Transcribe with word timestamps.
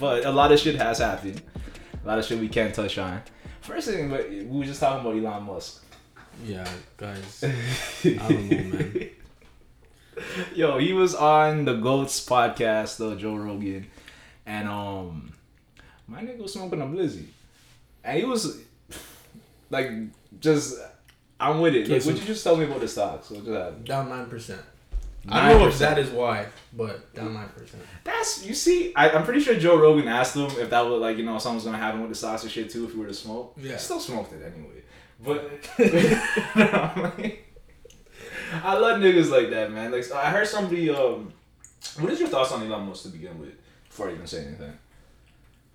but 0.00 0.24
a 0.24 0.30
lot 0.30 0.50
of 0.50 0.58
shit 0.58 0.76
has 0.76 0.98
happened. 0.98 1.42
A 2.02 2.08
lot 2.08 2.18
of 2.18 2.24
shit 2.24 2.40
we 2.40 2.48
can't 2.48 2.74
touch 2.74 2.96
on. 2.98 3.22
First 3.60 3.88
thing, 3.88 4.08
but 4.08 4.28
we 4.30 4.44
were 4.44 4.64
just 4.64 4.80
talking 4.80 5.06
about 5.06 5.16
Elon 5.16 5.44
Musk. 5.44 5.84
Yeah, 6.44 6.66
guys. 6.96 7.44
I 8.04 8.16
don't 8.16 8.50
know, 8.50 8.56
man. 8.56 9.10
Yo, 10.54 10.78
he 10.78 10.92
was 10.92 11.14
on 11.14 11.66
the 11.66 11.74
Goats 11.74 12.26
podcast, 12.26 12.96
though 12.96 13.14
Joe 13.14 13.36
Rogan, 13.36 13.86
and 14.46 14.68
um, 14.68 15.32
my 16.06 16.22
nigga 16.22 16.38
was 16.38 16.54
smoking 16.54 16.80
a 16.80 16.86
blizzy, 16.86 17.26
and 18.02 18.18
he 18.18 18.24
was 18.24 18.58
like, 19.68 19.90
just 20.40 20.78
I'm 21.38 21.60
with 21.60 21.74
it. 21.74 21.88
Like, 21.88 22.04
would 22.04 22.18
you 22.18 22.24
just 22.24 22.42
tell 22.44 22.56
me 22.56 22.64
about 22.64 22.80
the 22.80 22.88
stocks? 22.88 23.30
What 23.30 23.44
just 23.44 23.56
happened? 23.56 23.84
Down 23.86 24.08
nine 24.08 24.26
percent. 24.26 24.60
I 25.28 25.50
don't 25.50 25.60
know 25.60 25.68
if 25.68 25.78
that 25.78 25.98
is 25.98 26.10
why, 26.10 26.46
but 26.72 27.14
down 27.14 27.34
nine 27.34 27.48
percent. 27.48 27.82
That's 28.04 28.46
you 28.46 28.54
see. 28.54 28.94
I, 28.94 29.10
I'm 29.10 29.24
pretty 29.24 29.40
sure 29.40 29.54
Joe 29.54 29.78
Rogan 29.78 30.08
asked 30.08 30.34
him 30.34 30.50
if 30.58 30.70
that 30.70 30.80
was 30.80 31.00
like 31.00 31.18
you 31.18 31.24
know 31.24 31.38
something's 31.38 31.64
gonna 31.64 31.78
happen 31.78 32.00
with 32.00 32.18
the 32.18 32.28
and 32.28 32.50
shit 32.50 32.70
too 32.70 32.86
if 32.86 32.92
he 32.92 32.98
were 32.98 33.06
to 33.06 33.14
smoke. 33.14 33.54
Yeah. 33.56 33.72
He 33.72 33.78
still 33.78 34.00
smoked 34.00 34.32
it 34.32 34.42
anyway. 34.42 34.82
But 35.22 35.50
I 38.64 38.78
love 38.78 39.00
niggas 39.00 39.30
like 39.30 39.50
that, 39.50 39.70
man. 39.70 39.92
Like 39.92 40.10
I 40.12 40.30
heard 40.30 40.46
somebody. 40.46 40.88
Um, 40.88 41.32
what 41.98 42.10
is 42.12 42.20
your 42.20 42.28
thoughts 42.28 42.52
on 42.52 42.62
Elon 42.62 42.86
Musk 42.86 43.02
to 43.02 43.08
begin 43.10 43.38
with? 43.38 43.52
Before 43.88 44.08
I 44.08 44.14
even 44.14 44.26
say 44.26 44.46
anything, 44.46 44.78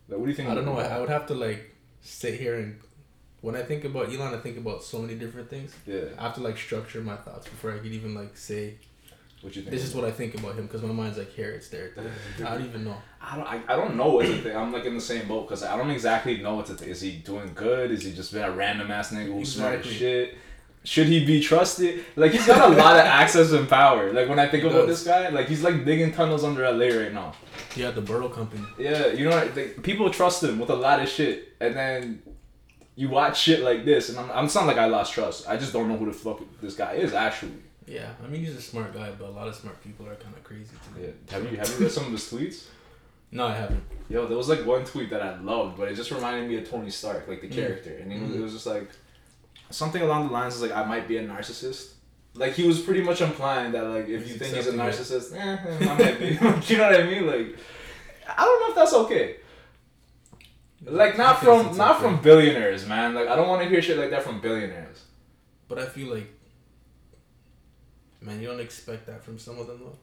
like 0.08 0.18
what 0.18 0.26
do 0.26 0.30
you 0.30 0.36
think? 0.36 0.50
I 0.50 0.56
don't 0.56 0.66
know. 0.66 0.78
I, 0.78 0.86
I 0.86 1.00
would 1.00 1.10
have 1.10 1.28
to 1.28 1.36
like 1.36 1.76
sit 2.02 2.40
here 2.40 2.56
and 2.56 2.80
when 3.42 3.56
I 3.56 3.62
think 3.62 3.84
about 3.84 4.12
Elon, 4.12 4.34
I 4.34 4.38
think 4.38 4.58
about 4.58 4.84
so 4.84 4.98
many 4.98 5.14
different 5.14 5.52
things. 5.52 5.76
Yeah. 5.86 6.06
I 6.18 6.24
have 6.24 6.36
to 6.36 6.42
like 6.42 6.58
structure 6.58 7.02
my 7.02 7.16
thoughts 7.16 7.48
before 7.48 7.74
I 7.74 7.78
could 7.78 7.92
even 7.92 8.16
like 8.16 8.36
say 8.36 8.78
What 9.46 9.56
you 9.56 9.62
think? 9.62 9.76
this 9.76 9.84
is 9.84 9.94
what 9.94 10.06
I 10.06 10.12
think 10.12 10.34
about 10.34 10.56
him 10.56 10.66
because 10.66 10.82
my 10.82 10.92
mind's 10.92 11.20
like 11.20 11.32
here, 11.32 11.52
it's 11.52 11.68
there. 11.68 11.92
I 12.40 12.56
don't 12.56 12.66
even 12.66 12.84
know. 12.84 12.98
I 13.22 13.36
don't. 13.36 13.46
I, 13.48 13.62
I 13.70 13.76
don't 13.76 13.96
know 13.96 14.10
what 14.10 14.26
to 14.26 14.36
think. 14.42 14.56
I'm 14.56 14.74
like 14.74 14.86
in 14.86 14.96
the 14.96 15.02
same 15.02 15.28
boat 15.28 15.48
because 15.48 15.62
I 15.62 15.78
don't 15.78 15.92
exactly 15.92 16.42
know 16.42 16.56
what 16.56 16.66
to 16.66 16.74
think. 16.74 16.90
Is 16.90 17.00
he 17.02 17.18
doing 17.18 17.52
good? 17.54 17.92
Is 17.92 18.04
he 18.04 18.12
just 18.12 18.34
been 18.34 18.42
a 18.44 18.50
random 18.52 18.90
ass 18.90 19.12
nigga 19.14 19.28
who's 19.28 19.54
smart 19.54 19.82
as 19.82 19.86
shit? 19.86 20.36
Should 20.84 21.06
he 21.08 21.24
be 21.24 21.42
trusted? 21.42 22.06
Like 22.16 22.32
he's 22.32 22.48
got 22.48 22.72
a 22.72 22.76
lot 22.76 22.96
of 22.96 23.06
access 23.06 23.52
and 23.52 23.70
power. 23.70 24.12
Like 24.12 24.28
when 24.30 24.40
I 24.40 24.48
think 24.48 24.64
He 24.64 24.70
about 24.70 24.88
does. 24.88 25.04
this 25.04 25.08
guy, 25.08 25.30
like 25.30 25.48
he's 25.48 25.62
like 25.62 25.86
digging 25.86 26.12
tunnels 26.12 26.44
under 26.44 26.64
LA 26.64 26.88
right 27.00 27.14
now. 27.14 27.34
Yeah, 27.76 27.92
the 27.92 28.02
Burrow 28.02 28.30
company. 28.30 28.64
Yeah, 28.80 29.08
you 29.08 29.30
know, 29.30 29.36
like, 29.56 29.84
people 29.84 30.10
trust 30.10 30.44
him 30.44 30.58
with 30.58 30.72
a 30.72 30.76
lot 30.76 31.02
of 31.04 31.08
shit, 31.08 31.54
and 31.60 31.76
then 31.76 32.24
you 32.96 33.10
watch 33.10 33.42
shit 33.42 33.60
like 33.62 33.86
this, 33.86 34.10
and 34.10 34.18
I'm, 34.18 34.32
I'm 34.32 34.46
it's 34.46 34.56
not 34.56 34.66
like 34.66 34.78
I 34.78 34.86
lost 34.88 35.14
trust. 35.14 35.48
I 35.48 35.56
just 35.58 35.72
don't 35.72 35.88
know 35.88 35.98
who 35.98 36.08
the 36.08 36.14
fuck 36.14 36.42
this 36.62 36.76
guy 36.76 36.94
is 36.94 37.14
actually. 37.14 37.62
Yeah, 37.88 38.10
I 38.24 38.28
mean 38.28 38.42
he's 38.44 38.56
a 38.56 38.62
smart 38.62 38.94
guy, 38.94 39.12
but 39.12 39.28
a 39.28 39.32
lot 39.32 39.48
of 39.48 39.56
smart 39.56 39.82
people 39.84 40.08
are 40.08 40.16
kind 40.16 40.36
of 40.36 40.44
crazy 40.44 40.76
to 40.86 41.00
me. 41.00 41.06
Yeah. 41.08 41.34
Have 41.34 41.52
you 41.52 41.58
have 41.58 41.70
you 41.70 41.78
read 41.78 41.92
some 41.92 42.06
of 42.06 42.12
his 42.12 42.24
tweets? 42.32 42.66
No, 43.32 43.46
I 43.48 43.54
haven't. 43.56 43.84
Yo, 44.10 44.26
there 44.28 44.38
was 44.38 44.50
like 44.50 44.66
one 44.66 44.86
tweet 44.86 45.10
that 45.12 45.22
I 45.22 45.40
loved, 45.40 45.78
but 45.78 45.90
it 45.90 45.96
just 45.96 46.10
reminded 46.12 46.48
me 46.50 46.58
of 46.58 46.70
Tony 46.70 46.90
Stark, 46.90 47.28
like 47.28 47.42
the 47.42 47.48
Mm. 47.48 47.54
character, 47.56 47.94
and 48.02 48.12
it 48.12 48.22
was, 48.22 48.32
Mhm. 48.32 48.36
it 48.38 48.42
was 48.42 48.54
just 48.54 48.66
like 48.66 48.90
something 49.70 50.02
along 50.02 50.28
the 50.28 50.34
lines 50.34 50.56
of 50.56 50.62
like 50.62 50.72
I 50.72 50.84
might 50.86 51.08
be 51.08 51.18
a 51.18 51.24
narcissist. 51.28 51.92
Like 52.34 52.54
he 52.54 52.68
was 52.68 52.80
pretty 52.82 53.02
much 53.02 53.22
implying 53.22 53.72
that 53.74 53.84
like 53.86 54.08
if 54.10 54.22
He's 54.24 54.34
you 54.34 54.38
think 54.40 54.56
he's 54.56 54.68
a 54.68 54.72
accepting 54.72 54.80
it. 54.80 54.84
narcissist, 54.84 55.36
eh, 55.36 55.86
eh, 55.86 55.90
I 55.92 55.98
might 55.98 56.20
be. 56.20 56.26
you 56.74 56.78
know 56.80 56.90
what 56.92 57.00
I 57.00 57.04
mean? 57.04 57.26
Like 57.28 57.56
I 58.28 58.44
don't 58.46 58.60
know 58.62 58.70
if 58.70 58.76
that's 58.76 58.94
okay. 58.94 59.36
Like 60.84 61.18
not 61.18 61.40
from 61.42 61.76
not 61.78 61.92
okay. 61.98 62.02
from 62.04 62.22
billionaires, 62.22 62.86
man. 62.88 63.14
Like 63.14 63.28
I 63.28 63.36
don't 63.36 63.48
want 63.48 63.62
to 63.64 63.70
hear 63.70 63.82
shit 63.82 63.98
like 63.98 64.10
that 64.12 64.24
from 64.24 64.40
billionaires. 64.42 65.04
But 65.68 65.80
I 65.80 65.86
feel 65.88 66.14
like, 66.14 66.28
man, 68.26 68.42
you 68.42 68.48
don't 68.48 68.60
expect 68.60 69.06
that 69.08 69.24
from 69.24 69.38
some 69.40 69.60
of 69.60 69.68
them 69.68 69.80
though. 69.84 69.98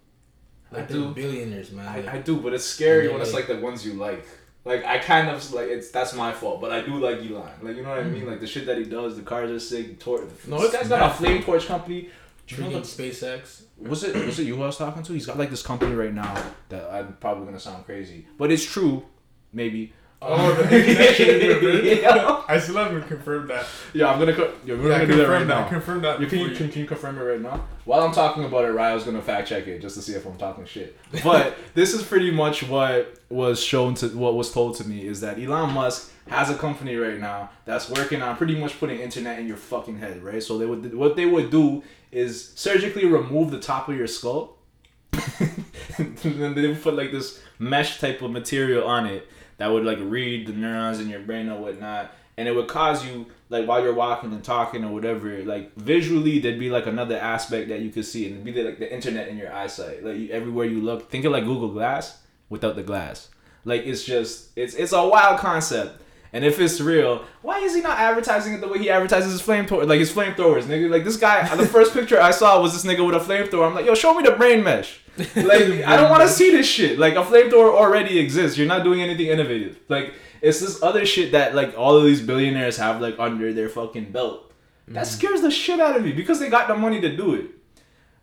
Like 0.70 0.84
I 0.84 0.86
they're 0.86 0.96
do. 0.98 1.14
billionaires, 1.14 1.70
man. 1.72 1.86
I, 1.86 1.96
Like, 1.96 2.08
I 2.14 2.18
do, 2.18 2.36
but 2.40 2.54
it's 2.54 2.64
scary 2.64 3.08
when 3.08 3.18
then, 3.18 3.22
it's 3.26 3.32
like- 3.34 3.48
like 3.48 3.58
the 3.58 3.62
ones 3.64 3.84
you 3.86 3.94
like. 3.94 4.24
Like 4.64 4.84
I 4.84 4.98
kind 4.98 5.28
of 5.28 5.52
like 5.52 5.68
it's 5.68 5.90
that's 5.90 6.14
my 6.14 6.32
fault, 6.32 6.60
but 6.60 6.70
I 6.70 6.82
do 6.82 6.94
like 6.98 7.18
Elon. 7.18 7.50
Like 7.62 7.76
you 7.76 7.82
know 7.82 7.88
what 7.90 7.98
I 7.98 8.02
Mm. 8.04 8.12
mean? 8.12 8.26
Like 8.26 8.38
the 8.40 8.46
shit 8.46 8.64
that 8.66 8.78
he 8.78 8.84
does, 8.84 9.16
the 9.16 9.22
cars 9.22 9.50
are 9.50 9.58
sick. 9.58 9.98
Tor- 9.98 10.24
No, 10.46 10.60
this 10.60 10.72
guy's 10.72 10.88
got 10.88 11.10
a 11.10 11.14
flame 11.14 11.42
torch 11.42 11.66
company. 11.66 12.08
You 12.48 12.56
know 12.58 12.68
freaking 12.68 12.96
the- 12.96 13.02
SpaceX. 13.02 13.62
was 13.78 14.04
it 14.04 14.14
was 14.26 14.38
it 14.38 14.44
you 14.46 14.54
who 14.56 14.62
I 14.62 14.66
was 14.66 14.76
talking 14.76 15.02
to? 15.02 15.12
He's 15.12 15.26
got 15.26 15.36
like 15.36 15.50
this 15.50 15.62
company 15.64 15.94
right 15.94 16.14
now 16.14 16.32
that 16.68 16.88
I'm 16.92 17.16
probably 17.20 17.44
gonna 17.46 17.58
sound 17.58 17.84
crazy, 17.86 18.26
but 18.38 18.52
it's 18.52 18.64
true. 18.64 19.04
Maybe. 19.52 19.92
Oh, 20.24 20.54
the 20.54 20.62
connection 20.68 21.84
yeah. 21.84 22.42
I 22.48 22.58
still 22.58 22.76
haven't 22.76 23.08
confirmed 23.08 23.50
that. 23.50 23.66
yeah, 23.92 24.08
I'm 24.10 24.18
gonna. 24.18 24.34
Co- 24.34 24.52
yeah, 24.64 24.74
we're 24.74 24.90
Yeah, 24.90 24.98
gonna 25.00 25.06
do 25.06 25.16
that 25.16 25.28
right 25.28 25.38
confirm 25.40 25.48
now. 25.48 25.60
that. 25.62 25.68
Confirm 25.70 26.02
that. 26.02 26.20
You 26.20 26.26
can, 26.28 26.38
you, 26.38 26.50
can, 26.54 26.68
can 26.70 26.80
you 26.82 26.86
confirm 26.86 27.18
it 27.18 27.22
right 27.22 27.40
now? 27.40 27.64
While 27.84 28.02
I'm 28.02 28.12
talking 28.12 28.44
about 28.44 28.64
it, 28.64 28.68
Ryo's 28.72 29.02
gonna 29.04 29.20
fact 29.22 29.48
check 29.48 29.66
it 29.66 29.80
just 29.80 29.96
to 29.96 30.02
see 30.02 30.12
if 30.12 30.24
I'm 30.24 30.36
talking 30.36 30.64
shit. 30.64 30.96
But 31.24 31.56
this 31.74 31.92
is 31.92 32.02
pretty 32.04 32.30
much 32.30 32.62
what 32.68 33.16
was 33.30 33.60
shown 33.60 33.94
to 33.96 34.08
what 34.16 34.34
was 34.34 34.52
told 34.52 34.76
to 34.76 34.88
me 34.88 35.04
is 35.06 35.20
that 35.22 35.38
Elon 35.40 35.72
Musk 35.72 36.12
has 36.28 36.50
a 36.50 36.54
company 36.54 36.94
right 36.94 37.18
now 37.18 37.50
that's 37.64 37.90
working 37.90 38.22
on 38.22 38.36
pretty 38.36 38.54
much 38.56 38.78
putting 38.78 39.00
internet 39.00 39.40
in 39.40 39.48
your 39.48 39.56
fucking 39.56 39.98
head, 39.98 40.22
right? 40.22 40.42
So 40.42 40.56
they 40.58 40.66
would 40.66 40.94
what 40.94 41.16
they 41.16 41.26
would 41.26 41.50
do 41.50 41.82
is 42.12 42.50
surgically 42.54 43.06
remove 43.06 43.50
the 43.50 43.58
top 43.58 43.88
of 43.88 43.96
your 43.96 44.06
skull. 44.06 44.58
and 45.98 46.16
then 46.22 46.54
they 46.54 46.68
would 46.68 46.80
put 46.82 46.94
like 46.94 47.10
this 47.10 47.42
mesh 47.58 47.98
type 47.98 48.22
of 48.22 48.30
material 48.30 48.86
on 48.86 49.06
it 49.06 49.26
that 49.62 49.70
would 49.70 49.84
like 49.84 49.98
read 50.00 50.46
the 50.46 50.52
neurons 50.52 50.98
in 50.98 51.08
your 51.08 51.20
brain 51.20 51.48
or 51.48 51.60
whatnot 51.60 52.12
and 52.36 52.48
it 52.48 52.52
would 52.52 52.68
cause 52.68 53.06
you 53.06 53.26
like 53.50 53.66
while 53.66 53.82
you're 53.82 53.94
walking 53.94 54.32
and 54.32 54.42
talking 54.42 54.84
or 54.84 54.92
whatever 54.92 55.42
like 55.44 55.74
visually 55.76 56.38
there'd 56.38 56.58
be 56.58 56.70
like 56.70 56.86
another 56.86 57.16
aspect 57.16 57.68
that 57.68 57.80
you 57.80 57.90
could 57.90 58.04
see 58.04 58.26
and 58.26 58.34
it'd 58.34 58.44
be 58.44 58.62
like 58.62 58.78
the 58.78 58.92
internet 58.92 59.28
in 59.28 59.36
your 59.36 59.52
eyesight 59.52 60.04
like 60.04 60.16
you, 60.16 60.28
everywhere 60.30 60.66
you 60.66 60.80
look. 60.80 61.10
Think 61.10 61.24
of 61.24 61.32
like 61.32 61.44
google 61.44 61.68
glass 61.68 62.18
without 62.48 62.74
the 62.74 62.82
glass. 62.82 63.28
Like 63.64 63.82
it's 63.86 64.04
just 64.04 64.48
it's 64.56 64.74
it's 64.74 64.92
a 64.92 65.06
wild 65.06 65.38
concept 65.38 66.01
and 66.32 66.44
if 66.44 66.59
it's 66.59 66.81
real, 66.81 67.25
why 67.43 67.59
is 67.59 67.75
he 67.75 67.82
not 67.82 67.98
advertising 67.98 68.54
it 68.54 68.62
the 68.62 68.69
way 68.69 68.78
he 68.78 68.88
advertises 68.88 69.32
his 69.32 69.43
flamethrower, 69.43 69.87
like 69.87 69.98
his 69.98 70.10
flamethrowers, 70.10 70.62
nigga? 70.62 70.91
Like 70.91 71.04
this 71.04 71.19
guy, 71.19 71.54
the 71.54 71.66
first 71.66 71.93
picture 71.94 72.20
I 72.20 72.31
saw 72.31 72.60
was 72.60 72.72
this 72.72 72.91
nigga 72.91 73.04
with 73.04 73.15
a 73.15 73.19
flamethrower. 73.19 73.66
I'm 73.66 73.75
like, 73.75 73.84
yo, 73.84 73.94
show 73.94 74.15
me 74.15 74.22
the 74.22 74.32
brain 74.32 74.62
mesh. 74.65 75.00
Like, 75.37 75.84
I 75.84 75.97
don't 75.97 76.09
want 76.09 76.22
to 76.22 76.28
see 76.28 76.50
this 76.50 76.66
shit. 76.66 76.98
Like, 76.98 77.16
a 77.16 77.22
flamethrower 77.22 77.75
already 77.75 78.19
exists. 78.19 78.56
You're 78.56 78.66
not 78.66 78.82
doing 78.82 79.03
anything 79.03 79.26
innovative. 79.26 79.78
Like, 79.91 80.15
it's 80.41 80.60
this 80.60 80.82
other 80.82 81.04
shit 81.04 81.32
that 81.32 81.54
like 81.54 81.76
all 81.76 81.97
of 81.97 82.04
these 82.04 82.22
billionaires 82.22 82.78
have 82.78 83.00
like 83.00 83.19
under 83.19 83.53
their 83.53 83.69
fucking 83.69 84.10
belt. 84.10 84.53
That 84.88 85.04
mm. 85.04 85.06
scares 85.06 85.43
the 85.43 85.50
shit 85.50 85.81
out 85.81 85.97
of 85.97 86.03
me 86.03 86.12
because 86.12 86.41
they 86.41 86.49
got 86.49 86.66
the 86.66 86.75
money 86.75 87.00
to 87.03 87.14
do 87.14 87.34
it. 87.34 87.50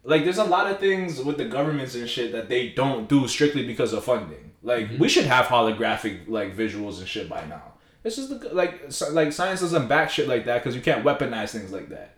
Like, 0.03 0.23
there's 0.23 0.39
a 0.39 0.43
lot 0.43 0.65
of 0.65 0.79
things 0.79 1.21
with 1.21 1.37
the 1.37 1.45
governments 1.45 1.93
and 1.93 2.09
shit 2.09 2.31
that 2.31 2.49
they 2.49 2.69
don't 2.69 3.07
do 3.07 3.27
strictly 3.27 3.67
because 3.67 3.93
of 3.93 4.03
funding. 4.03 4.51
Like, 4.63 4.87
mm-hmm. 4.87 4.97
we 4.97 5.09
should 5.09 5.25
have 5.25 5.45
holographic 5.45 6.27
like 6.27 6.57
visuals 6.57 6.97
and 6.97 7.07
shit 7.07 7.29
by 7.29 7.45
now. 7.45 7.61
It's 8.03 8.15
just 8.15 8.29
the, 8.29 8.49
like 8.53 8.85
so, 8.89 9.09
like 9.11 9.33
science 9.33 9.61
doesn't 9.61 9.87
back 9.87 10.09
shit 10.09 10.27
like 10.27 10.45
that 10.45 10.63
because 10.63 10.75
you 10.75 10.81
can't 10.81 11.03
weaponize 11.03 11.49
things 11.49 11.71
like 11.71 11.89
that. 11.89 12.15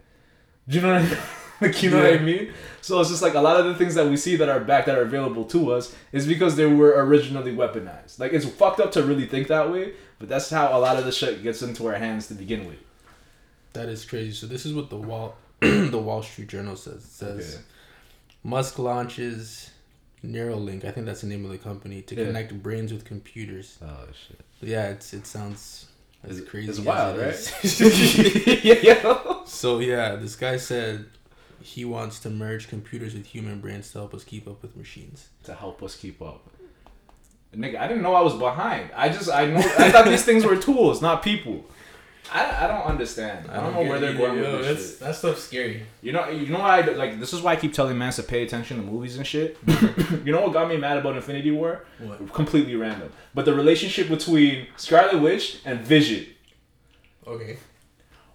Do 0.68 0.76
you 0.78 0.82
know 0.82 0.94
what 0.94 1.02
I 1.02 1.06
mean? 1.06 1.18
like 1.62 1.84
you 1.84 1.90
know 1.90 1.98
what 2.04 2.14
I 2.14 2.18
mean? 2.20 2.54
So 2.82 3.00
it's 3.02 3.10
just 3.10 3.22
like 3.22 3.34
a 3.34 3.42
lot 3.42 3.60
of 3.60 3.66
the 3.66 3.76
things 3.76 3.96
that 3.96 4.08
we 4.08 4.18
see 4.18 4.36
that 4.36 4.50
are 4.50 4.60
back 4.60 4.86
that 4.86 4.98
are 4.98 5.02
available 5.02 5.44
to 5.46 5.72
us 5.72 5.96
is 6.12 6.28
because 6.28 6.56
they 6.56 6.68
were 6.68 6.94
originally 7.04 7.56
weaponized. 7.56 8.20
Like 8.20 8.34
it's 8.34 8.46
fucked 8.46 8.80
up 8.80 8.92
to 8.94 9.04
really 9.04 9.26
think 9.26 9.48
that 9.48 9.72
way, 9.72 9.94
but 10.20 10.30
that's 10.30 10.50
how 10.50 10.78
a 10.78 10.80
lot 10.80 10.98
of 10.98 11.06
the 11.06 11.12
shit 11.12 11.42
gets 11.42 11.62
into 11.64 11.88
our 11.88 11.96
hands 11.96 12.28
to 12.28 12.36
begin 12.36 12.68
with. 12.68 12.80
That 13.74 13.90
is 13.90 14.06
crazy. 14.06 14.34
So 14.34 14.48
this 14.48 14.66
is 14.66 14.74
what 14.74 14.90
the 14.90 14.98
Wall 14.98 15.36
the 15.60 15.98
Wall 15.98 16.22
Street 16.22 16.50
Journal 16.50 16.76
says. 16.76 17.04
It 17.04 17.12
says 17.12 17.56
Okay. 17.56 17.64
Musk 18.44 18.78
launches 18.80 19.71
Neuralink. 20.26 20.86
I 20.86 20.92
think 20.92 21.06
that's 21.08 21.22
the 21.22 21.28
name 21.28 21.46
of 21.46 21.52
the 21.52 21.58
company 21.58 22.02
to 22.04 22.16
Yeah. 22.16 22.26
connect 22.26 22.62
brains 22.62 22.94
with 22.94 23.06
computers. 23.06 23.78
Oh 23.82 24.06
shit! 24.28 24.40
Yeah, 24.62 24.90
it's 24.90 25.14
it 25.14 25.26
sounds 25.26 25.88
as 26.24 26.38
It's- 26.38 26.50
crazy. 26.50 26.70
it's 26.70 26.80
as 26.80 26.86
wild, 26.86 27.18
it 27.20 27.22
right? 27.24 27.64
is. 27.64 28.62
yeah, 28.64 28.76
yeah. 28.84 29.46
so 29.46 29.80
yeah, 29.80 30.16
this 30.16 30.36
guy 30.36 30.58
said 30.58 31.06
he 31.62 31.86
wants 31.86 32.20
to 32.20 32.30
merge 32.30 32.68
computers 32.68 33.14
with 33.14 33.26
human 33.26 33.60
brains 33.62 33.92
to 33.92 33.98
help 34.00 34.14
us 34.14 34.24
keep 34.24 34.48
up 34.48 34.62
with 34.62 34.76
machines. 34.78 35.30
To 35.46 35.54
help 35.56 35.82
us 35.84 35.96
keep 35.96 36.22
up. 36.22 36.48
Nigga, 37.56 37.78
I 37.80 37.88
didn't 37.88 38.02
know 38.04 38.14
I 38.16 38.22
was 38.22 38.34
behind. 38.36 38.92
I 38.96 39.10
just 39.10 39.30
I 39.30 39.46
know 39.48 39.58
I 39.58 39.92
thought 39.92 40.06
these 40.06 40.24
things 40.24 40.46
were 40.46 40.56
tools, 40.56 41.02
not 41.02 41.22
people. 41.24 41.66
I, 42.32 42.66
I 42.66 42.68
don't 42.68 42.86
understand. 42.86 43.50
I 43.50 43.60
don't 43.60 43.74
know 43.74 43.82
where 43.82 44.00
they're 44.00 44.14
going 44.14 44.40
with 44.40 44.66
this 44.66 44.92
shit. 44.92 45.00
That 45.00 45.16
stuff's 45.16 45.44
scary. 45.44 45.84
You 46.02 46.12
know, 46.14 46.30
you 46.30 46.48
know 46.48 46.60
why? 46.60 46.80
I, 46.80 46.86
like 46.92 47.20
this 47.20 47.34
is 47.34 47.42
why 47.42 47.54
I 47.54 47.56
keep 47.56 47.74
telling 47.74 47.98
mans 47.98 48.16
to 48.18 48.24
pay 48.24 48.44
attention 48.44 48.78
to 48.78 48.84
movies 48.84 49.18
and 49.18 49.26
shit. 49.26 49.58
you 50.24 50.32
know 50.32 50.42
what 50.42 50.54
got 50.54 50.70
me 50.70 50.78
mad 50.78 50.98
about 50.98 51.16
Infinity 51.16 51.52
War? 51.52 51.86
What? 52.00 52.34
Completely 52.34 52.76
random, 52.76 53.12
but 53.34 53.46
the 53.46 53.54
relationship 53.54 54.08
between 54.08 54.68
Scarlet 54.78 55.20
Witch 55.22 55.60
and 55.66 55.82
Vision. 55.82 56.28
Okay. 57.28 57.58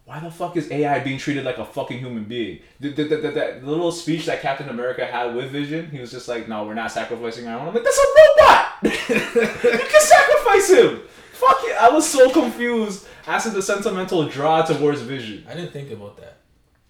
Why 0.05 0.21
the 0.21 0.31
fuck 0.31 0.56
is 0.56 0.71
AI 0.71 1.00
being 1.00 1.19
treated 1.19 1.44
like 1.44 1.59
a 1.59 1.65
fucking 1.65 1.99
human 1.99 2.25
being? 2.25 2.61
The, 2.79 2.91
the, 2.91 3.05
the, 3.05 3.17
the, 3.17 3.31
the 3.61 3.67
little 3.67 3.91
speech 3.91 4.27
that 4.27 4.41
Captain 4.41 4.69
America 4.69 5.05
had 5.05 5.35
with 5.35 5.50
Vision, 5.50 5.91
he 5.91 5.99
was 5.99 6.12
just 6.12 6.29
like, 6.29 6.49
"No, 6.49 6.65
we're 6.65 6.75
not 6.75 6.93
sacrificing 6.93 7.49
our 7.49 7.59
own." 7.59 7.69
I'm 7.69 7.75
like, 7.75 7.83
"That's 7.83 7.99
a 7.99 8.06
robot. 8.21 8.67
you 8.85 9.88
can 9.88 10.00
sacrifice 10.00 10.71
him." 10.71 11.00
Fuck 11.33 11.59
it. 11.65 11.77
I 11.83 11.91
was 11.91 12.09
so 12.09 12.31
confused 12.31 13.06
as 13.26 13.43
to 13.44 13.50
the 13.50 13.62
sentimental 13.62 14.28
draw 14.28 14.62
towards 14.62 15.00
Vision. 15.02 15.44
I 15.49 15.55
didn't 15.55 15.73
think 15.73 15.90
about 15.90 16.17
that. 16.19 16.37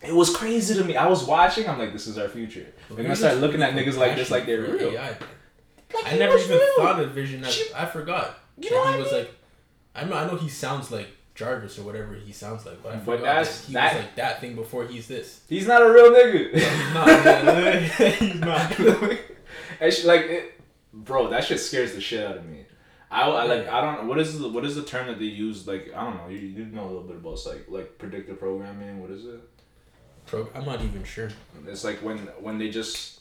It 0.03 0.15
was 0.15 0.35
crazy 0.37 0.75
to 0.75 0.85
me. 0.85 0.97
I 0.97 1.07
was 1.09 1.25
watching. 1.25 1.69
I'm 1.69 1.79
like, 1.79 1.93
this 1.93 2.07
is 2.07 2.19
our 2.19 2.29
future. 2.29 2.67
We're 2.91 2.97
gonna 3.03 3.17
start 3.17 3.37
looking 3.39 3.63
at 3.63 3.75
niggas 3.75 3.97
like 3.97 4.15
this, 4.17 4.31
like 4.31 4.47
they're 4.47 4.65
For 4.65 4.73
real. 4.73 4.91
AI. 4.91 5.09
Like, 5.09 6.05
I 6.05 6.09
he 6.11 6.19
never 6.19 6.35
was 6.35 6.45
even 6.45 6.59
real. 6.59 6.77
thought 6.77 7.01
of 7.01 7.13
Vision 7.13 7.43
as. 7.45 7.55
She- 7.55 7.75
I 7.75 7.87
forgot. 7.87 8.39
You 8.59 8.71
know 8.71 8.83
he 8.83 8.87
what 8.91 8.95
I 8.95 8.99
was 8.99 9.13
mean? 9.13 9.21
like. 9.21 9.35
I 9.95 10.05
know, 10.05 10.15
I 10.15 10.27
know 10.27 10.37
he 10.37 10.49
sounds 10.51 10.91
like 10.91 11.09
Jarvis 11.35 11.79
or 11.79 11.83
whatever 11.83 12.15
he 12.15 12.33
sounds 12.33 12.67
like, 12.67 12.83
but 12.83 12.93
I 12.93 12.97
But 12.97 13.05
forgot 13.19 13.23
that's- 13.25 13.61
that 13.63 13.67
he 13.69 13.73
that- 13.75 13.95
was 13.95 14.03
like 14.05 14.15
that 14.17 14.41
thing 14.43 14.55
before 14.55 14.87
he's 14.87 15.09
this. 15.09 15.41
He's 15.49 15.67
not 15.67 15.81
a 15.83 15.91
real 15.91 16.11
nigga. 16.11 16.53
He's 16.59 16.95
not. 16.95 17.07
man. 17.45 17.91
he's 18.19 18.35
not. 18.41 19.19
and 19.81 19.93
she, 19.93 20.07
like, 20.07 20.23
it, 20.23 20.61
bro, 20.93 21.29
that 21.31 21.45
shit 21.45 21.59
scares 21.61 21.95
the 21.95 22.01
shit 22.03 22.25
out 22.27 22.37
of 22.37 22.45
me. 22.47 22.65
I, 23.11 23.23
I 23.23 23.45
like 23.45 23.69
I 23.69 23.81
don't 23.81 24.09
what 24.09 24.19
is 24.19 24.39
the 24.39 24.49
what 24.49 24.65
is 24.65 24.75
the 24.75 24.83
term 24.83 25.07
that 25.07 25.19
they 25.19 25.27
use 25.27 25.67
like 25.67 25.93
I 25.95 26.03
don't 26.05 26.17
know 26.17 26.29
you, 26.29 26.39
you 26.39 26.65
know 26.67 26.85
a 26.85 26.89
little 26.89 27.03
bit 27.03 27.17
about 27.17 27.39
like 27.47 27.67
like 27.69 27.99
predictive 27.99 28.39
programming 28.39 29.01
what 29.01 29.11
is 29.11 29.25
it 29.25 29.41
Pro- 30.27 30.49
I'm 30.57 30.65
not 30.65 30.83
even 30.83 31.05
sure. 31.05 31.29
It's 31.69 31.85
like 31.85 31.99
when 31.99 32.19
when 32.41 32.59
they 32.59 32.69
just 32.69 33.21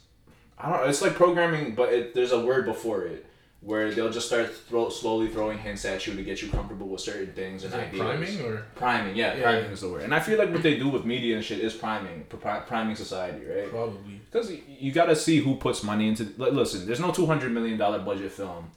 I 0.57 0.69
don't 0.71 0.81
know. 0.81 0.87
It's 0.87 1.01
like 1.03 1.13
programming, 1.13 1.75
but 1.75 1.93
it, 1.93 2.13
there's 2.15 2.31
a 2.31 2.39
word 2.43 2.65
before 2.65 3.03
it 3.03 3.27
where 3.61 3.91
they'll 3.93 4.09
just 4.11 4.25
start 4.27 4.51
throw, 4.67 4.89
slowly 4.89 5.27
throwing 5.27 5.57
hints 5.59 5.85
at 5.85 6.05
you 6.07 6.13
to 6.15 6.23
get 6.23 6.41
you 6.41 6.49
comfortable 6.49 6.87
with 6.87 7.01
certain 7.01 7.31
things 7.33 7.63
and 7.63 7.73
Is 7.73 7.79
ideas. 7.79 8.01
priming 8.01 8.41
or? 8.41 8.65
Priming, 8.75 9.15
yeah, 9.15 9.35
Yeah. 9.35 9.41
priming 9.43 9.71
is 9.71 9.81
the 9.81 9.89
word. 9.89 10.01
And 10.03 10.13
I 10.15 10.19
feel 10.19 10.37
like 10.39 10.51
what 10.51 10.63
they 10.63 10.77
do 10.77 10.87
with 10.87 11.03
media 11.05 11.35
and 11.35 11.43
shit 11.45 11.59
is 11.59 11.73
priming, 11.73 12.25
pri- 12.29 12.59
priming 12.61 12.95
society, 12.95 13.43
right? 13.45 13.69
Probably. 13.69 14.21
Because 14.31 14.51
you 14.79 14.91
got 14.91 15.05
to 15.05 15.15
see 15.15 15.37
who 15.39 15.55
puts 15.55 15.83
money 15.83 16.07
into. 16.07 16.27
Like, 16.37 16.53
listen, 16.53 16.85
there's 16.87 16.99
no 16.99 17.11
two 17.11 17.25
hundred 17.27 17.51
million 17.51 17.77
dollar 17.77 17.99
budget 17.99 18.31
film 18.31 18.71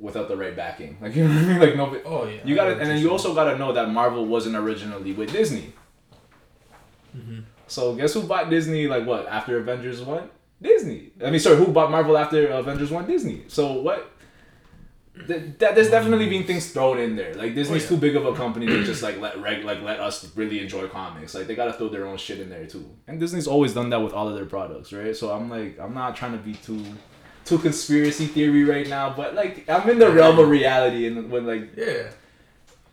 without 0.00 0.28
the 0.28 0.36
right 0.36 0.54
backing. 0.56 0.96
Like 1.02 1.14
you 1.16 1.26
know 1.26 1.34
what 1.34 1.44
I 1.44 1.46
mean? 1.48 1.60
Like 1.60 1.76
no. 1.76 2.00
Oh 2.04 2.26
yeah. 2.26 2.40
You 2.44 2.54
got 2.54 2.66
to, 2.66 2.72
and 2.78 2.88
then 2.90 2.98
you 3.00 3.10
also 3.10 3.34
got 3.34 3.50
to 3.50 3.58
know 3.58 3.72
that 3.72 3.88
Marvel 3.90 4.24
wasn't 4.26 4.56
originally 4.56 5.12
with 5.12 5.32
Disney. 5.32 5.72
Mhm. 7.16 7.44
So 7.66 7.94
guess 7.94 8.14
who 8.14 8.22
bought 8.22 8.50
Disney? 8.50 8.86
Like 8.86 9.06
what 9.06 9.26
after 9.26 9.58
Avengers 9.58 10.02
one? 10.02 10.28
Disney. 10.60 11.12
I 11.24 11.30
mean, 11.30 11.40
sorry, 11.40 11.56
who 11.56 11.68
bought 11.68 11.90
Marvel 11.90 12.16
after 12.18 12.48
Avengers 12.48 12.90
one? 12.90 13.06
Disney. 13.06 13.44
So 13.48 13.72
what? 13.80 14.10
Th- 15.26 15.42
that 15.58 15.74
there's 15.74 15.90
definitely 15.90 16.28
been 16.28 16.44
things 16.44 16.70
thrown 16.72 16.98
in 16.98 17.16
there. 17.16 17.34
Like 17.34 17.54
Disney's 17.54 17.82
Oh, 17.82 17.84
yeah. 17.84 17.88
too 17.90 17.96
big 17.96 18.14
of 18.16 18.24
a 18.26 18.34
company 18.34 18.66
to 18.66 18.84
just 18.84 19.02
like 19.02 19.20
let 19.20 19.40
reg 19.40 19.64
like 19.64 19.82
let 19.82 19.98
us 20.00 20.34
really 20.36 20.60
enjoy 20.60 20.86
comics. 20.88 21.34
Like 21.34 21.46
they 21.48 21.54
gotta 21.56 21.72
throw 21.72 21.88
their 21.88 22.06
own 22.06 22.16
shit 22.18 22.38
in 22.40 22.48
there 22.50 22.66
too. 22.66 22.88
And 23.08 23.18
Disney's 23.18 23.46
always 23.48 23.74
done 23.74 23.90
that 23.90 24.00
with 24.02 24.12
all 24.12 24.28
of 24.28 24.34
their 24.36 24.46
products, 24.46 24.92
right? 24.92 25.16
So 25.16 25.30
I'm 25.32 25.48
like, 25.50 25.78
I'm 25.80 25.92
not 25.94 26.14
trying 26.16 26.32
to 26.32 26.38
be 26.38 26.54
too 26.54 26.84
too 27.48 27.58
conspiracy 27.58 28.26
theory 28.26 28.64
right 28.64 28.88
now, 28.88 29.14
but 29.16 29.34
like 29.34 29.68
I'm 29.68 29.88
in 29.90 29.98
the 29.98 30.10
realm 30.10 30.38
of 30.38 30.48
reality 30.48 31.06
and 31.06 31.30
when 31.30 31.46
like 31.46 31.70
Yeah. 31.76 32.10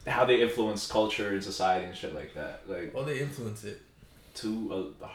how 0.07 0.23
they 0.25 0.41
influence 0.41 0.87
culture 0.87 1.29
and 1.29 1.43
society 1.43 1.85
and 1.85 1.95
shit 1.95 2.13
like 2.15 2.33
that. 2.35 2.61
Like 2.67 2.93
Well, 2.93 3.03
they 3.03 3.19
influence 3.19 3.63
it. 3.63 3.81
to 4.35 4.91
a 5.01 5.07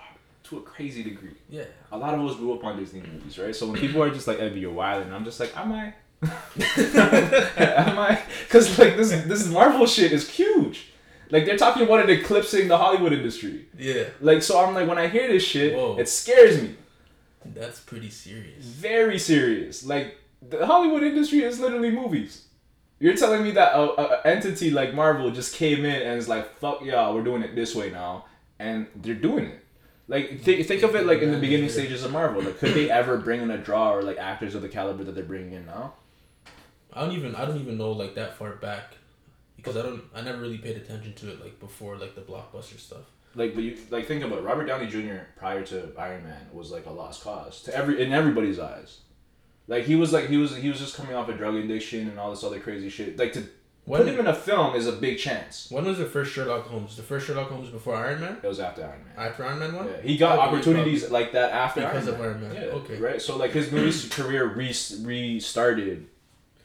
to 0.49 0.59
a 0.59 0.63
crazy 0.63 1.03
degree. 1.05 1.37
Yeah. 1.49 1.65
A 1.93 1.99
lot 1.99 2.13
of 2.15 2.21
us 2.27 2.37
grew 2.37 2.53
up 2.55 2.65
on 2.65 2.77
Disney 2.79 3.01
movies, 3.03 3.39
right? 3.39 3.55
So 3.55 3.67
when 3.69 3.79
people 3.81 4.03
are 4.03 4.11
just 4.11 4.27
like, 4.27 4.39
"Ebby, 4.39 4.61
you're 4.63 4.73
wild," 4.73 5.05
and 5.05 5.15
I'm 5.15 5.25
just 5.25 5.39
like, 5.39 5.53
"Am 5.57 5.71
I? 5.73 5.95
Am 7.57 7.99
I?" 7.99 8.21
Because 8.45 8.79
like 8.79 8.97
this 8.97 9.11
this 9.11 9.47
Marvel 9.49 9.87
shit 9.87 10.13
is 10.13 10.29
huge. 10.29 10.89
Like 11.31 11.45
they're 11.47 11.57
talking 11.57 11.83
about 11.85 12.01
it 12.01 12.11
eclipsing 12.11 12.67
the 12.69 12.77
Hollywood 12.77 13.13
industry. 13.13 13.67
Yeah. 13.79 14.05
Like 14.21 14.43
so, 14.43 14.59
I'm 14.65 14.75
like, 14.75 14.89
when 14.89 14.99
I 14.99 15.07
hear 15.07 15.29
this 15.29 15.45
shit, 15.45 15.75
Whoa. 15.77 15.97
it 15.99 16.09
scares 16.09 16.61
me. 16.61 16.75
That's 17.55 17.81
pretty 17.81 18.11
serious. 18.11 18.65
Very 18.65 19.19
serious. 19.19 19.85
Like 19.85 20.17
the 20.49 20.67
Hollywood 20.67 21.03
industry 21.03 21.43
is 21.43 21.61
literally 21.61 21.91
movies. 21.91 22.47
You're 22.99 23.17
telling 23.17 23.43
me 23.43 23.51
that 23.53 23.75
a, 23.75 23.81
a 23.81 24.27
entity 24.27 24.71
like 24.71 24.95
Marvel 24.95 25.31
just 25.31 25.55
came 25.55 25.85
in 25.85 26.03
and 26.03 26.19
is 26.19 26.29
like, 26.29 26.57
"Fuck 26.59 26.85
y'all, 26.85 27.15
we're 27.15 27.25
doing 27.25 27.43
it 27.43 27.55
this 27.55 27.75
way 27.75 27.91
now," 27.91 28.27
and 28.59 28.87
they're 28.95 29.15
doing 29.15 29.47
it. 29.47 29.65
Like 30.07 30.41
think, 30.41 30.67
think 30.67 30.83
of 30.83 30.95
it 30.97 31.07
like 31.07 31.23
in 31.23 31.31
the 31.31 31.39
beginning 31.39 31.69
stages 31.69 32.05
of 32.05 32.13
Marvel. 32.13 32.43
Like 32.43 32.59
could 32.59 32.75
they 32.75 32.91
ever 32.91 33.17
bring 33.17 33.41
in 33.43 33.51
a 33.51 33.59
draw 33.59 33.95
or 33.95 34.03
like 34.03 34.19
actors 34.19 34.55
of 34.55 34.63
the 34.63 34.69
caliber 34.69 35.05
that 35.05 35.15
they're 35.15 35.25
bringing 35.25 35.53
in 35.53 35.67
now? 35.67 35.95
I 36.93 37.03
don't 37.03 37.13
even 37.13 37.35
I 37.37 37.45
don't 37.45 37.61
even 37.61 37.79
know 37.79 37.93
like 37.93 38.17
that 38.17 38.37
far 38.37 38.57
back 38.57 38.97
because 39.57 39.77
I 39.77 39.83
don't 39.83 40.03
I 40.15 40.21
never 40.21 40.39
really 40.39 40.59
paid 40.59 40.77
attention 40.77 41.15
to 41.15 41.31
it 41.31 41.41
like 41.41 41.61
before 41.61 41.97
like 41.97 42.17
the 42.17 42.23
blockbuster 42.23 42.79
stuff. 42.79 43.05
Like 43.35 43.55
but 43.55 43.63
you 43.63 43.77
like 43.91 44.07
think 44.07 44.25
about 44.25 44.39
it, 44.39 44.43
Robert 44.43 44.67
Downey 44.67 44.87
Jr. 44.89 45.23
prior 45.37 45.63
to 45.67 45.93
Iron 45.99 46.25
Man 46.25 46.47
was 46.53 46.71
like 46.73 46.87
a 46.87 46.91
lost 46.91 47.23
cause 47.23 47.63
to 47.63 47.75
every 47.77 48.03
in 48.03 48.13
everybody's 48.13 48.59
eyes. 48.59 49.01
Like 49.69 49.85
he 49.85 49.95
was 49.95 50.13
like 50.13 50.29
he 50.29 50.37
was 50.37 50.57
he 50.57 50.69
was 50.69 50.79
just 50.81 50.97
coming 50.97 51.15
off 51.15 51.29
a 51.29 51.33
drug 51.35 51.55
addiction 51.55 52.09
and 52.09 52.19
all 52.19 52.31
this 52.31 52.43
other 52.43 52.59
crazy 52.59 52.89
shit. 52.89 53.17
Like 53.19 53.33
to 53.35 53.45
When, 53.85 54.03
put 54.03 54.09
him 54.13 54.19
in 54.21 54.27
a 54.27 54.35
film 54.35 54.75
is 54.75 54.89
a 54.89 54.93
big 54.93 55.17
chance. 55.19 55.69
when 55.71 55.85
was 55.85 55.99
the 55.99 56.07
first 56.07 56.33
Sherlock 56.33 56.67
Holmes? 56.67 56.97
The 56.97 57.05
first 57.05 57.27
Sherlock 57.29 57.51
Holmes 57.51 57.69
before 57.71 57.95
Iron 57.95 58.21
Man? 58.21 58.39
It 58.43 58.47
was 58.49 58.59
after 58.59 58.83
Iron 58.83 59.05
Man. 59.05 59.27
After 59.29 59.45
Iron 59.45 59.59
Man 59.61 59.77
one? 59.77 59.87
Yeah, 59.87 60.01
he 60.03 60.17
got 60.17 60.39
Okay, 60.39 60.49
opportunities 60.49 61.09
like 61.13 61.31
that 61.33 61.53
after 61.53 61.83
Because 61.83 62.09
Iron 62.09 62.15
of 62.15 62.21
Man. 62.21 62.29
Iron 62.31 62.41
Man. 62.43 62.55
Yeah, 62.55 62.69
Okay. 62.79 62.97
Right. 62.99 63.23
So 63.23 63.37
like 63.37 63.53
his 63.53 63.71
movie 63.71 64.09
career 64.09 64.47
re- 64.53 64.75
restarted 65.05 66.09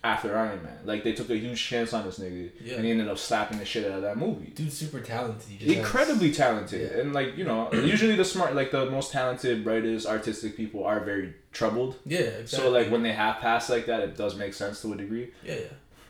after 0.06 0.38
Iron 0.38 0.62
Man. 0.64 0.78
Like 0.86 1.04
they 1.04 1.14
took 1.14 1.30
a 1.30 1.38
huge 1.38 1.62
chance 1.64 1.94
on 1.94 2.06
this 2.06 2.20
nigga, 2.20 2.50
Yeah. 2.62 2.76
and 2.76 2.86
he 2.86 2.92
ended 2.92 3.08
up 3.08 3.18
slapping 3.18 3.60
the 3.60 3.66
shit 3.66 3.86
out 3.90 3.98
of 3.98 4.02
that 4.04 4.18
movie. 4.18 4.52
Dude's 4.56 4.78
super 4.78 5.00
talented. 5.00 5.42
Just 5.60 5.62
has- 5.64 5.78
Incredibly 5.78 6.32
talented, 6.32 6.92
Yeah. 6.92 7.00
and 7.02 7.14
like 7.14 7.38
you 7.38 7.44
know, 7.44 7.72
usually 7.74 8.16
the 8.16 8.26
smart, 8.26 8.56
like 8.56 8.72
the 8.72 8.86
most 8.90 9.12
talented, 9.12 9.64
brightest, 9.64 10.08
artistic 10.08 10.56
people 10.56 10.86
are 10.86 11.00
very 11.00 11.34
troubled. 11.52 11.96
Yeah, 12.06 12.20
exactly. 12.20 12.48
So 12.68 12.70
like 12.72 12.90
when 12.92 13.04
they 13.04 13.14
have 13.14 13.38
passed 13.40 13.70
like 13.70 13.86
that, 13.88 14.02
it 14.02 14.16
does 14.18 14.36
make 14.36 14.54
sense 14.54 14.82
to 14.84 14.94
a 14.94 14.96
degree. 14.96 15.30
Yeah, 15.44 15.56
yeah. 15.56 15.60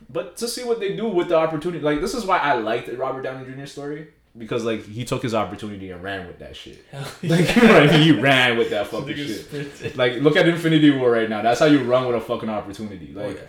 But 0.10 0.38
to 0.38 0.48
see 0.48 0.64
what 0.64 0.80
they 0.80 0.96
do 0.96 1.08
with 1.08 1.30
the 1.30 1.36
opportunity, 1.38 1.84
like 1.84 2.02
this 2.02 2.14
is 2.14 2.26
why 2.26 2.38
I 2.38 2.54
liked 2.54 2.90
Robert 2.98 3.24
Downey 3.24 3.52
Jr. 3.52 3.66
story 3.66 4.08
because 4.38 4.66
like 4.66 4.86
he 4.86 5.06
took 5.06 5.24
his 5.24 5.34
opportunity 5.34 5.90
and 5.92 6.04
ran 6.04 6.28
with 6.28 6.40
that 6.40 6.56
shit. 6.56 6.84
Hell 6.92 7.08
Like 7.24 7.56
you 7.56 7.62
know 7.64 7.74
what 7.74 7.84
I 7.84 7.88
mean? 7.92 8.02
He 8.02 8.12
ran 8.12 8.58
with 8.58 8.70
that 8.72 8.88
fucking 8.94 9.16
shit. 9.16 9.46
sprinted. 9.46 9.96
Like 9.98 10.16
look 10.22 10.36
at 10.36 10.48
Infinity 10.48 10.92
War 10.92 11.10
right 11.10 11.30
now. 11.30 11.42
That's 11.42 11.60
how 11.62 11.66
you 11.68 11.82
run 11.84 12.06
with 12.06 12.18
a 12.18 12.22
fucking 12.22 12.50
opportunity. 12.50 13.16
Oh, 13.18 13.22
Like 13.26 13.38
yeah. 13.38 13.44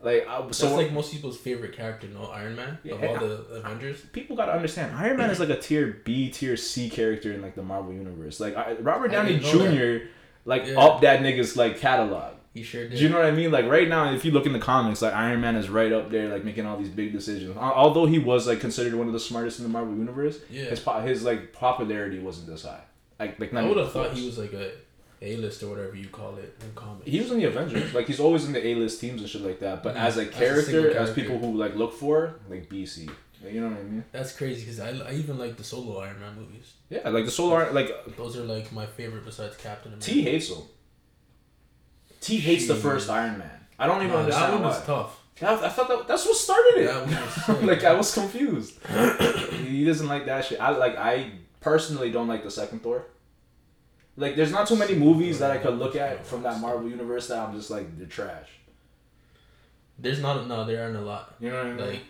Like 0.00 0.26
That's 0.26 0.58
so 0.58 0.74
like 0.76 0.92
most 0.92 1.12
people's 1.12 1.36
favorite 1.36 1.72
character, 1.72 2.06
no 2.08 2.26
Iron 2.26 2.54
Man 2.56 2.78
Yeah, 2.84 2.94
of 2.94 3.02
all 3.04 3.10
and 3.14 3.20
the 3.20 3.34
Avengers. 3.54 4.00
people 4.12 4.36
gotta 4.36 4.52
understand 4.52 4.94
Iron 4.96 5.16
Man 5.16 5.30
is 5.30 5.40
like 5.40 5.48
a 5.50 5.58
tier 5.60 6.00
B, 6.04 6.30
tier 6.30 6.56
C 6.56 6.88
character 6.88 7.32
in 7.32 7.42
like 7.42 7.54
the 7.54 7.62
Marvel 7.62 7.92
universe. 7.92 8.38
Like 8.40 8.56
I, 8.56 8.74
Robert 8.74 9.08
Downey 9.10 9.38
didn't 9.38 9.58
know 9.74 9.98
Jr. 10.00 10.04
like 10.44 10.66
Yeah. 10.66 10.78
up 10.80 11.00
that 11.02 11.20
nigga's 11.20 11.56
like 11.56 11.78
catalog. 11.78 12.34
He 12.54 12.62
sure 12.62 12.88
Do 12.88 12.96
you 12.96 13.08
know 13.08 13.16
what 13.18 13.26
I 13.26 13.30
mean? 13.30 13.52
Like 13.52 13.66
right 13.66 13.88
now, 13.88 14.12
if 14.12 14.24
you 14.24 14.30
look 14.32 14.46
in 14.46 14.52
the 14.52 14.58
comics, 14.58 15.02
like 15.02 15.12
Iron 15.14 15.40
Man 15.40 15.54
is 15.54 15.68
right 15.68 15.92
up 15.92 16.10
there, 16.10 16.28
like 16.28 16.44
making 16.44 16.64
all 16.66 16.76
these 16.76 16.88
big 16.88 17.12
decisions. 17.12 17.56
Although 17.56 18.06
he 18.06 18.18
was 18.18 18.46
like 18.46 18.58
considered 18.60 18.94
one 18.94 19.06
of 19.06 19.12
the 19.12 19.20
smartest 19.20 19.58
in 19.58 19.64
the 19.64 19.68
Marvel 19.68 19.94
universe, 19.96 20.38
Yeah. 20.50 20.64
his 20.64 20.82
his 21.04 21.22
like 21.24 21.52
popularity 21.52 22.18
wasn't 22.18 22.46
this 22.48 22.64
high. 22.64 22.80
Like 23.20 23.38
like 23.40 23.52
I 23.52 23.64
would 23.64 23.76
have 23.76 23.92
thought 23.92 24.12
he 24.12 24.26
was 24.26 24.38
like 24.38 24.52
a 24.54 24.70
A 25.20 25.36
list 25.36 25.62
or 25.62 25.68
whatever 25.70 25.96
you 25.96 26.08
call 26.08 26.36
it 26.36 26.56
in 26.62 26.72
comics. 26.74 27.08
He 27.10 27.18
was 27.20 27.30
in 27.32 27.38
the 27.38 27.44
Avengers. 27.44 27.92
Like 27.94 28.06
he's 28.06 28.20
always 28.20 28.44
in 28.44 28.52
the 28.52 28.64
A 28.66 28.74
list 28.76 29.00
teams 29.00 29.20
and 29.20 29.28
shit 29.28 29.42
like 29.42 29.58
that. 29.60 29.82
But 29.82 29.94
Mhm. 29.96 30.00
as 30.00 30.16
a 30.16 30.20
As 30.22 30.28
a 30.28 30.30
character, 30.30 30.90
as 30.96 31.10
people 31.12 31.38
who 31.38 31.56
like 31.56 31.74
look 31.76 31.92
for, 31.92 32.36
like 32.48 32.68
BC. 32.68 33.08
Like, 33.42 33.52
you 33.54 33.60
know 33.60 33.68
what 33.68 33.78
I 33.78 33.82
mean? 33.82 34.04
That's 34.10 34.32
crazy 34.36 34.60
because 34.62 34.80
I, 34.80 34.90
I 35.08 35.12
even 35.14 35.38
like 35.38 35.56
the 35.56 35.62
solo 35.64 36.00
Iron 36.00 36.18
Man 36.20 36.34
movies. 36.36 36.72
Yeah, 36.90 37.08
like 37.08 37.24
the 37.24 37.30
Solar 37.30 37.70
like 37.72 38.16
Those 38.16 38.36
are 38.36 38.42
like 38.44 38.72
my 38.72 38.86
favorite 38.86 39.24
besides 39.24 39.56
Captain 39.56 39.92
America. 39.92 40.10
T 40.10 40.22
hates 40.22 40.48
him. 40.50 40.62
T 42.20 42.38
hates 42.38 42.66
the 42.66 42.74
first 42.74 43.08
Iron 43.08 43.38
Man. 43.38 43.50
I 43.78 43.86
don't 43.86 43.98
even 44.02 44.10
that 44.10 44.18
understand 44.18 44.52
one 44.54 44.62
why. 44.62 44.68
was 44.68 44.84
tough. 44.84 45.20
I, 45.40 45.54
I 45.54 45.68
thought 45.68 45.88
that 45.88 46.08
that's 46.08 46.26
what 46.26 46.36
started 46.36 46.78
it. 46.78 46.86
That 46.86 47.06
one 47.06 47.14
was 47.14 47.34
so 47.46 47.52
like 47.60 47.84
I 47.84 47.92
was 47.94 48.12
confused. 48.12 48.74
he 49.66 49.84
doesn't 49.84 50.08
like 50.08 50.26
that 50.26 50.44
shit. 50.44 50.60
I 50.60 50.70
like 50.70 50.96
I 50.96 51.30
personally 51.60 52.10
don't 52.10 52.26
like 52.28 52.42
the 52.42 52.50
second 52.50 52.82
Thor. 52.82 53.04
Like 54.18 54.34
there's 54.34 54.50
not 54.50 54.66
too 54.66 54.74
many 54.74 54.96
movies 54.96 55.38
that 55.38 55.52
I 55.52 55.58
could 55.58 55.78
look 55.78 55.94
at 55.94 56.26
from 56.26 56.42
that 56.42 56.60
Marvel 56.60 56.90
universe 56.90 57.28
that 57.28 57.38
I'm 57.38 57.54
just 57.54 57.70
like 57.70 57.96
they're 57.96 58.08
trash. 58.08 58.48
There's 59.96 60.20
not 60.20 60.48
no, 60.48 60.64
there 60.64 60.82
aren't 60.82 60.96
a 60.96 61.00
lot. 61.00 61.36
You 61.38 61.50
know 61.50 61.56
what 61.56 61.66
I 61.66 61.72
mean? 61.72 61.86
Like 61.86 62.00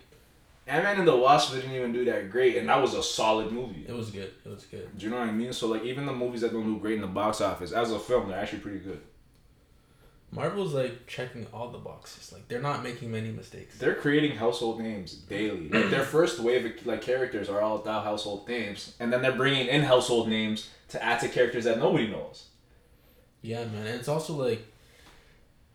Ant 0.66 0.84
Man 0.84 0.98
and 1.00 1.08
the 1.08 1.14
Wasp 1.16 1.54
didn't 1.54 1.72
even 1.72 1.92
do 1.92 2.06
that 2.06 2.30
great, 2.30 2.56
and 2.56 2.68
that 2.70 2.80
was 2.80 2.94
a 2.94 3.02
solid 3.02 3.52
movie. 3.52 3.84
it 3.86 3.94
was 3.94 4.10
good. 4.10 4.32
It 4.44 4.48
was 4.48 4.64
good. 4.64 4.88
Do 4.96 5.04
you 5.04 5.10
know 5.10 5.18
what 5.18 5.28
I 5.28 5.32
mean? 5.32 5.52
So 5.52 5.68
like 5.68 5.84
even 5.84 6.06
the 6.06 6.14
movies 6.14 6.40
that 6.40 6.52
don't 6.52 6.64
do 6.64 6.80
great 6.80 6.94
in 6.94 7.02
the 7.02 7.06
box 7.06 7.42
office, 7.42 7.72
as 7.72 7.92
a 7.92 7.98
film, 7.98 8.28
they're 8.28 8.38
actually 8.38 8.60
pretty 8.60 8.78
good. 8.78 9.02
Marvel's 10.30 10.72
like 10.72 11.06
checking 11.06 11.46
all 11.52 11.68
the 11.68 11.78
boxes. 11.78 12.32
Like 12.32 12.48
they're 12.48 12.62
not 12.62 12.82
making 12.82 13.10
many 13.10 13.30
mistakes. 13.30 13.76
They're 13.78 13.94
creating 13.94 14.36
household 14.36 14.80
names 14.80 15.12
daily. 15.12 15.68
Like 15.68 15.90
their 15.90 16.04
first 16.16 16.40
wave 16.40 16.64
of 16.64 16.86
like 16.86 17.02
characters 17.02 17.50
are 17.50 17.60
all 17.60 17.76
about 17.76 18.04
household 18.04 18.48
names, 18.48 18.94
and 18.98 19.12
then 19.12 19.20
they're 19.20 19.32
bringing 19.32 19.66
in 19.66 19.82
household 19.82 20.28
names 20.28 20.70
to 20.88 21.02
add 21.02 21.20
to 21.20 21.28
characters 21.28 21.64
that 21.64 21.78
nobody 21.78 22.06
knows. 22.08 22.46
Yeah, 23.42 23.64
man. 23.66 23.86
And 23.86 23.96
it's 24.00 24.08
also 24.08 24.34
like 24.34 24.64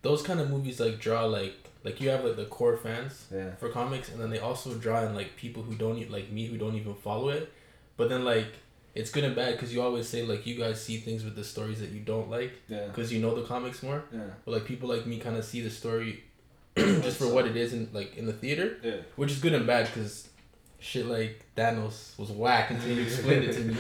those 0.01 0.21
kind 0.21 0.39
of 0.39 0.49
movies 0.49 0.79
like 0.79 0.99
draw 0.99 1.25
like 1.25 1.53
like 1.83 1.99
you 2.01 2.09
have 2.09 2.23
like 2.23 2.35
the 2.35 2.45
core 2.45 2.77
fans 2.77 3.27
Yeah. 3.33 3.55
for 3.55 3.69
comics, 3.69 4.09
and 4.09 4.19
then 4.21 4.29
they 4.29 4.39
also 4.39 4.73
draw 4.75 5.03
in 5.05 5.13
like 5.15 5.35
people 5.35 5.63
who 5.63 5.75
don't 5.75 6.09
like 6.11 6.31
me 6.31 6.45
who 6.47 6.57
don't 6.57 6.75
even 6.75 6.95
follow 6.95 7.29
it. 7.29 7.51
But 7.97 8.09
then 8.09 8.23
like 8.25 8.47
it's 8.95 9.09
good 9.11 9.23
and 9.23 9.35
bad 9.35 9.53
because 9.53 9.73
you 9.73 9.81
always 9.81 10.07
say 10.07 10.23
like 10.23 10.45
you 10.45 10.55
guys 10.57 10.81
see 10.83 10.97
things 10.97 11.23
with 11.23 11.35
the 11.35 11.43
stories 11.43 11.79
that 11.79 11.89
you 11.89 11.99
don't 12.01 12.29
like 12.29 12.53
Yeah. 12.67 12.87
because 12.87 13.11
you 13.11 13.19
know 13.21 13.33
the 13.35 13.43
comics 13.47 13.81
more. 13.83 14.03
Yeah. 14.11 14.21
But 14.45 14.51
like 14.55 14.65
people 14.65 14.89
like 14.89 15.05
me 15.05 15.19
kind 15.19 15.35
of 15.35 15.43
see 15.45 15.61
the 15.61 15.69
story 15.69 16.23
just 16.75 17.17
for 17.17 17.27
what 17.27 17.45
it 17.47 17.55
is 17.55 17.73
in 17.73 17.89
like 17.93 18.15
in 18.17 18.25
the 18.25 18.33
theater, 18.33 18.77
Yeah. 18.83 18.97
which 19.15 19.31
is 19.31 19.39
good 19.39 19.53
and 19.53 19.65
bad 19.67 19.87
because 19.87 20.29
shit 20.83 21.05
like 21.05 21.35
Thanos 21.55 22.17
was 22.19 22.29
whack 22.31 22.69
until 22.71 22.91
you 22.95 23.03
explained 23.03 23.45
it 23.45 23.53
to 23.53 23.59
me. 23.61 23.75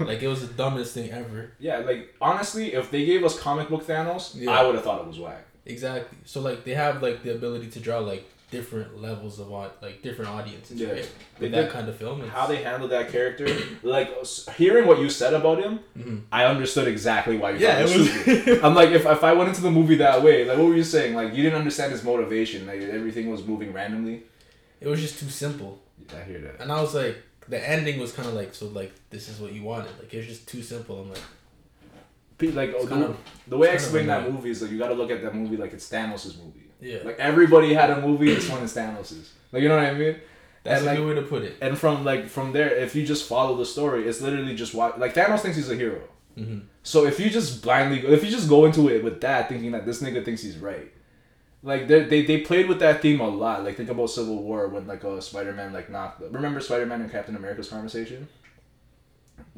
Like 0.08 0.20
it 0.22 0.28
was 0.28 0.40
the 0.46 0.52
dumbest 0.54 0.92
thing 0.94 1.10
ever. 1.10 1.52
Yeah, 1.60 1.78
like 1.78 2.14
honestly, 2.20 2.74
if 2.74 2.90
they 2.90 3.04
gave 3.06 3.24
us 3.24 3.38
comic 3.38 3.68
book 3.68 3.86
Thanos, 3.86 4.24
Yeah. 4.34 4.50
I 4.50 4.64
would 4.66 4.74
have 4.74 4.84
thought 4.84 5.00
it 5.00 5.06
was 5.06 5.18
whack. 5.18 5.44
Exactly. 5.64 6.18
So 6.24 6.40
like 6.40 6.64
they 6.64 6.74
have 6.74 7.02
like 7.02 7.22
the 7.22 7.32
ability 7.34 7.68
to 7.76 7.80
draw 7.80 7.98
like 8.00 8.24
different 8.50 8.90
levels 9.02 9.38
of 9.38 9.50
like 9.82 10.00
different 10.02 10.30
audiences, 10.30 10.80
Yeah. 10.80 10.92
right? 10.92 11.08
With 11.38 11.52
that 11.52 11.64
did- 11.64 11.70
kind 11.70 11.86
of 11.88 11.96
film. 11.96 12.22
How 12.28 12.46
they 12.46 12.56
handled 12.68 12.90
that 12.92 13.06
character, 13.12 13.46
like 13.82 14.08
hearing 14.56 14.86
what 14.88 14.98
you 15.02 15.10
said 15.10 15.34
about 15.34 15.58
him, 15.62 15.80
Mhm. 15.98 16.22
I 16.32 16.44
understood 16.46 16.88
exactly 16.88 17.36
why 17.36 17.50
you 17.52 17.58
Yeah, 17.58 17.84
thought 17.86 17.94
it 17.94 18.46
was- 18.46 18.62
I'm 18.64 18.74
like, 18.74 18.90
if, 18.90 19.04
if 19.06 19.22
I 19.22 19.32
went 19.34 19.48
into 19.50 19.60
the 19.60 19.70
movie 19.70 19.96
that 19.96 20.22
way, 20.22 20.44
like, 20.46 20.56
what 20.58 20.66
were 20.66 20.74
you 20.82 20.82
saying? 20.96 21.14
Like, 21.14 21.34
you 21.34 21.42
didn't 21.44 21.58
understand 21.58 21.92
his 21.92 22.02
motivation. 22.02 22.66
Like, 22.66 22.80
everything 22.80 23.30
was 23.30 23.44
moving 23.44 23.70
randomly. 23.74 24.22
It 24.80 24.88
was 24.88 25.00
just 25.02 25.18
too 25.20 25.28
simple, 25.28 25.78
I 26.18 26.22
hear 26.24 26.40
that. 26.40 26.60
and 26.60 26.70
I 26.72 26.80
was 26.80 26.94
like, 26.94 27.16
the 27.48 27.58
ending 27.68 27.98
was 27.98 28.12
kind 28.12 28.28
of 28.28 28.34
like, 28.34 28.54
so 28.54 28.66
like 28.66 28.92
this 29.10 29.28
is 29.28 29.40
what 29.40 29.52
you 29.52 29.62
wanted. 29.62 29.90
Like 29.98 30.12
it's 30.14 30.26
just 30.26 30.48
too 30.48 30.62
simple. 30.62 31.00
I'm 31.02 31.10
like, 31.10 31.20
Pe- 32.38 32.48
Like, 32.52 32.72
oh, 32.76 32.84
the, 32.84 32.88
kind 32.90 33.02
of- 33.04 33.16
the 33.48 33.56
way 33.58 33.70
I 33.70 33.72
it's 33.72 33.84
kind 33.86 33.96
of 33.96 34.00
explain 34.02 34.06
that 34.06 34.18
annoying. 34.20 34.34
movie 34.34 34.50
is 34.50 34.62
like, 34.62 34.70
you 34.70 34.78
got 34.78 34.88
to 34.88 34.94
look 34.94 35.10
at 35.10 35.22
that 35.22 35.34
movie 35.34 35.56
like 35.56 35.72
it's 35.72 35.90
Thanos' 35.90 36.38
movie. 36.42 36.66
yeah, 36.80 36.98
Like, 37.04 37.18
everybody 37.18 37.74
had 37.74 37.90
a 37.90 38.00
movie. 38.00 38.32
This 38.34 38.48
one 38.48 38.62
is 38.62 38.74
Thanos'. 38.74 39.28
Like, 39.52 39.62
you 39.62 39.68
know 39.68 39.76
what 39.76 39.86
I 39.86 39.94
mean? 39.94 40.16
that's 40.64 40.80
and, 40.82 40.88
a 40.88 40.90
like- 40.92 40.98
good 40.98 41.08
way 41.08 41.14
to 41.22 41.26
put 41.26 41.42
it. 41.42 41.56
And 41.60 41.76
from 41.78 42.04
like 42.04 42.28
from 42.28 42.52
there, 42.52 42.68
if 42.74 42.94
you 42.94 43.04
just 43.06 43.26
follow 43.28 43.56
the 43.56 43.64
story, 43.66 44.06
it's 44.06 44.20
literally 44.20 44.54
just 44.54 44.74
why 44.74 44.92
like 44.96 45.14
Thanos 45.14 45.40
thinks 45.40 45.56
he's 45.56 45.70
a 45.70 45.76
hero. 45.76 46.00
hmm 46.36 46.58
So 46.82 47.06
if 47.06 47.18
you 47.18 47.28
just 47.30 47.62
blindly, 47.62 48.06
if 48.06 48.22
you 48.24 48.30
just 48.30 48.48
go 48.48 48.66
into 48.66 48.88
it 48.88 49.02
with 49.02 49.20
that, 49.22 49.48
thinking 49.48 49.72
that 49.72 49.84
this 49.86 50.02
nigga 50.02 50.24
thinks 50.24 50.42
he's 50.42 50.58
right, 50.58 50.92
like 51.62 51.88
they 51.88 52.04
they 52.04 52.22
they 52.22 52.40
played 52.42 52.68
with 52.68 52.78
that 52.80 53.02
theme 53.02 53.20
a 53.20 53.28
lot. 53.28 53.64
Like 53.64 53.76
think 53.76 53.88
about 53.88 54.10
Civil 54.10 54.42
War 54.42 54.68
when 54.68 54.86
like 54.86 55.04
uh, 55.04 55.20
Spider 55.20 55.52
Man 55.52 55.72
like 55.72 55.90
knocked. 55.90 56.20
Remember 56.22 56.60
Spider 56.60 56.86
Man 56.86 57.00
and 57.00 57.10
Captain 57.10 57.36
America's 57.36 57.68
conversation? 57.68 58.28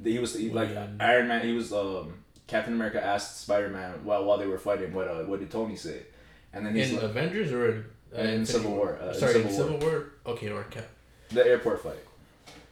He 0.03 0.19
was 0.19 0.35
he, 0.35 0.51
like 0.51 0.71
When- 0.75 0.97
Iron 1.01 1.29
Man. 1.29 1.45
He 1.45 1.53
was 1.53 1.73
um 1.73 2.15
Captain 2.47 2.73
America 2.75 3.05
asked 3.05 3.41
Spider 3.43 3.69
Man 3.69 4.05
while 4.05 4.25
while 4.25 4.39
they 4.39 4.47
were 4.47 4.59
fighting 4.59 4.93
what 4.93 5.09
uh, 5.09 5.23
what 5.25 5.41
did 5.41 5.51
Tony 5.51 5.77
say, 5.77 6.03
and 6.53 6.65
then 6.65 6.75
he's 6.75 6.91
In 6.91 6.97
like, 6.97 7.05
Avengers 7.05 7.53
or 7.53 7.71
in, 7.71 7.85
uh, 8.17 8.21
In 8.23 8.47
Civil 8.47 8.73
War, 8.73 8.99
uh, 9.01 9.13
Sorry, 9.13 9.35
in 9.35 9.51
Civil 9.51 9.57
Civil 9.57 9.79
War. 9.79 10.07
Okay, 10.27 10.49
or 10.51 10.65
Cap. 10.65 10.89
the 11.31 11.47
airport 11.47 11.83
fight. 11.83 11.99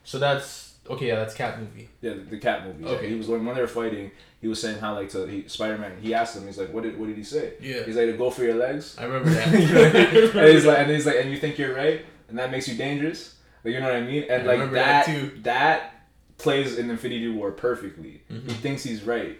So 0.04 0.18
that's 0.18 0.67
okay. 0.90 1.07
Yeah, 1.09 1.16
that's 1.16 1.35
cat 1.35 1.59
movie. 1.61 1.88
Yeah, 2.00 2.14
the, 2.14 2.21
the 2.21 2.38
cat 2.38 2.66
movie. 2.66 2.85
Okay. 2.85 2.95
Okay. 2.97 3.09
he 3.09 3.14
was 3.14 3.28
when 3.28 3.45
when 3.45 3.54
they 3.54 3.61
were 3.62 3.66
fighting. 3.68 4.11
He 4.40 4.47
was 4.47 4.61
saying 4.61 4.78
how 4.78 4.95
like 4.95 5.09
to 5.11 5.26
he, 5.26 5.49
Spider 5.49 5.78
Man. 5.78 5.92
He 6.00 6.14
asked 6.14 6.37
him. 6.37 6.47
He's 6.47 6.59
like, 6.59 6.73
what 6.73 6.85
did 6.85 6.99
what 6.99 7.07
did 7.09 7.16
he 7.16 7.25
say? 7.25 7.54
Yeah, 7.61 7.83
He's 7.85 7.97
like 7.97 8.07
to 8.07 8.12
go 8.16 8.30
for 8.30 8.45
your 8.45 8.54
legs. 8.54 8.97
I 8.99 9.04
remember 9.04 9.30
that. 9.30 9.49
and 10.35 10.49
he's 10.52 10.64
like, 10.64 10.78
and 10.78 10.90
he's 10.90 11.07
like, 11.07 11.16
and 11.21 11.30
you 11.30 11.38
think 11.38 11.59
you're 11.59 11.75
right, 11.75 12.04
and 12.28 12.38
that 12.38 12.50
makes 12.50 12.68
you 12.68 12.76
dangerous. 12.76 13.35
Like 13.64 13.75
you 13.75 13.80
know 13.80 13.87
what 13.87 13.97
I 13.97 14.00
mean? 14.02 14.25
And 14.30 14.49
I 14.49 14.54
like 14.57 14.71
that, 14.73 15.07
that 15.07 15.42
that 15.45 15.95
plays 16.38 16.78
in 16.78 16.88
Infinity 16.88 17.28
War 17.28 17.50
perfectly. 17.50 18.23
He 18.28 18.35
Mhm. 18.37 18.52
thinks 18.52 18.85
he's 18.85 19.02
right, 19.02 19.37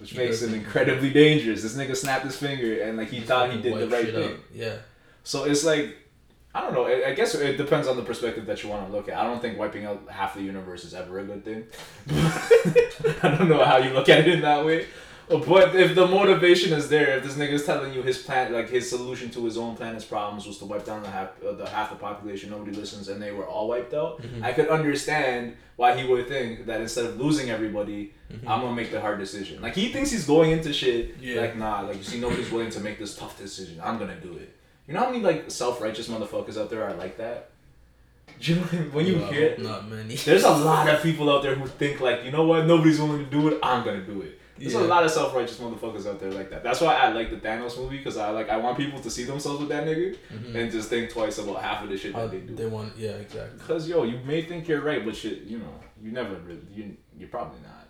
which 0.00 0.10
He 0.10 0.18
makes 0.18 0.42
him 0.42 0.54
incredibly 0.54 1.10
dangerous. 1.10 1.62
This 1.62 1.76
nigga 1.76 1.94
snapped 1.96 2.24
his 2.24 2.36
finger, 2.36 2.82
and 2.82 2.96
like 2.98 3.08
he 3.10 3.20
thought 3.20 3.52
he 3.52 3.60
did 3.62 3.74
the 3.78 3.86
right 3.88 4.12
thing. 4.12 4.32
up. 4.34 4.40
Yeah. 4.52 4.76
So 5.22 5.44
it's 5.44 5.64
like. 5.64 5.96
I 6.54 6.60
don't 6.62 6.72
know. 6.74 6.86
I 6.86 7.12
guess 7.14 7.34
it 7.36 7.56
depends 7.56 7.86
on 7.86 7.96
the 7.96 8.02
perspective 8.02 8.44
that 8.46 8.62
you 8.62 8.70
want 8.70 8.86
to 8.86 8.92
look 8.92 9.08
at. 9.08 9.16
I 9.16 9.22
don't 9.24 9.40
think 9.40 9.56
wiping 9.56 9.84
out 9.86 10.02
half 10.10 10.34
the 10.34 10.42
universe 10.42 10.82
is 10.84 10.94
ever 10.94 11.20
a 11.20 11.24
good 11.24 11.44
thing. 11.44 11.64
I 13.22 13.34
don't 13.36 13.48
know 13.48 13.64
how 13.64 13.76
you 13.78 13.90
look 13.90 14.08
at 14.08 14.20
it 14.20 14.28
in 14.28 14.40
that 14.42 14.64
way. 14.64 14.86
But 15.28 15.76
if 15.76 15.94
the 15.94 16.08
motivation 16.08 16.72
is 16.72 16.88
there, 16.88 17.16
if 17.18 17.22
this 17.22 17.34
nigga's 17.36 17.64
telling 17.64 17.94
you 17.94 18.02
his 18.02 18.18
plan, 18.18 18.52
like 18.52 18.68
his 18.68 18.90
solution 18.90 19.30
to 19.30 19.44
his 19.44 19.56
own 19.56 19.76
planet's 19.76 20.04
problems 20.04 20.44
was 20.44 20.58
to 20.58 20.64
wipe 20.64 20.84
down 20.84 21.04
the 21.04 21.08
half, 21.08 21.28
uh, 21.46 21.52
the 21.52 21.68
half 21.68 21.90
the 21.90 21.94
population, 21.96 22.50
nobody 22.50 22.72
listens, 22.76 23.08
and 23.08 23.22
they 23.22 23.30
were 23.30 23.46
all 23.46 23.68
wiped 23.68 23.94
out, 23.94 24.20
Mhm. 24.20 24.42
I 24.42 24.52
could 24.52 24.66
understand 24.68 25.54
why 25.76 25.96
he 25.96 26.04
would 26.04 26.26
think 26.26 26.66
that 26.66 26.80
instead 26.80 27.04
of 27.04 27.20
losing 27.20 27.48
everybody, 27.48 28.12
Mhm. 28.32 28.48
I'm 28.50 28.60
gonna 28.62 28.74
make 28.74 28.90
the 28.90 29.00
hard 29.00 29.20
decision. 29.20 29.62
Like 29.62 29.76
he 29.76 29.92
thinks 29.92 30.10
he's 30.10 30.26
going 30.26 30.50
into 30.50 30.72
shit. 30.72 31.14
Yeah. 31.20 31.42
Like 31.42 31.56
nah, 31.56 31.82
like 31.82 31.98
you 31.98 32.02
see, 32.02 32.18
nobody's 32.18 32.50
willing 32.50 32.70
to 32.70 32.80
make 32.80 32.98
this 32.98 33.14
tough 33.14 33.38
decision. 33.38 33.80
I'm 33.80 33.98
gonna 33.98 34.16
do 34.20 34.32
it. 34.36 34.50
You 34.90 34.96
know 34.96 35.04
how 35.04 35.10
many 35.10 35.22
like 35.22 35.48
self 35.52 35.80
righteous 35.80 36.08
motherfuckers 36.08 36.60
out 36.60 36.68
there 36.68 36.82
are 36.82 36.94
like 36.94 37.16
that? 37.18 37.50
You 38.40 38.56
know 38.56 38.62
what 38.62 38.74
I 38.74 38.76
mean? 38.78 38.92
when 38.92 39.06
you 39.06 39.24
I 39.24 39.32
hear 39.32 39.50
hope 39.50 39.58
not 39.60 39.88
many. 39.88 40.16
there's 40.16 40.42
a 40.42 40.50
lot 40.50 40.88
of 40.88 41.00
people 41.00 41.30
out 41.30 41.42
there 41.44 41.54
who 41.54 41.64
think 41.68 42.00
like, 42.00 42.24
you 42.24 42.32
know 42.32 42.42
what, 42.44 42.66
nobody's 42.66 42.98
willing 43.00 43.24
to 43.24 43.30
do 43.30 43.46
it, 43.48 43.60
I'm 43.62 43.84
gonna 43.84 44.02
do 44.04 44.22
it. 44.22 44.40
There's 44.58 44.72
Yeah. 44.74 44.80
a 44.80 44.88
lot 44.88 45.04
of 45.04 45.12
self 45.12 45.32
righteous 45.32 45.58
motherfuckers 45.58 46.08
out 46.08 46.18
there 46.18 46.32
like 46.32 46.50
that. 46.50 46.64
That's 46.64 46.80
why 46.80 46.94
I 46.96 47.10
like 47.12 47.30
the 47.30 47.36
Thanos 47.36 47.78
movie 47.78 47.98
because 47.98 48.16
I 48.16 48.30
like 48.30 48.48
I 48.48 48.56
want 48.56 48.76
people 48.76 48.98
to 49.00 49.08
see 49.10 49.22
themselves 49.22 49.60
with 49.60 49.68
that 49.68 49.84
nigga 49.86 50.16
Mhm. 50.34 50.54
and 50.56 50.72
just 50.72 50.88
think 50.88 51.08
twice 51.10 51.38
about 51.38 51.62
half 51.62 51.84
of 51.84 51.88
the 51.88 51.96
shit 51.96 52.12
that 52.12 52.30
they 52.32 52.38
do. 52.40 52.56
they 52.56 52.66
want, 52.66 52.92
yeah, 52.96 53.10
exactly. 53.10 53.58
Because 53.58 53.88
yo, 53.88 54.02
you 54.02 54.18
may 54.24 54.42
think 54.42 54.66
you're 54.66 54.80
right, 54.80 55.04
but 55.04 55.14
shit, 55.14 55.42
you 55.42 55.58
know, 55.58 55.74
you 56.02 56.10
never 56.10 56.34
really, 56.34 56.62
you 56.74 56.96
you're 57.16 57.28
probably 57.28 57.60
not. 57.62 57.86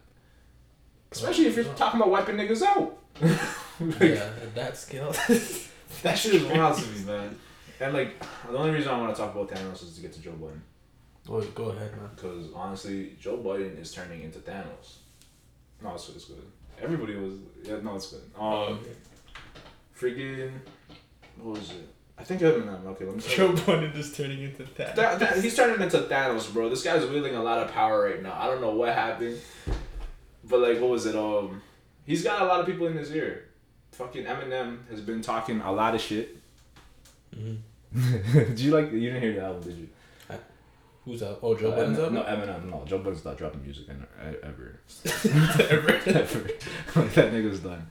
Especially 1.13 1.47
if 1.47 1.57
you're 1.57 1.65
talking 1.77 1.99
about 1.99 2.11
wiping 2.11 2.37
niggas 2.37 2.61
out. 2.63 2.99
Like, 3.23 4.01
yeah, 4.01 4.31
at 4.43 4.55
that 4.55 4.77
scale. 4.77 5.15
That 6.03 6.19
shit 6.19 6.35
is 6.35 6.45
wild 6.45 6.79
to 6.79 6.87
me, 6.89 7.05
man. 7.05 7.37
And 7.81 7.95
like, 7.95 8.21
the 8.49 8.57
only 8.57 8.71
reason 8.73 8.91
I 8.91 8.99
want 8.99 9.15
to 9.15 9.21
talk 9.21 9.35
about 9.35 9.51
Thanos 9.51 9.83
is 9.83 9.97
to 9.97 10.03
get 10.03 10.13
to 10.13 10.21
Joe 10.21 10.33
Biden. 10.33 10.61
oh, 11.29 11.41
go 11.55 11.71
ahead, 11.71 11.93
man. 11.97 12.11
Because 12.15 12.47
honestly, 12.55 13.17
Joe 13.21 13.39
Biden 13.39 13.79
is 13.81 13.93
turning 13.93 14.23
into 14.23 14.39
Thanos. 14.39 14.99
No, 15.83 15.95
it's, 15.95 16.07
good. 16.07 16.17
it's 16.17 16.25
good. 16.27 16.43
Everybody 16.81 17.17
was. 17.17 17.35
Yeah, 17.63 17.79
no, 17.83 17.97
it's 17.97 18.13
good. 18.13 18.23
Um, 18.39 18.81
freaking. 19.99 20.53
What 21.37 21.59
was 21.59 21.71
it? 21.71 21.89
I 22.19 22.23
think 22.23 22.43
Eminem. 22.43 22.85
Okay, 22.87 23.07
let 23.07 23.17
me. 23.17 23.23
Joe 23.27 23.53
Budden 23.53 23.93
is 23.93 24.13
turning 24.15 24.43
into 24.43 24.65
that. 24.77 24.95
That, 24.95 25.19
that, 25.21 25.43
he's 25.43 25.57
turning 25.57 25.81
into 25.81 25.99
Thanos, 25.99 26.53
bro. 26.53 26.69
This 26.69 26.83
guy's 26.83 27.07
wielding 27.07 27.35
a 27.35 27.43
lot 27.43 27.59
of 27.59 27.73
power 27.73 28.05
right 28.05 28.23
now. 28.23 28.37
I 28.39 28.47
don't 28.47 28.61
know 28.61 28.75
what 28.75 28.95
happened, 28.95 29.41
but 30.45 30.61
like, 30.61 30.81
what 30.81 30.91
was 30.91 31.07
it? 31.07 31.17
Um, 31.17 31.63
he's 32.05 32.23
got 32.23 32.43
a 32.43 32.45
lot 32.45 32.61
of 32.61 32.67
people 32.67 32.87
in 32.89 32.97
his 32.97 33.11
ear. 33.15 33.50
Fucking 34.01 34.25
Eminem 34.25 34.89
has 34.91 35.01
been 35.01 35.21
talking 35.23 35.61
a 35.61 35.71
lot 35.71 35.95
of 35.95 36.01
shit. 36.01 36.37
Mm-hmm. 37.37 37.57
did 38.33 38.59
you 38.61 38.73
like? 38.73 38.91
You 38.93 39.01
didn't 39.01 39.21
hear 39.23 39.33
the 39.35 39.43
album, 39.43 39.63
did 39.63 39.77
you? 39.79 39.89
Who's 41.05 41.21
that? 41.21 41.39
Oh, 41.43 41.55
Joe 41.57 41.71
Uh, 41.73 41.77
Budden's 41.77 41.99
up? 41.99 42.13
No, 42.13 42.23
Eminem. 42.23 42.71
No, 42.71 42.83
Joe 42.87 42.99
Budden's 42.99 43.25
not 43.25 43.37
dropping 43.39 43.63
music 43.63 43.89
in, 43.89 43.97
e- 44.03 44.37
ever. 44.43 44.81
Ever. 45.71 45.93
ever. 46.19 46.49
like 46.97 47.15
that 47.15 47.33
nigga's 47.33 47.61
done. 47.61 47.87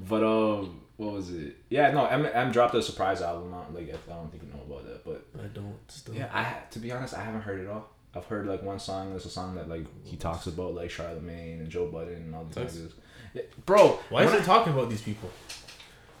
But 0.00 0.22
um, 0.22 0.80
what 0.96 1.12
was 1.14 1.30
it? 1.32 1.56
Yeah, 1.68 1.90
no, 1.90 2.06
M, 2.06 2.24
M 2.26 2.52
dropped 2.52 2.74
a 2.76 2.82
surprise 2.82 3.20
album. 3.20 3.52
Like 3.74 3.88
I 3.92 4.12
don't 4.12 4.30
think 4.30 4.44
you 4.44 4.48
know 4.50 4.62
about 4.64 4.84
that, 4.86 5.04
but 5.04 5.26
I 5.42 5.46
don't 5.48 5.76
still. 5.88 6.14
yeah, 6.14 6.28
I 6.32 6.62
to 6.70 6.78
be 6.78 6.90
honest, 6.92 7.14
I 7.14 7.22
haven't 7.22 7.42
heard 7.42 7.60
it 7.60 7.68
all. 7.68 7.88
I've 8.14 8.26
heard 8.26 8.46
like 8.46 8.62
one 8.62 8.78
song. 8.78 9.10
There's 9.10 9.26
a 9.26 9.30
song 9.30 9.54
that 9.56 9.68
like 9.68 9.86
he 10.04 10.16
talks 10.16 10.46
about 10.46 10.74
like 10.74 10.90
Charlemagne 10.90 11.60
and 11.60 11.68
Joe 11.68 11.86
Budden 11.88 12.14
and 12.14 12.34
all 12.34 12.44
these 12.44 12.56
niggas. 12.56 12.92
Yeah, 13.34 13.42
bro, 13.66 13.98
Why 14.10 14.24
is 14.24 14.30
when 14.30 14.40
he 14.40 14.46
talking 14.46 14.72
about 14.72 14.90
these 14.90 15.02
people? 15.02 15.30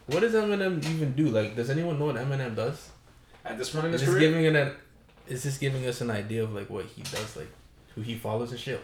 What 0.06 0.20
does 0.20 0.32
Eminem 0.34 0.84
even 0.88 1.12
do? 1.12 1.28
Like, 1.28 1.54
does 1.56 1.70
anyone 1.70 1.98
know 1.98 2.06
what 2.06 2.16
Eminem 2.16 2.56
does? 2.56 2.90
At 3.44 3.58
this 3.58 3.70
point 3.70 3.86
in 3.86 3.94
Is 3.94 4.00
his 4.00 4.08
this 4.10 4.16
career, 4.18 4.30
giving 4.30 4.56
an, 4.56 4.72
is 5.28 5.42
this 5.42 5.58
giving 5.58 5.86
us 5.86 6.00
an 6.00 6.10
idea 6.10 6.42
of 6.42 6.52
like 6.52 6.70
what 6.70 6.86
he 6.86 7.02
does, 7.02 7.36
like 7.36 7.50
who 7.94 8.00
he 8.00 8.14
follows 8.14 8.50
and 8.50 8.60
shit? 8.60 8.80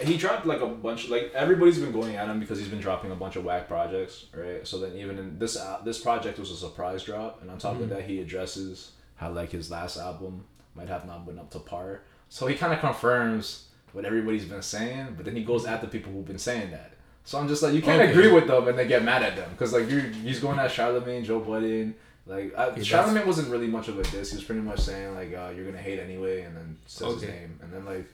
he 0.00 0.16
dropped 0.16 0.44
like 0.44 0.60
a 0.60 0.66
bunch. 0.66 1.08
Like 1.08 1.30
everybody's 1.34 1.78
been 1.78 1.92
going 1.92 2.16
at 2.16 2.28
him 2.28 2.40
because 2.40 2.58
he's 2.58 2.68
been 2.68 2.80
dropping 2.80 3.12
a 3.12 3.14
bunch 3.14 3.36
of 3.36 3.44
whack 3.44 3.68
projects, 3.68 4.26
right? 4.34 4.66
So 4.66 4.78
then 4.80 4.96
even 4.96 5.18
in 5.18 5.38
this 5.38 5.56
uh, 5.56 5.80
this 5.84 5.98
project 5.98 6.38
was 6.38 6.50
a 6.50 6.56
surprise 6.56 7.04
drop, 7.04 7.40
and 7.42 7.50
on 7.50 7.58
top 7.58 7.74
of 7.80 7.82
Mhm. 7.86 7.90
that, 7.90 8.02
he 8.04 8.20
addresses 8.20 8.90
how 9.16 9.30
like 9.30 9.50
his 9.52 9.70
last 9.70 9.96
album 9.96 10.44
might 10.74 10.88
have 10.88 11.06
not 11.06 11.24
been 11.26 11.38
up 11.38 11.50
to 11.52 11.60
par. 11.60 12.00
So 12.28 12.46
he 12.48 12.56
kind 12.56 12.72
of 12.72 12.80
confirms 12.80 13.68
what 13.92 14.04
everybody's 14.04 14.46
been 14.46 14.62
saying, 14.62 15.14
but 15.16 15.24
then 15.24 15.36
he 15.36 15.44
goes 15.44 15.64
at 15.66 15.80
the 15.80 15.86
people 15.86 16.12
who've 16.12 16.26
been 16.26 16.38
saying 16.38 16.72
that. 16.72 16.93
So 17.26 17.38
I'm 17.38 17.48
just 17.48 17.62
like, 17.62 17.72
you 17.72 17.80
can't 17.82 18.00
Okay. 18.02 18.10
agree 18.12 18.30
with 18.30 18.46
them 18.46 18.68
and 18.68 18.78
they 18.78 18.86
get 18.86 19.02
mad 19.02 19.22
at 19.22 19.34
them 19.36 19.50
because 19.52 19.72
like 19.72 19.88
you're 19.90 20.00
he's 20.00 20.40
going 20.40 20.58
at 20.58 20.70
Charlemagne, 20.70 21.24
Joe 21.24 21.40
Budden. 21.40 21.94
Like 22.26 22.56
I, 22.56 22.80
Charlemagne 22.82 23.26
wasn't 23.26 23.48
really 23.48 23.66
much 23.66 23.88
of 23.88 23.98
a 23.98 24.02
diss. 24.02 24.30
He 24.30 24.36
was 24.36 24.44
pretty 24.44 24.60
much 24.62 24.80
saying 24.80 25.14
like 25.14 25.34
uh, 25.34 25.50
you're 25.54 25.64
gonna 25.66 25.78
hate 25.78 25.98
anyway, 25.98 26.42
and 26.42 26.56
then 26.56 26.76
says 26.86 27.14
his 27.14 27.22
name, 27.22 27.58
and 27.62 27.72
then 27.72 27.84
like 27.84 28.06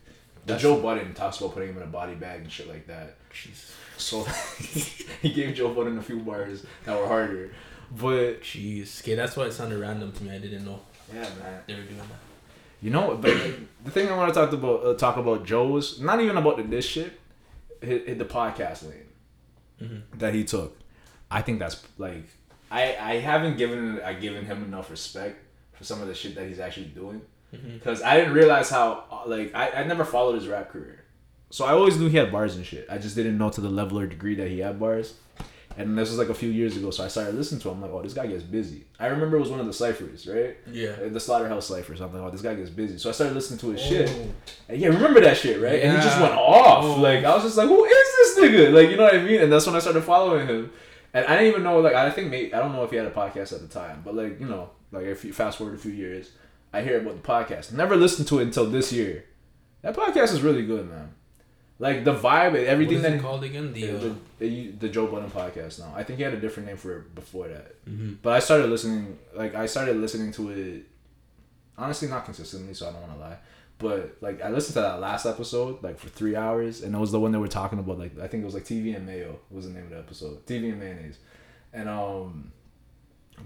the 0.46 0.54
That's- 0.54 0.62
Joe 0.62 0.80
Budden 0.80 1.12
talks 1.14 1.38
about 1.40 1.54
putting 1.54 1.70
him 1.70 1.76
in 1.76 1.82
a 1.82 1.86
body 1.86 2.14
bag 2.14 2.40
and 2.42 2.50
shit 2.50 2.68
like 2.68 2.86
that. 2.88 3.16
Jeez. 3.32 3.72
So 3.98 4.24
he 5.22 5.32
gave 5.32 5.54
Joe 5.54 5.72
Budden 5.74 5.98
a 5.98 6.02
few 6.02 6.20
bars 6.20 6.64
that 6.84 6.98
were 6.98 7.06
harder, 7.06 7.50
but 8.00 8.42
Jeez. 8.42 9.00
Okay, 9.02 9.14
that's 9.14 9.36
why 9.36 9.44
it 9.44 9.52
sounded 9.52 9.78
random 9.78 10.10
to 10.12 10.24
me. 10.24 10.34
I 10.34 10.38
didn't 10.38 10.64
know 10.64 10.80
yeah, 11.14 11.22
man. 11.22 11.60
they 11.66 11.74
were 11.74 11.82
doing 11.82 11.98
that. 11.98 12.18
You 12.82 12.90
know, 12.90 13.16
but 13.20 13.34
the 13.84 13.90
thing 13.90 14.08
I 14.08 14.16
want 14.16 14.32
to 14.32 14.40
talk 14.40 14.52
about 14.52 14.84
uh, 14.84 14.94
talk 14.94 15.18
about 15.18 15.44
Joe's 15.44 16.00
not 16.00 16.20
even 16.20 16.36
about 16.36 16.56
the 16.56 16.62
this 16.64 16.84
shit, 16.86 17.19
hit, 17.80 18.06
hit 18.08 18.18
the 18.18 18.25
podcast 18.25 18.82
lane 18.88 19.06
Mm-hmm. 19.82 20.18
that 20.18 20.34
he 20.34 20.44
took. 20.44 20.76
I 21.30 21.40
think 21.42 21.58
that's 21.58 21.82
like 21.96 22.25
I 22.70 22.96
I 23.00 23.14
haven't 23.16 23.56
given 23.56 24.00
I 24.04 24.12
given 24.12 24.44
him 24.44 24.62
enough 24.64 24.90
respect 24.90 25.42
for 25.72 25.84
some 25.84 26.02
of 26.02 26.08
the 26.08 26.14
shit 26.14 26.34
that 26.34 26.46
he's 26.46 26.60
actually 26.60 26.87
doing 26.88 27.22
Mm-hmm. 27.54 27.78
because 27.78 28.00
I 28.02 28.16
didn't 28.18 28.34
realize 28.34 28.68
how 28.70 29.25
like 29.26 29.54
I, 29.54 29.70
I 29.70 29.84
never 29.84 30.04
followed 30.04 30.34
his 30.34 30.46
rap 30.49 30.70
career, 30.70 31.04
so 31.50 31.64
I 31.64 31.72
always 31.72 31.99
knew 31.99 32.08
he 32.08 32.16
had 32.16 32.30
bars 32.30 32.54
and 32.56 32.64
shit. 32.64 32.87
I 32.90 32.99
just 32.99 33.16
didn't 33.16 33.38
know 33.38 33.50
to 33.50 33.60
the 33.60 33.68
level 33.70 33.99
or 33.99 34.06
degree 34.06 34.34
that 34.37 34.49
he 34.49 34.58
had 34.60 34.78
bars. 34.78 35.14
And 35.80 35.96
this 35.99 36.10
was 36.10 36.18
like 36.18 36.28
a 36.28 36.34
few 36.34 36.50
years 36.50 36.76
ago, 36.76 36.90
so 36.90 37.04
I 37.04 37.08
started 37.08 37.34
listening 37.34 37.60
to 37.62 37.68
him. 37.70 37.76
I'm 37.76 37.82
like, 37.82 37.90
oh, 37.92 38.02
this 38.02 38.12
guy 38.14 38.26
gets 38.26 38.42
busy. 38.42 38.84
I 38.99 39.06
remember 39.06 39.37
it 39.37 39.40
was 39.40 39.50
one 39.50 39.60
of 39.60 39.66
the 39.66 39.72
ciphers, 39.72 40.26
right? 40.26 40.56
Yeah. 40.70 40.90
Uh, 41.04 41.08
The 41.08 41.20
Slaughterhouse 41.20 41.66
ciphers. 41.66 42.00
I'm 42.00 42.12
like, 42.12 42.22
oh, 42.22 42.30
this 42.30 42.42
guy 42.42 42.54
gets 42.54 42.70
busy. 42.70 42.99
So 42.99 43.08
I 43.08 43.12
started 43.12 43.34
listening 43.34 43.58
to 43.60 43.70
his 43.70 43.80
Oh. 43.82 43.88
shit. 43.88 44.10
And 44.68 44.78
yeah, 44.80 44.88
remember 44.88 45.20
that 45.20 45.37
shit, 45.37 45.60
right? 45.60 45.80
And 45.82 45.96
he 45.96 46.02
just 46.02 46.20
went 46.20 46.34
off. 46.34 46.84
Oh. 46.84 47.00
Like 47.00 47.25
I 47.25 47.34
was 47.34 47.44
just 47.44 47.56
like, 47.56 47.68
who 47.68 47.84
is 47.84 48.08
this 48.37 48.38
nigga? 48.40 48.72
Like 48.72 48.90
you 48.90 48.96
know 48.96 49.04
what 49.04 49.14
I 49.14 49.22
mean? 49.22 49.40
And 49.40 49.52
that's 49.52 49.66
when 49.66 49.75
I 49.76 49.78
started 49.78 50.02
following 50.02 50.46
him. 50.46 50.70
And 51.14 51.25
I 51.26 51.37
didn't 51.37 51.49
even 51.52 51.62
know. 51.62 51.80
Like 51.80 51.94
I 51.94 52.10
think 52.10 52.30
maybe 52.30 52.52
I 52.54 52.58
don't 52.60 52.72
know 52.72 52.84
if 52.84 52.90
he 52.90 52.96
had 52.96 53.06
a 53.06 53.10
podcast 53.10 53.52
at 53.52 53.60
the 53.62 53.68
time, 53.68 54.02
but 54.04 54.14
like 54.14 54.38
you 54.38 54.46
know, 54.46 54.70
like 54.92 55.06
if 55.06 55.25
you 55.25 55.32
fast 55.32 55.58
forward 55.58 55.75
a 55.75 55.78
few 55.78 55.92
years, 55.92 56.30
I 56.72 56.82
hear 56.82 57.00
about 57.00 57.20
the 57.20 57.26
podcast. 57.26 57.72
Never 57.72 57.96
listened 57.96 58.28
to 58.28 58.38
it 58.38 58.42
until 58.42 58.66
this 58.66 58.92
year. 58.92 59.25
That 59.82 59.96
podcast 59.96 60.32
is 60.34 60.42
really 60.42 60.64
good, 60.66 60.88
man. 60.90 61.14
Like 61.80 62.04
the 62.04 62.14
vibe 62.14 62.49
and 62.58 62.66
everything 62.66 62.99
what 62.99 63.06
is 63.06 63.10
that 63.10 63.12
it 63.14 63.22
called 63.22 63.42
again? 63.42 63.72
The, 63.72 63.87
the, 63.87 64.10
uh, 64.10 64.14
the, 64.38 64.70
the 64.72 64.88
Joe 64.90 65.06
Budden 65.06 65.30
podcast 65.30 65.78
now. 65.80 65.92
I 65.96 66.04
think 66.04 66.18
he 66.18 66.22
had 66.22 66.34
a 66.34 66.40
different 66.40 66.68
name 66.68 66.76
for 66.76 66.99
it 66.99 67.14
before 67.14 67.49
that. 67.49 67.84
mhm. 67.87 68.18
But 68.20 68.34
I 68.34 68.38
started 68.38 68.68
listening, 68.68 69.18
like 69.34 69.54
I 69.54 69.64
started 69.66 69.96
listening 69.96 70.30
to 70.32 70.50
it, 70.50 70.87
honestly 71.78 72.06
not 72.08 72.26
consistently, 72.26 72.75
so 72.75 72.87
I 72.88 72.92
don't 72.92 73.00
want 73.00 73.14
to 73.14 73.18
lie. 73.18 73.38
But 73.78 74.18
like 74.20 74.42
I 74.42 74.50
listened 74.50 74.75
to 74.75 74.82
that 74.82 75.00
last 75.00 75.25
episode 75.25 75.82
like 75.82 75.99
for 75.99 76.10
three 76.10 76.37
hours, 76.37 76.82
and 76.82 76.94
it 76.94 76.99
was 76.99 77.12
the 77.12 77.20
one 77.20 77.32
that 77.32 77.40
we're 77.40 77.46
talking 77.46 77.78
about. 77.78 77.99
Like 77.99 78.18
I 78.20 78.28
think 78.28 78.42
it 78.42 78.44
was 78.44 78.52
like 78.52 78.64
TV 78.64 78.94
and 78.94 79.06
Mayo 79.06 79.38
was 79.50 79.66
the 79.66 79.72
name 79.72 79.84
of 79.84 79.90
the 79.90 79.99
episode. 79.99 80.44
TV 80.44 80.68
and 80.72 80.78
mayonnaise, 80.80 81.16
and 81.72 81.88
um, 81.88 82.52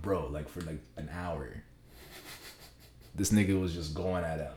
bro, 0.03 0.27
like 0.27 0.49
for 0.49 0.61
like 0.63 0.81
an 0.97 1.09
hour, 1.15 1.63
this 3.15 3.31
nigga 3.31 3.61
was 3.61 3.73
just 3.75 3.95
going 3.95 4.25
at 4.25 4.41
him. 4.41 4.53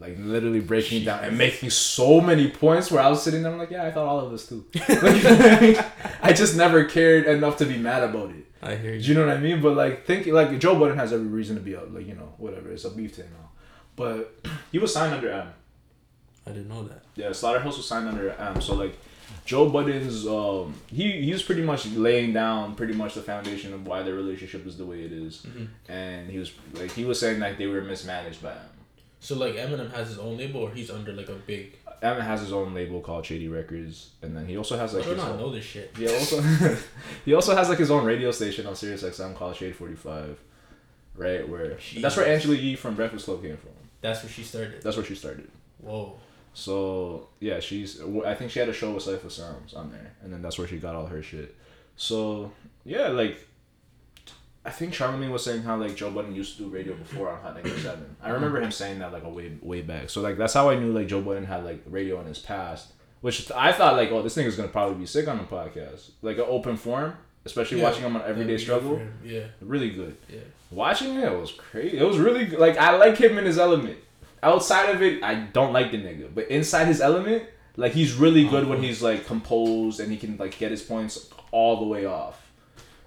Like 0.00 0.16
literally 0.18 0.60
breaking 0.60 1.04
down 1.04 1.22
and 1.22 1.36
making 1.36 1.68
so 1.68 2.22
many 2.22 2.48
points 2.50 2.90
where 2.90 3.02
I 3.02 3.08
was 3.08 3.22
sitting 3.22 3.42
there, 3.42 3.52
I'm 3.52 3.58
like, 3.58 3.70
yeah, 3.70 3.84
I 3.84 3.90
thought 3.90 4.06
all 4.06 4.20
of 4.20 4.32
this 4.32 4.48
too. 4.48 4.64
Like, 4.74 5.86
I 6.22 6.32
just 6.32 6.56
never 6.56 6.84
cared 6.86 7.26
enough 7.26 7.58
to 7.58 7.66
be 7.66 7.76
mad 7.76 8.02
about 8.04 8.30
it. 8.30 8.46
I 8.62 8.76
hear 8.76 8.94
you. 8.94 9.00
Do 9.00 9.06
you. 9.08 9.14
know 9.14 9.26
what 9.26 9.36
I 9.36 9.40
mean? 9.40 9.60
But 9.60 9.76
like 9.76 10.06
thinking 10.06 10.32
like 10.32 10.58
Joe 10.58 10.78
Budden 10.78 10.96
has 10.98 11.12
every 11.12 11.26
reason 11.26 11.56
to 11.56 11.62
be 11.62 11.76
up, 11.76 11.92
like, 11.92 12.06
you 12.06 12.14
know, 12.14 12.32
whatever. 12.38 12.70
It's 12.70 12.84
a 12.84 12.90
beef 12.90 13.14
thing 13.14 13.26
now. 13.30 13.50
But 13.94 14.34
he 14.72 14.78
was 14.78 14.92
signed 14.92 15.12
under 15.14 15.30
M. 15.30 15.48
I 16.46 16.50
didn't 16.52 16.68
know 16.68 16.82
that. 16.84 17.04
Yeah, 17.14 17.32
Slaughterhouse 17.32 17.76
was 17.76 17.86
signed 17.86 18.08
under 18.08 18.30
M. 18.30 18.60
So 18.62 18.74
like 18.74 18.98
Joe 19.44 19.68
Budden's 19.68 20.26
um 20.26 20.74
he 20.90 21.20
he 21.22 21.32
was 21.32 21.42
pretty 21.42 21.62
much 21.62 21.86
laying 21.88 22.32
down 22.32 22.74
pretty 22.74 22.94
much 22.94 23.14
the 23.14 23.22
foundation 23.22 23.74
of 23.74 23.86
why 23.86 24.02
their 24.02 24.14
relationship 24.14 24.66
is 24.66 24.78
the 24.78 24.86
way 24.86 25.02
it 25.02 25.12
is. 25.12 25.44
Mhm. 25.46 25.68
And 25.90 26.30
he 26.30 26.38
was 26.38 26.52
like 26.72 26.90
he 26.92 27.04
was 27.04 27.20
saying 27.20 27.38
like 27.38 27.58
they 27.58 27.66
were 27.66 27.82
mismanaged 27.82 28.42
by 28.42 28.52
M. 28.52 28.58
So 29.20 29.36
like 29.36 29.54
Eminem 29.54 29.92
has 29.92 30.08
his 30.08 30.18
own 30.18 30.38
label, 30.38 30.62
or 30.62 30.70
he's 30.70 30.90
under 30.90 31.12
like 31.12 31.28
a 31.28 31.34
big. 31.34 31.76
Eminem 32.02 32.22
has 32.22 32.40
his 32.40 32.52
own 32.52 32.72
label 32.72 33.00
called 33.02 33.26
Shady 33.26 33.48
Records, 33.48 34.10
and 34.22 34.34
then 34.34 34.46
he 34.46 34.56
also 34.56 34.78
has 34.78 34.94
like 34.94 35.04
I 35.04 35.10
do 35.10 35.16
not 35.16 35.32
own, 35.32 35.38
know 35.38 35.52
this 35.52 35.64
shit. 35.64 35.94
He 35.96 36.08
also 36.08 36.40
he 37.26 37.34
also 37.34 37.54
has 37.54 37.68
like 37.68 37.78
his 37.78 37.90
own 37.90 38.04
radio 38.04 38.30
station 38.30 38.66
on 38.66 38.74
Sirius 38.74 39.02
XM 39.02 39.36
called 39.36 39.56
Shade 39.56 39.76
Forty 39.76 39.94
Five, 39.94 40.40
right? 41.14 41.46
Where 41.46 41.76
that's 41.98 42.16
where. 42.16 42.26
Angela 42.26 42.56
Yee 42.56 42.76
from 42.76 42.94
Breakfast 42.94 43.26
Club 43.26 43.42
came 43.42 43.58
from. 43.58 43.70
That's 44.00 44.22
where 44.22 44.32
she 44.32 44.42
started. 44.42 44.82
That's 44.82 44.96
where 44.96 45.04
she 45.04 45.14
started. 45.14 45.50
Whoa. 45.78 46.18
So 46.54 47.28
yeah, 47.40 47.60
she's. 47.60 48.00
I 48.24 48.34
think 48.34 48.50
she 48.50 48.58
had 48.58 48.70
a 48.70 48.72
show 48.72 48.92
with 48.92 49.04
Cipha 49.04 49.30
Sounds 49.30 49.74
on 49.74 49.92
there, 49.92 50.14
and 50.22 50.32
then 50.32 50.40
that's 50.40 50.58
where 50.58 50.66
she 50.66 50.78
got 50.78 50.94
all 50.94 51.06
her 51.06 51.22
shit. 51.22 51.54
So 51.96 52.52
yeah, 52.84 53.08
like. 53.08 53.46
I 54.64 54.70
think 54.70 54.92
Charlemagne 54.92 55.30
was 55.30 55.42
saying 55.42 55.62
how 55.62 55.76
like 55.76 55.94
Joe 55.94 56.10
Budden 56.10 56.34
used 56.34 56.56
to 56.56 56.64
do 56.64 56.68
radio 56.68 56.94
before 56.94 57.30
on 57.30 57.40
Hot 57.40 57.54
97. 57.54 58.16
I 58.22 58.30
remember 58.30 58.60
him 58.60 58.70
saying 58.70 58.98
that 58.98 59.12
like 59.12 59.24
a 59.24 59.28
way 59.28 59.56
way 59.62 59.80
back. 59.80 60.10
So 60.10 60.20
like 60.20 60.36
that's 60.36 60.52
how 60.52 60.68
I 60.68 60.78
knew 60.78 60.92
like 60.92 61.06
Joe 61.06 61.22
Budden 61.22 61.46
had 61.46 61.64
like 61.64 61.82
radio 61.86 62.20
in 62.20 62.26
his 62.26 62.38
past. 62.38 62.92
Which 63.22 63.50
I 63.52 63.72
thought 63.72 63.96
like, 63.96 64.10
oh, 64.10 64.22
this 64.22 64.34
thing 64.34 64.46
is 64.46 64.56
gonna 64.56 64.68
probably 64.68 64.96
be 64.96 65.06
sick 65.06 65.28
on 65.28 65.38
the 65.38 65.44
podcast, 65.44 66.10
like 66.22 66.36
an 66.38 66.44
open 66.46 66.76
forum, 66.76 67.14
especially 67.44 67.78
Yeah, 67.78 67.84
watching 67.84 68.02
him 68.02 68.16
on 68.16 68.22
Everyday 68.22 68.58
Struggle. 68.58 69.00
Yeah. 69.24 69.44
Really 69.60 69.90
good. 69.90 70.16
Yeah. 70.28 70.40
Watching 70.70 71.16
it 71.16 71.38
was 71.38 71.52
crazy. 71.52 71.98
It 71.98 72.04
was 72.04 72.18
really 72.18 72.46
good. 72.46 72.58
like 72.58 72.76
I 72.76 72.96
like 72.96 73.16
him 73.16 73.38
in 73.38 73.44
his 73.44 73.58
element. 73.58 73.98
Outside 74.42 74.94
of 74.94 75.02
it, 75.02 75.22
I 75.22 75.34
don't 75.34 75.72
like 75.72 75.90
the 75.90 75.98
nigga. 75.98 76.34
But 76.34 76.48
inside 76.48 76.86
his 76.86 77.00
element, 77.00 77.44
like 77.76 77.92
he's 77.92 78.14
really 78.14 78.44
good 78.44 78.66
when 78.66 78.78
uh-huh. 78.78 78.86
he's 78.86 79.02
like 79.02 79.26
composed 79.26 80.00
and 80.00 80.10
he 80.10 80.18
can 80.18 80.36
like 80.36 80.58
get 80.58 80.70
his 80.70 80.82
points 80.82 81.30
all 81.50 81.78
the 81.80 81.86
way 81.86 82.04
off. 82.04 82.49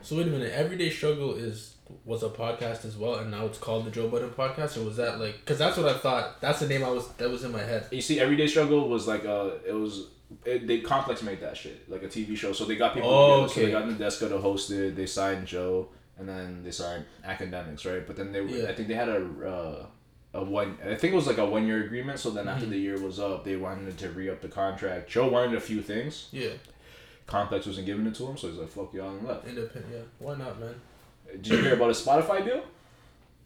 So 0.04 0.18
wait 0.18 0.28
a 0.28 0.30
minute. 0.30 0.52
Everyday 0.54 0.90
Struggle 0.90 1.36
is 1.36 1.76
was 2.06 2.24
a 2.24 2.30
podcast 2.30 2.86
as 2.86 2.98
well, 2.98 3.16
and 3.16 3.32
now 3.32 3.46
it's 3.46 3.58
called 3.58 3.86
the 3.86 3.92
Joe 3.92 4.08
Budden 4.10 4.32
Podcast, 4.32 4.78
or 4.78 4.84
was 4.86 4.98
that 4.98 5.20
like? 5.20 5.40
Because 5.40 5.58
that's 5.58 5.78
what 5.78 5.88
I 5.88 5.98
thought. 5.98 6.42
That's 6.42 6.60
the 6.60 6.68
name 6.68 6.84
I 6.84 6.90
was 6.90 7.08
that 7.14 7.30
was 7.30 7.44
in 7.44 7.52
my 7.52 7.62
head. 7.64 7.88
You 7.92 8.02
see, 8.02 8.20
Everyday 8.20 8.48
Struggle 8.48 8.90
was 8.90 9.08
like 9.08 9.26
uh 9.26 9.52
it 9.66 9.74
was 9.74 10.08
it, 10.46 10.68
they 10.68 10.80
complex 10.82 11.22
made 11.22 11.40
that 11.42 11.56
shit 11.56 11.90
like 11.90 12.04
a 12.04 12.08
TV 12.08 12.36
show. 12.36 12.52
So 12.54 12.66
they 12.66 12.76
got 12.76 12.94
people. 12.94 13.10
Oh, 13.10 13.48
together. 13.48 13.54
So 13.54 13.66
they 13.66 13.72
got 13.72 13.84
Nadeska 14.00 14.30
to 14.30 14.38
host 14.40 14.72
it. 14.72 14.96
They 14.96 15.06
signed 15.06 15.48
Joe, 15.48 15.88
and 16.18 16.28
then 16.28 16.64
they 16.64 16.72
signed 16.72 17.06
Akademiks, 17.26 17.86
right? 17.90 18.06
But 18.06 18.16
then 18.18 18.32
they 18.34 18.42
Yeah. 18.44 18.70
I 18.70 18.74
think 18.76 18.88
they 18.90 18.96
had 18.96 19.10
a. 19.10 19.26
Uh, 19.48 19.86
a 20.36 20.44
one, 20.44 20.80
I 20.84 20.96
think 20.96 21.14
it 21.14 21.16
was 21.16 21.28
like 21.28 21.38
a 21.38 21.46
one 21.46 21.68
year 21.68 21.84
agreement. 21.86 22.18
So 22.18 22.32
then 22.32 22.46
Mm-hmm. 22.46 22.56
after 22.56 22.66
the 22.66 22.76
year 22.80 23.00
was 23.00 23.20
up, 23.20 23.46
they 23.46 23.56
wanted 23.56 23.96
to 24.00 24.10
re 24.10 24.32
up 24.32 24.42
the 24.42 24.48
contract. 24.48 25.08
Joe 25.08 25.28
wanted 25.28 25.54
a 25.56 25.60
few 25.62 25.80
things. 25.80 26.28
Yeah. 26.32 26.54
Complex 27.28 27.66
wasn't 27.66 27.86
giving 27.86 28.06
it 28.06 28.16
to 28.16 28.26
him, 28.28 28.38
so 28.38 28.48
he's 28.50 28.58
like, 28.58 28.70
"Fuck 28.70 28.94
y'all," 28.94 29.10
and 29.16 29.26
left. 29.28 29.48
Independent. 29.48 29.94
Yeah. 29.94 30.02
Why 30.20 30.36
not, 30.36 30.60
man? 30.60 30.76
Did 31.32 31.48
you 31.48 31.58
hear 31.58 31.74
about 31.76 31.90
a 31.90 31.94
Spotify 31.94 32.44
deal? 32.46 32.64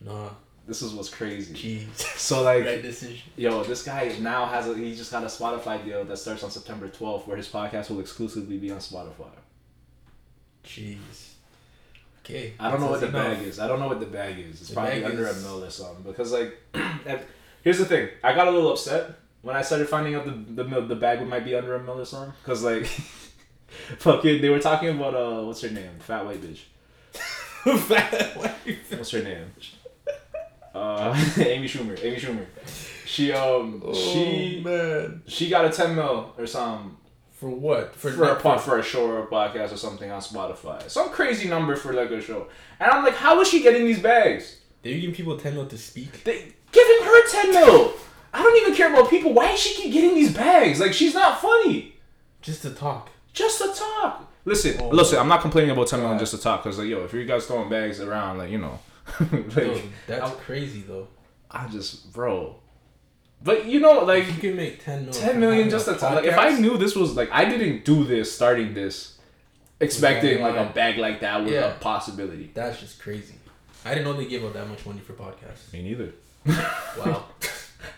Nah. 0.04 0.30
This 0.68 0.82
is 0.82 0.94
what's 0.94 1.10
crazy. 1.10 1.54
Jeez. 1.54 2.02
So 2.18 2.44
like, 2.44 2.66
right 2.66 2.82
decision. 2.82 3.22
yo, 3.38 3.64
this 3.64 3.84
guy 3.84 4.14
now 4.20 4.46
has 4.48 4.68
a 4.68 4.76
he 4.76 4.94
just 4.96 5.12
got 5.12 5.24
a 5.24 5.28
Spotify 5.28 5.84
deal 5.86 6.04
that 6.04 6.18
starts 6.18 6.44
on 6.44 6.52
September 6.52 6.90
twelfth, 6.90 7.26
where 7.28 7.38
his 7.38 7.48
podcast 7.48 7.90
will 7.90 8.00
exclusively 8.02 8.58
be 8.58 8.72
on 8.72 8.80
Spotify. 8.80 9.30
Jeez. 10.66 11.34
Okay. 12.26 12.54
I 12.60 12.70
don't 12.70 12.82
know 12.82 12.88
what 12.90 13.00
the 13.00 13.08
enough. 13.08 13.38
bag 13.38 13.48
is. 13.48 13.60
I 13.60 13.68
don't 13.70 13.80
know 13.80 13.88
what 13.88 14.02
the 14.02 14.06
bag 14.06 14.38
is. 14.40 14.60
It's 14.60 14.70
The 14.70 14.76
probably 14.76 15.04
under 15.06 15.26
is- 15.28 15.46
a 15.46 15.48
mil 15.48 15.64
or 15.64 15.70
something. 15.70 16.04
Because 16.04 16.34
like, 16.34 16.58
here's 17.64 17.78
the 17.78 17.86
thing. 17.86 18.10
I 18.24 18.34
got 18.36 18.48
a 18.48 18.52
little 18.52 18.72
upset 18.72 19.12
when 19.44 19.56
I 19.56 19.62
started 19.62 19.88
finding 19.88 20.16
out 20.16 20.26
the 20.26 20.64
the 20.64 20.82
the 20.82 20.96
bag 20.96 21.26
might 21.26 21.46
be 21.46 21.56
under 21.56 21.76
a 21.76 21.82
mil 21.84 22.02
or 22.02 22.06
something. 22.06 22.34
Cause 22.44 22.64
like, 22.64 22.90
fucking, 24.00 24.42
they 24.42 24.50
were 24.50 24.60
talking 24.60 24.90
about 24.90 25.16
uh, 25.16 25.44
what's 25.44 25.62
her 25.62 25.70
name? 25.70 25.92
Fat 26.00 26.26
white 26.26 26.42
bitch. 26.42 26.60
Fat 27.88 28.38
white. 28.38 28.78
What's 28.92 29.12
her 29.12 29.24
name? 29.24 29.52
Uh, 30.74 31.14
Amy 31.38 31.68
Schumer. 31.68 31.98
Amy 32.04 32.18
Schumer. 32.18 32.46
She 33.06 33.32
um 33.32 33.82
she 33.94 34.62
Oh, 34.66 34.70
man. 34.70 35.22
she 35.28 35.50
got 35.50 35.66
a 35.66 35.70
ten 35.70 35.96
mil 35.96 36.34
or 36.38 36.46
something 36.46 36.98
For 37.32 37.50
what? 37.50 37.96
For, 37.96 38.12
for 38.12 38.26
a 38.26 38.36
pod, 38.36 38.62
for 38.62 38.78
a 38.78 38.84
show 38.84 39.06
or 39.06 39.24
a 39.24 39.28
podcast 39.28 39.72
or 39.72 39.78
something 39.78 40.12
on 40.12 40.22
Spotify. 40.22 40.90
Some 40.90 41.10
crazy 41.10 41.48
number 41.48 41.76
for 41.76 41.94
like 41.94 42.12
a 42.12 42.22
show. 42.22 42.48
And 42.80 42.92
I'm 42.92 43.04
like, 43.04 43.16
how 43.16 43.40
is 43.42 43.48
she 43.48 43.62
getting 43.64 43.86
these 43.86 44.02
bags? 44.02 44.60
They're 44.84 44.94
giving 45.00 45.16
people 45.16 45.38
ten 45.40 45.54
mil 45.56 45.66
to 45.68 45.78
speak. 45.78 46.24
They 46.26 46.54
giving 46.72 47.00
her 47.06 47.28
ten 47.30 47.52
mil. 47.52 47.94
I 48.34 48.44
don't 48.44 48.62
even 48.62 48.76
care 48.76 48.94
about 48.94 49.10
people. 49.10 49.34
Why 49.34 49.52
does 49.52 49.60
she 49.62 49.74
keep 49.82 49.94
getting 49.94 50.14
these 50.14 50.34
bags? 50.36 50.80
Like 50.80 50.94
she's 50.94 51.14
not 51.16 51.42
funny. 51.42 51.96
Just 52.42 52.62
to 52.64 52.72
talk. 52.72 53.10
Just 53.38 53.58
to 53.62 53.68
talk. 53.74 54.32
Listen, 54.46 54.80
Oh. 54.82 54.90
listen. 54.90 55.20
I'm 55.20 55.28
not 55.28 55.42
complaining 55.42 55.72
about 55.72 55.88
ten 55.88 56.00
million 56.00 56.18
just 56.20 56.32
to 56.34 56.40
talk. 56.42 56.64
Cause 56.64 56.78
like, 56.80 56.88
yo, 56.88 57.04
if 57.04 57.14
you 57.14 57.24
guys 57.26 57.46
throwing 57.46 57.70
bags 57.70 58.00
around, 58.02 58.38
like 58.40 58.50
you 58.50 58.58
know, 58.58 58.80
like 59.32 59.56
Yo, 59.56 59.82
that's 60.08 60.32
crazy 60.38 60.82
though. 60.88 61.08
I 61.52 61.68
just, 61.68 62.12
bro. 62.14 62.56
But 63.44 63.66
you 63.66 63.80
know, 63.80 64.00
like 64.04 64.26
you 64.28 64.34
can 64.34 64.56
make 64.56 64.84
ten 64.84 65.06
mil. 65.06 65.14
10 65.14 65.30
from 65.32 65.40
million 65.40 65.70
just 65.70 65.86
to 65.86 65.94
talk. 65.96 66.16
Like 66.16 66.26
if 66.26 66.38
I 66.38 66.58
knew 66.58 66.78
this 66.78 66.96
was 66.96 67.16
like 67.16 67.30
I 67.32 67.46
didn't 67.46 67.86
do 67.86 68.04
this 68.04 68.34
starting 68.34 68.74
this 68.74 69.18
expecting 69.80 70.40
Yeah, 70.40 70.48
like 70.48 70.56
a 70.70 70.74
bag 70.74 70.98
like 70.98 71.20
that 71.22 71.44
was 71.44 71.52
Yeah. 71.52 71.76
a 71.76 71.80
possibility. 71.80 72.50
That's 72.56 72.80
just 72.80 73.00
crazy. 73.00 73.36
I 73.86 73.90
didn't 73.94 74.06
know 74.06 74.14
they 74.14 74.26
gave 74.26 74.44
out 74.44 74.54
that 74.54 74.68
much 74.68 74.86
money 74.86 75.00
for 75.02 75.14
podcasts. 75.14 75.72
Me 75.72 75.84
neither. 75.84 76.14
Wow. 76.46 77.26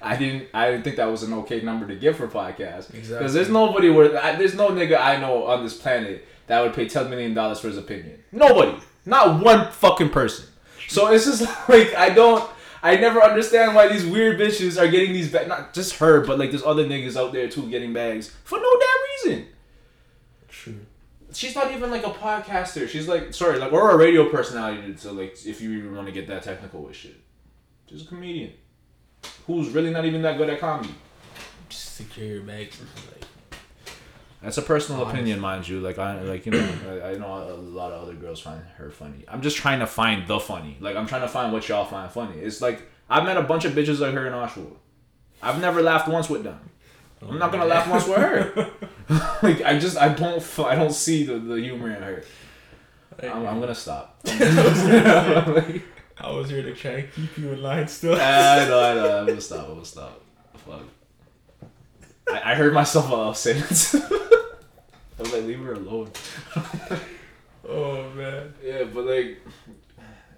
I 0.02 0.16
didn't. 0.16 0.48
I 0.54 0.72
didn't 0.72 0.84
think 0.84 0.96
that 0.96 1.06
was 1.06 1.24
an 1.24 1.34
okay 1.34 1.62
number 1.62 1.88
to 1.88 1.96
give 1.96 2.18
for 2.18 2.28
podcast. 2.28 2.94
Exactly. 2.94 3.18
Because 3.18 3.34
there's 3.34 3.50
nobody 3.50 3.90
where 3.90 4.18
I, 4.22 4.36
there's 4.36 4.56
no 4.56 4.70
nigga 4.70 5.00
I 5.00 5.18
know 5.18 5.46
on 5.46 5.64
this 5.64 5.76
planet 5.76 6.26
that 6.48 6.62
would 6.62 6.74
pay 6.74 6.88
ten 6.88 7.10
million 7.10 7.34
dollars 7.34 7.60
for 7.60 7.68
his 7.68 7.78
opinion. 7.78 8.24
Nobody. 8.32 8.78
Not 9.06 9.44
one 9.44 9.72
fucking 9.72 10.10
person. 10.10 10.46
So 10.88 11.12
it's 11.12 11.26
just 11.26 11.42
like 11.70 11.94
I 11.96 12.10
don't. 12.10 12.50
I 12.82 12.96
never 12.96 13.22
understand 13.22 13.76
why 13.76 13.90
these 13.90 14.06
weird 14.06 14.40
bitches 14.40 14.82
are 14.82 14.88
getting 14.88 15.12
these 15.12 15.30
bags. 15.30 15.50
Not 15.50 15.74
just 15.74 15.96
her, 15.98 16.26
but 16.26 16.40
like 16.40 16.52
there's 16.52 16.64
other 16.64 16.86
niggas 16.86 17.18
out 17.18 17.34
there 17.34 17.50
too 17.50 17.70
getting 17.70 17.92
bags 17.92 18.30
for 18.46 18.58
no 18.58 18.80
damn 18.80 19.32
reason. 19.32 19.48
True. 20.48 20.80
She's 21.34 21.56
not 21.56 21.72
even 21.74 21.92
like 21.92 22.06
a 22.06 22.12
podcaster. 22.12 22.88
She's 22.88 23.08
like 23.08 23.34
sorry, 23.34 23.60
like 23.60 23.74
or 23.74 23.92
a 23.92 23.98
radio 23.98 24.30
personality. 24.30 24.96
So 24.96 25.12
like 25.12 25.36
if 25.46 25.60
you 25.60 25.74
even 25.74 25.94
want 25.94 26.08
to 26.08 26.14
get 26.14 26.28
that 26.28 26.44
technical 26.44 26.84
with 26.84 26.96
shit, 26.96 27.20
just 27.86 28.06
a 28.06 28.08
comedian 28.08 28.54
who's 29.50 29.70
really 29.70 29.90
not 29.90 30.06
even 30.06 30.22
that 30.22 30.38
good 30.38 30.48
at 30.48 30.60
comedy. 30.60 30.94
Just 31.70 31.96
secure 31.96 32.28
your 32.28 32.44
bags. 32.44 32.80
Like, 33.12 33.26
That's 34.44 34.60
a 34.60 34.62
personal 34.62 35.02
Honest. 35.02 35.16
opinion, 35.16 35.40
mind 35.40 35.68
you. 35.68 35.80
Like 35.80 35.98
I 35.98 36.22
like 36.22 36.46
you 36.46 36.52
know 36.52 36.70
I, 36.88 37.10
I 37.10 37.14
know 37.16 37.50
a 37.50 37.56
lot 37.56 37.92
of 37.92 38.04
other 38.04 38.14
girls 38.14 38.40
find 38.40 38.62
her 38.78 38.92
funny. 38.92 39.26
I'm 39.28 39.42
just 39.42 39.58
trying 39.58 39.80
to 39.80 39.88
find 39.88 40.28
the 40.28 40.40
funny. 40.40 40.78
Like 40.80 40.96
I'm 40.96 41.08
trying 41.08 41.22
to 41.22 41.28
find 41.28 41.52
what 41.52 41.68
y'all 41.68 41.86
find 41.86 42.12
funny. 42.12 42.38
It's 42.40 42.62
like 42.62 42.84
I've 43.10 43.24
met 43.24 43.38
a 43.38 43.42
bunch 43.42 43.66
of 43.66 43.74
bitches 43.74 44.00
like 44.00 44.14
her 44.14 44.28
in 44.28 44.34
Oshawa. 44.34 44.76
I've 45.42 45.60
never 45.60 45.82
laughed 45.82 46.08
once 46.08 46.30
with 46.30 46.44
them. 46.44 46.60
I'm 47.28 47.40
not 47.40 47.52
gonna 47.52 47.66
laugh 47.66 47.90
once 47.90 48.08
with 48.08 48.18
her. 48.18 48.70
like 49.42 49.64
I 49.64 49.80
just 49.80 49.98
I 49.98 50.10
don't 50.10 50.60
I 50.60 50.76
don't 50.76 50.94
see 50.94 51.24
the, 51.24 51.40
the 51.40 51.56
humor 51.56 51.90
in 51.90 52.04
her. 52.04 52.24
I'm, 53.24 53.48
I'm 53.48 53.60
gonna 53.60 53.74
stop. 53.74 54.22
I 56.20 56.32
was 56.32 56.50
here 56.50 56.62
to 56.64 56.74
try 56.76 56.92
and 56.92 57.14
keep 57.14 57.38
you 57.38 57.52
in 57.54 57.62
line 57.62 57.88
still. 57.88 58.14
I 58.16 58.66
know, 58.68 58.80
I 58.80 58.94
know. 58.94 59.20
I'm 59.20 59.28
gonna 59.28 59.42
stop. 59.42 59.68
I'm 59.68 59.74
gonna 59.76 59.86
stop. 59.86 60.22
Fuck. 60.66 60.82
I, 62.32 62.52
I 62.52 62.56
heard 62.56 62.74
myself 62.74 63.10
while 63.10 63.22
I 63.22 63.28
was 63.28 63.40
saying 63.40 63.58
it. 63.60 63.96
I 65.18 65.22
was 65.22 65.34
like, 65.34 65.44
leave 65.44 65.60
her 65.64 65.74
alone. 65.74 66.12
Oh 67.72 68.10
man. 68.16 68.52
Yeah, 68.64 68.86
but 68.86 69.06
like, 69.06 69.38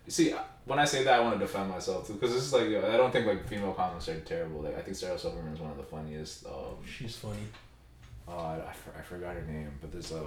see, 0.09 0.33
when 0.65 0.79
I 0.79 0.85
say 0.85 1.05
that, 1.05 1.13
I 1.13 1.19
want 1.21 1.39
to 1.39 1.45
defend 1.45 1.69
myself 1.69 2.05
too, 2.05 2.13
because 2.15 2.33
this 2.33 2.43
is 2.43 2.51
like, 2.51 2.63
I 2.83 2.97
don't 2.97 3.11
think 3.11 3.25
like 3.25 3.47
female 3.47 3.71
comics 3.71 4.09
are 4.09 4.19
terrible. 4.21 4.61
Like, 4.61 4.77
I 4.77 4.81
think 4.81 4.97
Sarah 4.97 5.17
Silverman 5.17 5.53
is 5.53 5.59
one 5.61 5.71
of 5.71 5.77
the 5.77 5.83
funniest. 5.83 6.45
Um, 6.45 6.75
She's 6.85 7.15
funny. 7.15 7.37
oh, 8.27 8.33
I, 8.37 8.55
I, 8.57 8.99
I 8.99 9.01
forgot 9.01 9.35
her 9.35 9.43
name, 9.43 9.71
but 9.79 9.93
there's 9.93 10.11
a. 10.11 10.25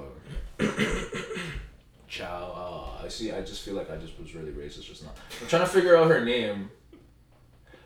Chow. 2.15 2.97
Uh, 3.01 3.05
I 3.05 3.09
see. 3.09 3.33
I 3.33 3.41
just 3.41 3.63
feel 3.63 3.75
like 3.75 3.91
I 3.91 3.97
just 3.97 4.19
was 4.21 4.35
really 4.35 4.53
racist 4.53 4.85
just 4.85 5.03
now. 5.03 5.11
I'm 5.41 5.49
trying 5.49 5.63
to 5.63 5.69
figure 5.69 5.97
out 5.97 6.09
her 6.09 6.25
name. 6.25 6.71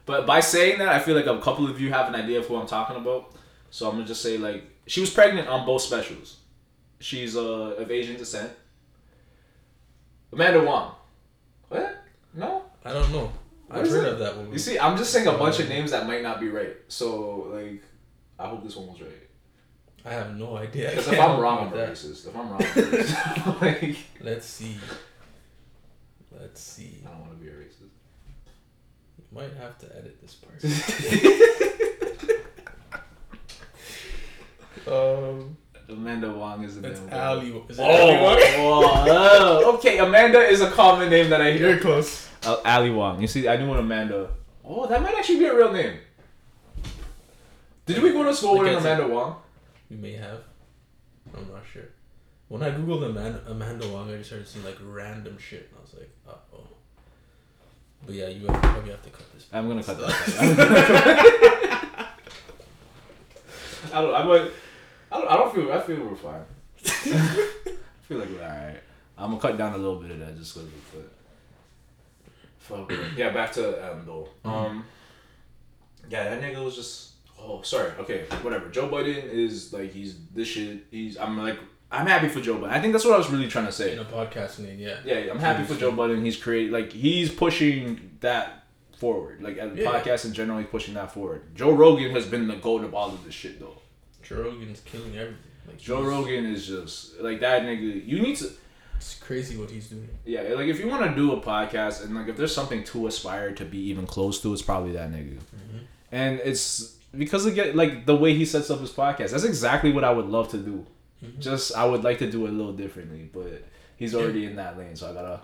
But 0.05 0.27
by 0.27 0.41
saying 0.41 0.79
that, 0.81 0.89
I 0.89 0.99
feel 0.99 1.17
like 1.17 1.27
a 1.27 1.41
couple 1.41 1.67
of 1.69 1.81
you 1.81 1.91
have 1.91 2.09
an 2.09 2.15
idea 2.15 2.39
of 2.39 2.47
who 2.47 2.57
I'm 2.57 2.67
talking 2.67 2.97
about. 2.97 3.35
So 3.71 3.89
I'm 3.89 3.95
gonna 3.95 4.07
just 4.07 4.21
say 4.23 4.37
like 4.37 4.65
she 4.87 5.01
was 5.01 5.09
pregnant 5.09 5.49
on 5.49 5.65
both 5.65 5.81
specials. 5.81 6.41
She's 7.01 7.37
uh, 7.37 7.77
of 7.79 7.91
Asian 7.91 8.17
descent. 8.17 8.51
Amanda 10.31 10.63
Wong. 10.63 10.95
What? 11.69 11.97
No. 12.35 12.65
I 12.85 12.93
don't 12.93 13.11
know. 13.11 13.33
What 13.69 13.81
I've 13.81 13.91
heard 13.91 14.07
it? 14.07 14.13
of 14.13 14.19
that 14.19 14.37
woman. 14.37 14.53
You 14.53 14.59
see, 14.59 14.79
I'm 14.79 14.97
just 14.99 15.11
saying 15.11 15.27
a 15.27 15.33
bunch 15.33 15.59
of 15.59 15.69
names 15.71 15.91
that 15.93 16.07
might 16.07 16.23
not 16.23 16.39
be 16.39 16.49
right. 16.49 16.77
So 16.89 17.51
like, 17.55 17.83
I 18.39 18.47
hope 18.49 18.63
this 18.63 18.77
one 18.77 18.89
was 18.89 19.01
right. 19.01 19.28
I 20.05 20.11
have 20.13 20.37
no 20.37 20.57
idea. 20.57 20.91
Because 20.91 21.09
if 21.09 21.19
I'm 21.21 21.41
wrong, 21.41 21.69
I'm 21.69 21.77
that. 21.77 21.91
racist. 21.93 22.27
If 22.29 22.37
I'm 22.37 22.51
wrong, 22.51 22.63
I'm 22.63 22.69
racist. 22.69 23.61
like, 23.63 23.97
Let's 24.21 24.47
see. 24.47 24.77
Let's 26.39 26.61
see. 26.61 27.03
I 27.07 27.11
don't 27.11 27.21
want 27.21 27.33
to 27.33 27.45
be 27.45 27.49
a 27.49 27.53
racist. 27.53 27.91
You 29.19 29.25
might 29.33 29.53
have 29.55 29.77
to 29.79 29.87
edit 29.97 30.21
this 30.23 30.35
part. 30.35 30.65
um, 34.89 35.57
Amanda 35.89 36.33
Wong 36.33 36.65
is 36.65 36.81
the 36.81 36.89
it's 36.89 37.01
name. 37.01 37.13
Ali. 37.13 37.49
Is 37.69 37.79
it 37.79 37.83
Oh, 37.83 38.27
Ali 38.27 38.61
Wong? 38.63 39.75
okay. 39.77 39.99
Amanda 39.99 40.39
is 40.41 40.61
a 40.61 40.71
common 40.71 41.11
name 41.11 41.29
that 41.31 41.41
I 41.41 41.53
hear. 41.53 41.71
You're 41.71 41.79
close. 41.81 42.29
Uh, 42.47 42.57
Ali 42.65 42.91
Wong. 42.91 43.21
You 43.21 43.27
see, 43.27 43.49
I 43.49 43.57
knew 43.57 43.71
an 43.73 43.79
Amanda. 43.81 44.31
Oh, 44.65 44.87
that 44.87 45.03
might 45.03 45.15
actually 45.17 45.41
be 45.41 45.47
a 45.47 45.55
real 45.57 45.73
name. 45.73 45.99
Did 47.87 48.03
we 48.03 48.13
go 48.13 48.23
to 48.23 48.35
school 48.35 48.59
with 48.59 48.69
an 48.69 48.75
it's 48.75 48.85
Amanda 48.85 49.09
Wong? 49.09 49.37
We 49.91 49.97
may 49.97 50.13
have. 50.15 50.41
I'm 51.37 51.49
not 51.53 51.63
sure. 51.73 51.83
When 52.49 52.63
I 52.63 52.71
googled 52.71 53.05
Amanda, 53.05 53.43
Amanda 53.47 53.87
Wong, 53.89 54.11
I 54.11 54.17
just 54.17 54.29
started 54.31 54.49
seeing 54.49 54.65
like 54.65 54.77
random 54.83 55.37
shit, 55.39 55.69
and 55.71 55.79
I 55.79 55.83
was 55.83 55.95
like, 55.95 56.11
uh 56.29 56.33
oh. 56.57 56.67
But 58.07 58.15
yeah, 58.15 58.29
you 58.29 58.47
have- 58.47 58.63
probably 58.63 58.91
have 58.91 59.03
to 59.03 59.11
cut 59.11 59.33
this. 59.35 59.47
I'm 59.53 59.69
gonna 59.69 59.83
cut 59.83 59.99
Stuff. 59.99 60.27
that. 60.37 62.09
I 63.93 64.03
don't. 64.03 64.15
I 64.15 64.27
would. 64.27 64.53
I 65.13 65.19
don't. 65.19 65.29
I 65.31 65.37
don't 65.37 65.55
feel. 65.55 65.73
I 65.73 65.81
feel 65.81 66.01
we're 66.05 66.15
fine. 66.17 66.45
I 66.85 67.77
feel 68.03 68.19
like 68.19 68.29
we're 68.31 68.43
all 68.43 68.49
right. 68.49 68.81
I'm 69.17 69.31
gonna 69.31 69.41
cut 69.41 69.57
down 69.59 69.75
a 69.75 69.79
little 69.79 69.97
bit 70.01 70.11
of 70.13 70.19
that 70.21 70.37
just 70.37 70.55
because 70.55 70.69
of 70.69 70.93
the. 70.93 71.05
Fuck. 72.59 72.93
Yeah, 73.17 73.31
back 73.31 73.53
to 73.53 73.93
um 73.93 74.05
though. 74.07 74.29
Um. 74.45 74.85
Yeah, 76.09 76.25
that 76.31 76.41
nigga 76.43 76.65
was 76.65 76.77
just. 76.77 77.13
Oh, 77.41 77.63
sorry. 77.63 77.91
Okay, 78.01 78.25
whatever. 78.43 78.69
Joe 78.69 78.89
Biden 78.89 79.25
is 79.31 79.73
like 79.73 79.93
he's 79.93 80.17
this 80.35 80.49
shit. 80.49 80.87
He's. 80.91 81.17
I'm 81.19 81.39
like. 81.39 81.59
I'm 81.91 82.07
happy 82.07 82.29
for 82.29 82.41
Joe 82.43 82.57
Biden. 82.57 82.69
I 82.69 82.81
think 82.83 82.93
that's 82.93 83.07
what 83.07 83.15
I 83.15 83.17
was 83.19 83.31
really 83.31 83.49
trying 83.49 83.65
to 83.65 83.73
say. 83.73 83.93
In 83.95 83.99
a 83.99 84.05
podcast 84.05 84.59
name, 84.59 84.79
yeah. 84.79 84.99
Yeah, 85.07 85.31
I'm 85.31 85.39
happy 85.39 85.65
for 85.65 85.75
Joe 85.75 85.91
Budden. 85.91 86.23
He's 86.23 86.37
creating 86.37 86.71
like 86.73 86.93
he's 86.93 87.31
pushing 87.33 88.19
that 88.21 88.65
forward. 88.99 89.43
Like 89.43 89.57
as 89.57 89.73
a 89.73 89.75
Yeah. 89.83 89.91
podcast 89.93 90.27
in 90.27 90.35
general, 90.35 90.59
he's 90.59 90.67
pushing 90.69 90.93
that 90.95 91.13
forward. 91.13 91.55
Joe 91.55 91.73
Rogan 91.73 92.11
has 92.11 92.27
been 92.27 92.47
the 92.47 92.57
goat 92.57 92.85
of 92.85 92.95
all 92.95 93.09
of 93.09 93.25
this 93.25 93.33
shit 93.33 93.59
though. 93.59 93.79
Joe 94.23 94.43
Rogan's 94.43 94.81
killing 94.81 95.17
everything. 95.17 95.39
Like 95.67 95.79
Joe 95.79 96.03
Rogan 96.03 96.45
is 96.45 96.67
just 96.67 97.19
like 97.21 97.41
that 97.41 97.63
nigga. 97.63 98.07
You 98.07 98.21
need 98.21 98.37
to 98.37 98.51
It's 98.97 99.15
crazy 99.15 99.57
what 99.57 99.71
he's 99.71 99.89
doing. 99.89 100.11
yeah, 100.27 100.43
like 100.43 100.67
if 100.67 100.79
you 100.81 100.89
want 100.89 101.09
to 101.09 101.15
do 101.15 101.33
a 101.33 101.41
podcast 101.41 102.05
and 102.05 102.15
like 102.15 102.29
if 102.29 102.37
there's 102.37 102.55
something 102.55 102.85
to 102.85 103.07
aspire 103.07 103.53
to 103.53 103.65
be 103.65 103.79
even 103.89 104.07
close 104.07 104.43
to, 104.43 104.53
it's 104.53 104.61
probably 104.61 104.93
that 104.93 105.11
nigga. 105.11 105.37
Mm-hmm. 105.37 105.79
And 106.13 106.41
it's 106.45 106.97
because 107.17 107.47
of 107.47 107.55
get 107.55 107.75
like 107.75 108.07
the 108.07 108.17
way 108.17 108.35
he 108.35 108.45
sets 108.45 108.71
up 108.71 108.81
his 108.81 108.91
podcast. 108.91 109.31
That's 109.31 109.45
exactly 109.45 109.93
what 109.93 110.05
I 110.05 110.11
would 110.11 110.27
love 110.27 110.51
to 110.51 110.59
do. 110.59 110.87
Mm-hmm. 111.25 111.41
Just 111.41 111.75
I 111.77 111.85
would 111.85 112.05
like 112.05 112.19
to 112.19 112.31
do 112.31 112.47
it 112.47 112.51
a 112.51 112.53
little 112.53 112.73
differently, 112.73 113.29
but 113.33 113.65
he's 113.97 114.15
already 114.15 114.45
in 114.45 114.57
that 114.57 114.79
lane, 114.79 114.95
so 114.95 115.11
I 115.11 115.15
gotta. 115.15 115.41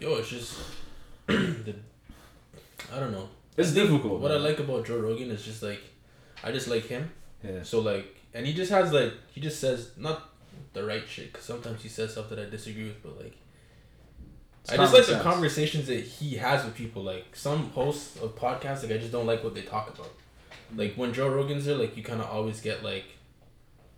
Yo, 0.00 0.14
it's 0.14 0.28
just 0.28 0.58
the. 1.26 1.74
I 2.92 2.98
don't 2.98 3.12
know. 3.12 3.28
It's 3.56 3.72
difficult. 3.72 4.20
What 4.20 4.32
I 4.32 4.36
like 4.36 4.58
about 4.58 4.86
Joe 4.86 4.98
Rogan 4.98 5.30
is 5.30 5.44
just 5.44 5.62
like, 5.62 5.80
I 6.42 6.50
just 6.50 6.68
like 6.68 6.86
him. 6.86 7.10
Yeah. 7.44 7.62
So 7.62 7.80
like, 7.80 8.16
and 8.32 8.46
he 8.46 8.54
just 8.54 8.70
has 8.70 8.92
like, 8.92 9.12
he 9.32 9.40
just 9.40 9.60
says 9.60 9.90
not 9.96 10.30
the 10.72 10.84
right 10.84 11.06
shit 11.06 11.32
because 11.32 11.46
sometimes 11.46 11.82
he 11.82 11.88
says 11.88 12.12
stuff 12.12 12.30
that 12.30 12.38
I 12.38 12.48
disagree 12.48 12.84
with, 12.84 13.02
but 13.02 13.18
like, 13.18 13.36
It's 14.62 14.72
I 14.72 14.76
just 14.76 14.94
like 14.94 15.06
the 15.06 15.20
conversations 15.20 15.86
that 15.88 16.00
he 16.00 16.36
has 16.36 16.64
with 16.64 16.74
people. 16.74 17.02
Like 17.02 17.36
some 17.36 17.70
hosts 17.70 18.16
of 18.20 18.34
podcasts, 18.34 18.82
like 18.82 18.92
I 18.92 18.98
just 18.98 19.12
don't 19.12 19.26
like 19.26 19.44
what 19.44 19.54
they 19.54 19.62
talk 19.62 19.94
about. 19.94 20.10
Like 20.74 20.94
when 20.94 21.12
Joe 21.12 21.28
Rogan's 21.28 21.64
there, 21.64 21.76
like 21.76 21.96
you 21.96 22.02
kind 22.02 22.20
of 22.20 22.28
always 22.28 22.60
get 22.60 22.82
like, 22.82 23.04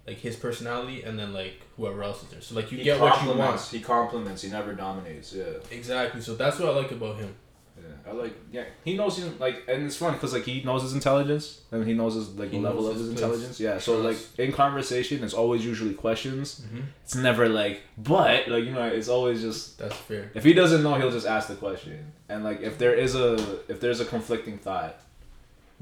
like 0.07 0.19
his 0.19 0.37
personality 0.37 1.03
and 1.03 1.19
then 1.19 1.33
like 1.33 1.61
whoever 1.77 2.03
else 2.03 2.23
is 2.23 2.29
there. 2.31 2.41
So 2.41 2.55
like 2.55 2.73
you 2.73 2.79
He 2.79 2.85
get 2.85 3.01
what 3.01 3.23
you 3.23 3.33
want. 3.33 3.61
He 3.61 3.81
compliments. 3.81 4.43
He 4.43 4.51
never 4.51 4.73
dominates. 4.73 5.33
Yeah. 5.33 5.45
Exactly. 5.71 6.21
So 6.21 6.35
that's 6.35 6.59
what 6.59 6.69
I 6.71 6.73
like 6.77 6.91
about 6.91 7.19
him. 7.19 7.35
Yeah. 7.77 8.11
I 8.11 8.13
like. 8.15 8.37
Yeah. 8.53 8.65
He 8.85 8.97
knows 8.97 9.17
he's 9.17 9.27
like, 9.39 9.63
and 9.69 9.85
it's 9.85 9.97
fun 9.97 10.13
because 10.15 10.33
like 10.33 10.45
he 10.45 10.63
knows 10.63 10.83
his 10.83 10.95
intelligence 10.95 11.61
and 11.71 11.87
he 11.87 11.95
knows 11.95 12.15
his 12.15 12.31
like 12.31 12.51
He 12.51 12.59
level 12.59 12.87
of 12.87 12.95
his 12.95 13.07
his 13.07 13.11
intelligence. 13.11 13.61
Yeah. 13.61 13.79
So 13.79 13.99
like 14.01 14.17
in 14.39 14.53
conversation, 14.53 15.23
it's 15.25 15.35
always 15.35 15.65
usually 15.65 15.95
questions. 15.95 16.61
Mm-hmm. 16.61 16.83
It's 17.05 17.15
never 17.15 17.49
like, 17.49 17.83
but 17.97 18.49
like 18.49 18.65
you 18.65 18.73
know, 18.73 18.87
it's 18.87 19.09
always 19.09 19.41
just 19.41 19.79
That's 19.79 19.97
fair. 19.97 20.31
if 20.35 20.45
he 20.45 20.53
doesn't 20.53 20.83
know, 20.83 20.95
he'll 20.95 21.11
just 21.11 21.27
ask 21.27 21.49
the 21.49 21.55
question. 21.55 22.13
And 22.29 22.45
like 22.45 22.61
if 22.61 22.77
there 22.79 22.95
is 22.95 23.15
a 23.15 23.35
if 23.69 23.81
there's 23.81 24.01
a 24.01 24.05
conflicting 24.05 24.59
thought, 24.59 25.01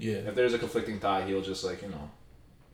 Yeah. 0.00 0.28
if 0.28 0.34
there's 0.34 0.54
a 0.54 0.58
conflicting 0.58 0.98
thought, 0.98 1.26
he'll 1.28 1.42
just 1.42 1.62
like 1.64 1.82
you 1.82 1.88
know. 1.88 2.10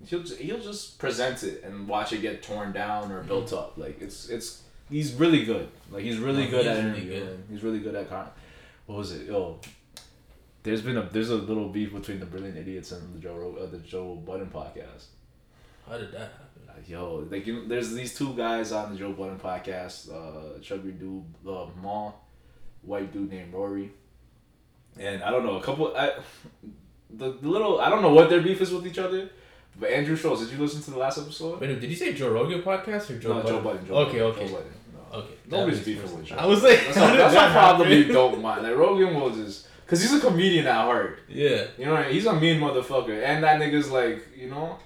He'll, 0.06 0.22
he'll 0.22 0.60
just 0.60 0.98
present 0.98 1.42
it 1.42 1.64
and 1.64 1.88
watch 1.88 2.12
it 2.12 2.18
get 2.22 2.42
torn 2.42 2.72
down 2.72 3.10
or 3.10 3.22
built 3.22 3.46
Mm-hmm. 3.46 3.56
up. 3.56 3.78
Like 3.78 4.00
it's 4.00 4.28
it's 4.28 4.62
he's 4.90 5.12
really 5.14 5.44
good. 5.44 5.68
Like 5.90 6.02
he's 6.04 6.18
really 6.18 6.46
good 6.46 6.66
he's 6.66 6.76
at 6.76 6.84
really 6.84 6.88
interviewing. 7.00 7.26
good. 7.26 7.44
He's 7.50 7.62
really 7.62 7.78
good 7.80 7.94
at 7.94 8.08
con. 8.08 8.28
What 8.86 8.98
was 8.98 9.12
it? 9.12 9.26
Yo, 9.26 9.58
there's 10.62 10.82
been 10.82 10.96
a 10.98 11.08
there's 11.10 11.30
a 11.30 11.36
little 11.36 11.68
beef 11.70 11.92
between 11.94 12.20
the 12.20 12.26
Brilliant 12.26 12.58
Idiots 12.58 12.92
and 12.92 13.14
the 13.14 13.18
Joe 13.18 13.56
uh, 13.60 13.66
the 13.66 13.78
Joe 13.78 14.14
Budden 14.16 14.48
podcast. 14.48 15.06
How 15.88 15.96
did 15.98 16.12
that 16.12 16.20
happen? 16.20 16.68
Uh, 16.68 16.72
Yo, 16.86 17.26
like 17.30 17.46
you 17.46 17.54
know, 17.54 17.68
there's 17.68 17.92
these 17.94 18.14
two 18.16 18.34
guys 18.34 18.72
on 18.72 18.92
the 18.92 18.98
Joe 18.98 19.12
Budden 19.12 19.38
podcast. 19.38 20.10
Uh, 20.12 20.58
chubby 20.60 20.92
dude, 20.92 21.24
uh, 21.48 21.66
Ma, 21.82 22.12
white 22.82 23.12
dude 23.12 23.30
named 23.30 23.52
Rory, 23.54 23.90
and 24.98 25.22
I 25.22 25.30
don't 25.30 25.44
know 25.46 25.56
a 25.56 25.62
couple. 25.62 25.96
I, 25.96 26.12
the, 27.10 27.32
the 27.32 27.48
little 27.48 27.80
I 27.80 27.88
don't 27.88 28.02
know 28.02 28.12
what 28.12 28.28
their 28.30 28.40
beef 28.40 28.60
is 28.60 28.70
with 28.72 28.86
each 28.86 28.98
other, 28.98 29.30
but 29.78 29.90
Andrew 29.90 30.16
Schulz. 30.16 30.40
Did 30.40 30.52
you 30.52 30.58
listen 30.58 30.82
to 30.82 30.90
the 30.90 30.98
last 30.98 31.18
episode? 31.18 31.60
Wait, 31.60 31.80
did 31.80 31.88
you 31.90 31.96
say 31.96 32.12
Joe 32.14 32.30
Rogan 32.30 32.62
podcast 32.62 33.10
or 33.10 33.18
Joe 33.18 33.28
no, 33.28 33.42
Budden? 33.42 33.52
Joe 33.56 33.60
Budden. 33.62 33.86
Joe 33.86 33.94
okay, 33.94 34.18
Budden, 34.18 34.22
okay, 34.26 34.46
Joe 34.48 34.52
Budden. 34.54 34.72
No. 35.12 35.18
okay. 35.18 35.34
Nobody's 35.50 35.84
beefing 35.84 36.16
with. 36.16 36.26
Joe. 36.26 36.36
I 36.36 36.46
was 36.46 36.62
like, 36.62 36.80
That's 36.84 36.96
how 36.96 37.06
not, 37.08 37.16
that's 37.16 37.34
that 37.34 37.52
not 37.52 37.76
probably 37.76 37.98
happen? 37.98 38.14
don't 38.14 38.42
mind. 38.42 38.62
Like 38.62 38.76
Rogan 38.76 39.14
will 39.14 39.30
just, 39.30 39.68
cause 39.86 40.00
he's 40.02 40.12
a 40.14 40.20
comedian 40.20 40.66
at 40.66 40.74
heart. 40.74 41.20
Yeah, 41.28 41.66
You 41.78 41.86
know, 41.86 41.92
what 41.92 42.00
I 42.00 42.04
mean? 42.06 42.14
he's 42.14 42.26
a 42.26 42.34
mean 42.38 42.60
motherfucker, 42.60 43.22
and 43.22 43.42
that 43.44 43.60
nigga's 43.60 43.90
like, 43.90 44.26
you 44.36 44.50
know, 44.50 44.78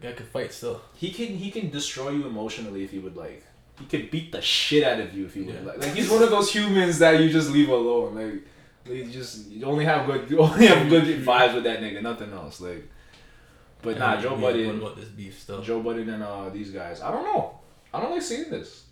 guy 0.00 0.12
could 0.12 0.26
fight 0.28 0.52
still. 0.52 0.80
he 0.94 1.10
can 1.10 1.26
he 1.26 1.50
can 1.50 1.70
destroy 1.70 2.10
you 2.10 2.26
emotionally 2.26 2.84
if 2.84 2.90
he 2.92 2.98
would 3.00 3.16
like. 3.16 3.44
He 3.78 3.86
could 3.86 4.10
beat 4.10 4.32
the 4.32 4.40
shit 4.40 4.82
out 4.82 4.98
of 4.98 5.14
you 5.14 5.26
if 5.26 5.34
he 5.34 5.42
would 5.42 5.64
like. 5.64 5.78
Like 5.78 5.94
he's 5.94 6.10
one 6.16 6.22
of 6.22 6.30
those 6.30 6.52
humans 6.52 6.98
that 7.00 7.20
you 7.20 7.30
just 7.30 7.50
leave 7.50 7.68
alone. 7.68 8.14
Like 8.14 8.42
you 8.90 9.04
just 9.06 9.48
you 9.50 9.64
only 9.66 9.84
have 9.84 10.06
good 10.06 10.30
you 10.30 10.38
only 10.38 10.66
have 10.66 10.88
good 10.88 11.04
vibes 11.24 11.54
with 11.54 11.64
that 11.64 11.80
nigga, 11.80 12.02
nothing 12.02 12.32
else. 12.32 12.60
Like, 12.60 12.88
but 13.82 13.98
nah, 13.98 14.20
Joe 14.20 14.34
we 14.34 14.42
Budden. 14.42 14.66
What 14.80 14.92
about 14.92 14.96
this 14.96 15.08
beef 15.08 15.40
still? 15.40 15.62
Joe 15.62 15.80
Budden 15.80 16.08
and 16.08 16.22
uh, 16.22 16.48
these 16.50 16.70
guys. 16.70 17.00
I 17.00 17.10
don't 17.10 17.24
know. 17.24 17.60
I 17.92 18.00
don't 18.00 18.10
like 18.10 18.22
seeing 18.22 18.50
this. 18.50 18.84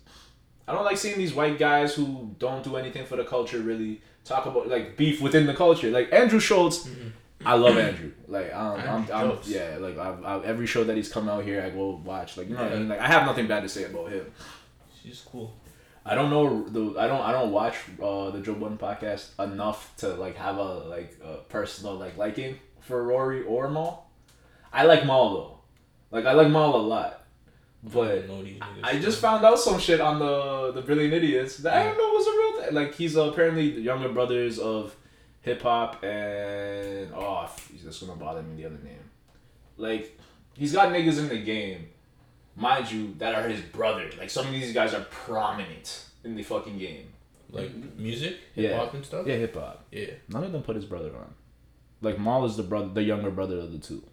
I 0.67 0.73
don't 0.73 0.83
like 0.83 0.97
seeing 0.97 1.17
these 1.17 1.33
white 1.33 1.57
guys 1.57 1.95
who 1.95 2.35
don't 2.39 2.63
do 2.63 2.75
anything 2.75 3.05
for 3.05 3.15
the 3.15 3.23
culture 3.23 3.59
really 3.59 4.01
talk 4.25 4.45
about 4.45 4.67
like 4.67 4.97
beef 4.97 5.21
within 5.21 5.45
the 5.45 5.53
culture. 5.53 5.89
Like 5.89 6.11
Andrew 6.11 6.39
Schulz, 6.39 6.89
I 7.45 7.53
love 7.55 7.77
Andrew. 7.77 8.11
Like 8.27 8.53
um, 8.53 8.79
I'm, 8.79 9.11
I'm 9.11 9.37
yeah. 9.45 9.77
Like 9.79 9.97
I've, 9.97 10.23
i 10.23 10.43
every 10.43 10.67
show 10.67 10.83
that 10.83 10.97
he's 10.97 11.09
come 11.09 11.29
out 11.29 11.43
here, 11.45 11.61
I 11.61 11.69
go 11.69 12.01
watch. 12.03 12.37
Like 12.37 12.49
you 12.49 12.55
know 12.55 12.63
what 12.63 12.73
I 12.73 12.79
mean. 12.79 12.89
Like 12.89 12.99
I 12.99 13.07
have 13.07 13.25
nothing 13.25 13.47
bad 13.47 13.61
to 13.61 13.69
say 13.69 13.85
about 13.85 14.11
him. 14.11 14.25
She's 15.01 15.21
cool. 15.21 15.53
I 16.07 16.15
don't 16.15 16.29
know 16.29 16.63
the 16.69 16.99
I 16.99 17.07
don't 17.07 17.21
I 17.21 17.31
don't 17.31 17.51
watch 17.51 17.75
uh, 18.01 18.31
the 18.31 18.39
Joe 18.39 18.55
Budden 18.55 18.77
podcast 18.77 19.37
enough 19.43 19.93
to 19.97 20.09
like 20.09 20.37
have 20.37 20.57
a 20.57 20.73
like 20.95 21.17
a 21.23 21.37
personal 21.49 21.95
like 21.95 22.17
liking 22.17 22.57
for 22.79 23.03
Rory 23.03 23.43
or 23.43 23.69
Mal. 23.69 24.09
I 24.71 24.85
like 24.85 25.05
Mal 25.05 25.33
though. 25.33 25.59
Like 26.09 26.25
I 26.25 26.31
like 26.31 26.49
Mal 26.49 26.75
a 26.75 26.77
lot. 26.77 27.25
But 27.83 28.27
these. 28.43 28.59
I 28.83 28.99
just 28.99 29.19
found 29.19 29.45
out 29.45 29.59
some 29.59 29.79
shit 29.79 29.99
on 30.01 30.19
the 30.19 30.71
the 30.73 30.81
Brilliant 30.81 31.13
Idiots 31.13 31.57
that 31.57 31.75
I 31.75 31.83
don't 31.83 31.97
know 31.97 32.09
was 32.09 32.27
a 32.27 32.31
real 32.31 32.63
thing. 32.65 32.75
Like 32.75 32.95
he's 32.95 33.17
uh, 33.17 33.29
apparently 33.29 33.71
the 33.71 33.81
younger 33.81 34.09
brothers 34.09 34.59
of 34.59 34.95
hip 35.41 35.61
hop 35.61 36.03
and 36.03 37.11
oh, 37.13 37.49
that's 37.83 37.99
gonna 37.99 38.19
bother 38.19 38.41
me 38.41 38.55
the 38.55 38.65
other 38.65 38.79
name. 38.83 39.09
Like 39.77 40.19
he's 40.53 40.73
got 40.73 40.89
niggas 40.89 41.19
in 41.19 41.29
the 41.29 41.39
game, 41.39 41.89
mind 42.57 42.91
you, 42.91 43.13
that 43.19 43.33
are 43.35 43.47
his 43.47 43.61
brother. 43.61 44.09
Like 44.17 44.29
some 44.29 44.45
of 44.47 44.51
these 44.51 44.73
guys 44.73 44.93
are 44.93 45.05
prominent 45.09 46.03
in 46.23 46.35
the 46.35 46.43
fucking 46.43 46.77
game. 46.77 47.07
like 47.51 47.71
music, 47.97 48.37
hip 48.53 48.75
hop 48.75 48.93
and 48.93 49.05
stuff. 49.05 49.25
Yeah, 49.25 49.35
hip 49.35 49.55
hop. 49.55 49.85
Yeah. 49.91 50.07
None 50.27 50.43
of 50.43 50.51
them 50.51 50.63
put 50.63 50.75
his 50.75 50.85
brother 50.85 51.11
on. 51.15 51.33
Like 52.01 52.19
Mal 52.19 52.43
is 52.45 52.57
the 52.57 52.63
brother, 52.63 52.89
the 52.89 53.03
younger 53.03 53.31
brother 53.31 53.57
of 53.59 53.71
the 53.71 53.77
two. 53.79 54.03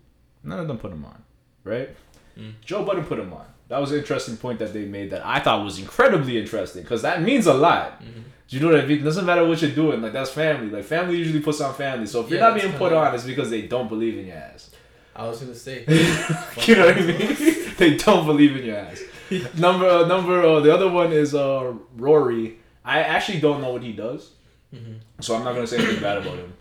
None 0.45 0.61
of 0.61 0.69
them 0.69 0.79
put 0.79 0.93
him 0.93 1.05
on, 1.05 1.23
right? 1.65 1.91
Mm. 2.39 2.53
Joe 2.65 2.85
Budden 2.85 3.05
put 3.05 3.19
him 3.19 3.33
on. 3.33 3.47
That 3.69 3.81
was 3.81 3.93
an 3.93 3.99
interesting 3.99 4.37
point 4.37 4.59
that 4.59 4.73
they 4.73 4.85
made 4.85 5.11
that 5.11 5.25
I 5.25 5.41
thought 5.41 5.65
was 5.65 5.79
incredibly 5.79 6.39
interesting 6.39 6.83
because 6.83 7.03
that 7.03 7.23
means 7.23 7.47
a 7.47 7.55
lot. 7.55 8.03
Mhm. 8.03 8.23
Do 8.49 8.57
you 8.57 8.61
know 8.63 8.73
what 8.75 8.85
I 8.85 8.87
mean? 8.87 9.03
Doesn't 9.03 9.25
matter 9.25 9.47
what 9.47 9.61
you're 9.63 9.71
doing. 9.71 10.03
Like 10.03 10.13
that's 10.13 10.31
family. 10.31 10.71
Like 10.71 10.85
family 10.85 11.17
usually 11.17 11.41
puts 11.41 11.61
on 11.63 11.73
family. 11.75 12.07
So 12.07 12.21
if 12.23 12.31
you're 12.31 12.41
not 12.41 12.61
being 12.61 12.73
put 12.75 12.93
on, 12.93 13.15
it's 13.15 13.25
because 13.25 13.49
they 13.51 13.63
don't 13.63 13.89
believe 13.89 14.19
in 14.19 14.27
your 14.27 14.37
ass. 14.37 14.71
I 15.17 15.27
was 15.27 15.41
gonna 15.41 15.55
say. 15.55 15.85
you 16.67 16.75
know 16.77 16.87
what 16.87 16.99
I 16.99 17.01
mean? 17.01 17.37
they 17.79 17.97
don't 17.97 18.27
believe 18.27 18.57
in 18.57 18.65
your 18.65 18.77
ass. 18.77 19.03
Number 19.59 19.87
uh, 19.89 20.07
number 20.07 20.43
uh, 20.43 20.61
the 20.61 20.73
other 20.73 20.91
one 20.91 21.13
is 21.13 21.35
uh 21.35 21.73
Rory. 21.97 22.59
I 22.85 23.01
actually 23.01 23.41
don't 23.41 23.61
know 23.63 23.71
what 23.73 23.83
he 23.83 23.93
does. 23.93 24.31
Mhm. 24.75 24.99
So 25.21 25.35
I'm 25.35 25.45
not 25.45 25.55
gonna 25.55 25.67
say 25.67 25.79
anything 25.79 26.01
bad 26.03 26.19
about 26.19 26.37
him. 26.39 26.53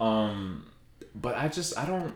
Um, 0.00 0.66
but 1.14 1.36
I 1.36 1.48
just 1.48 1.76
I 1.78 1.84
don't 1.86 2.14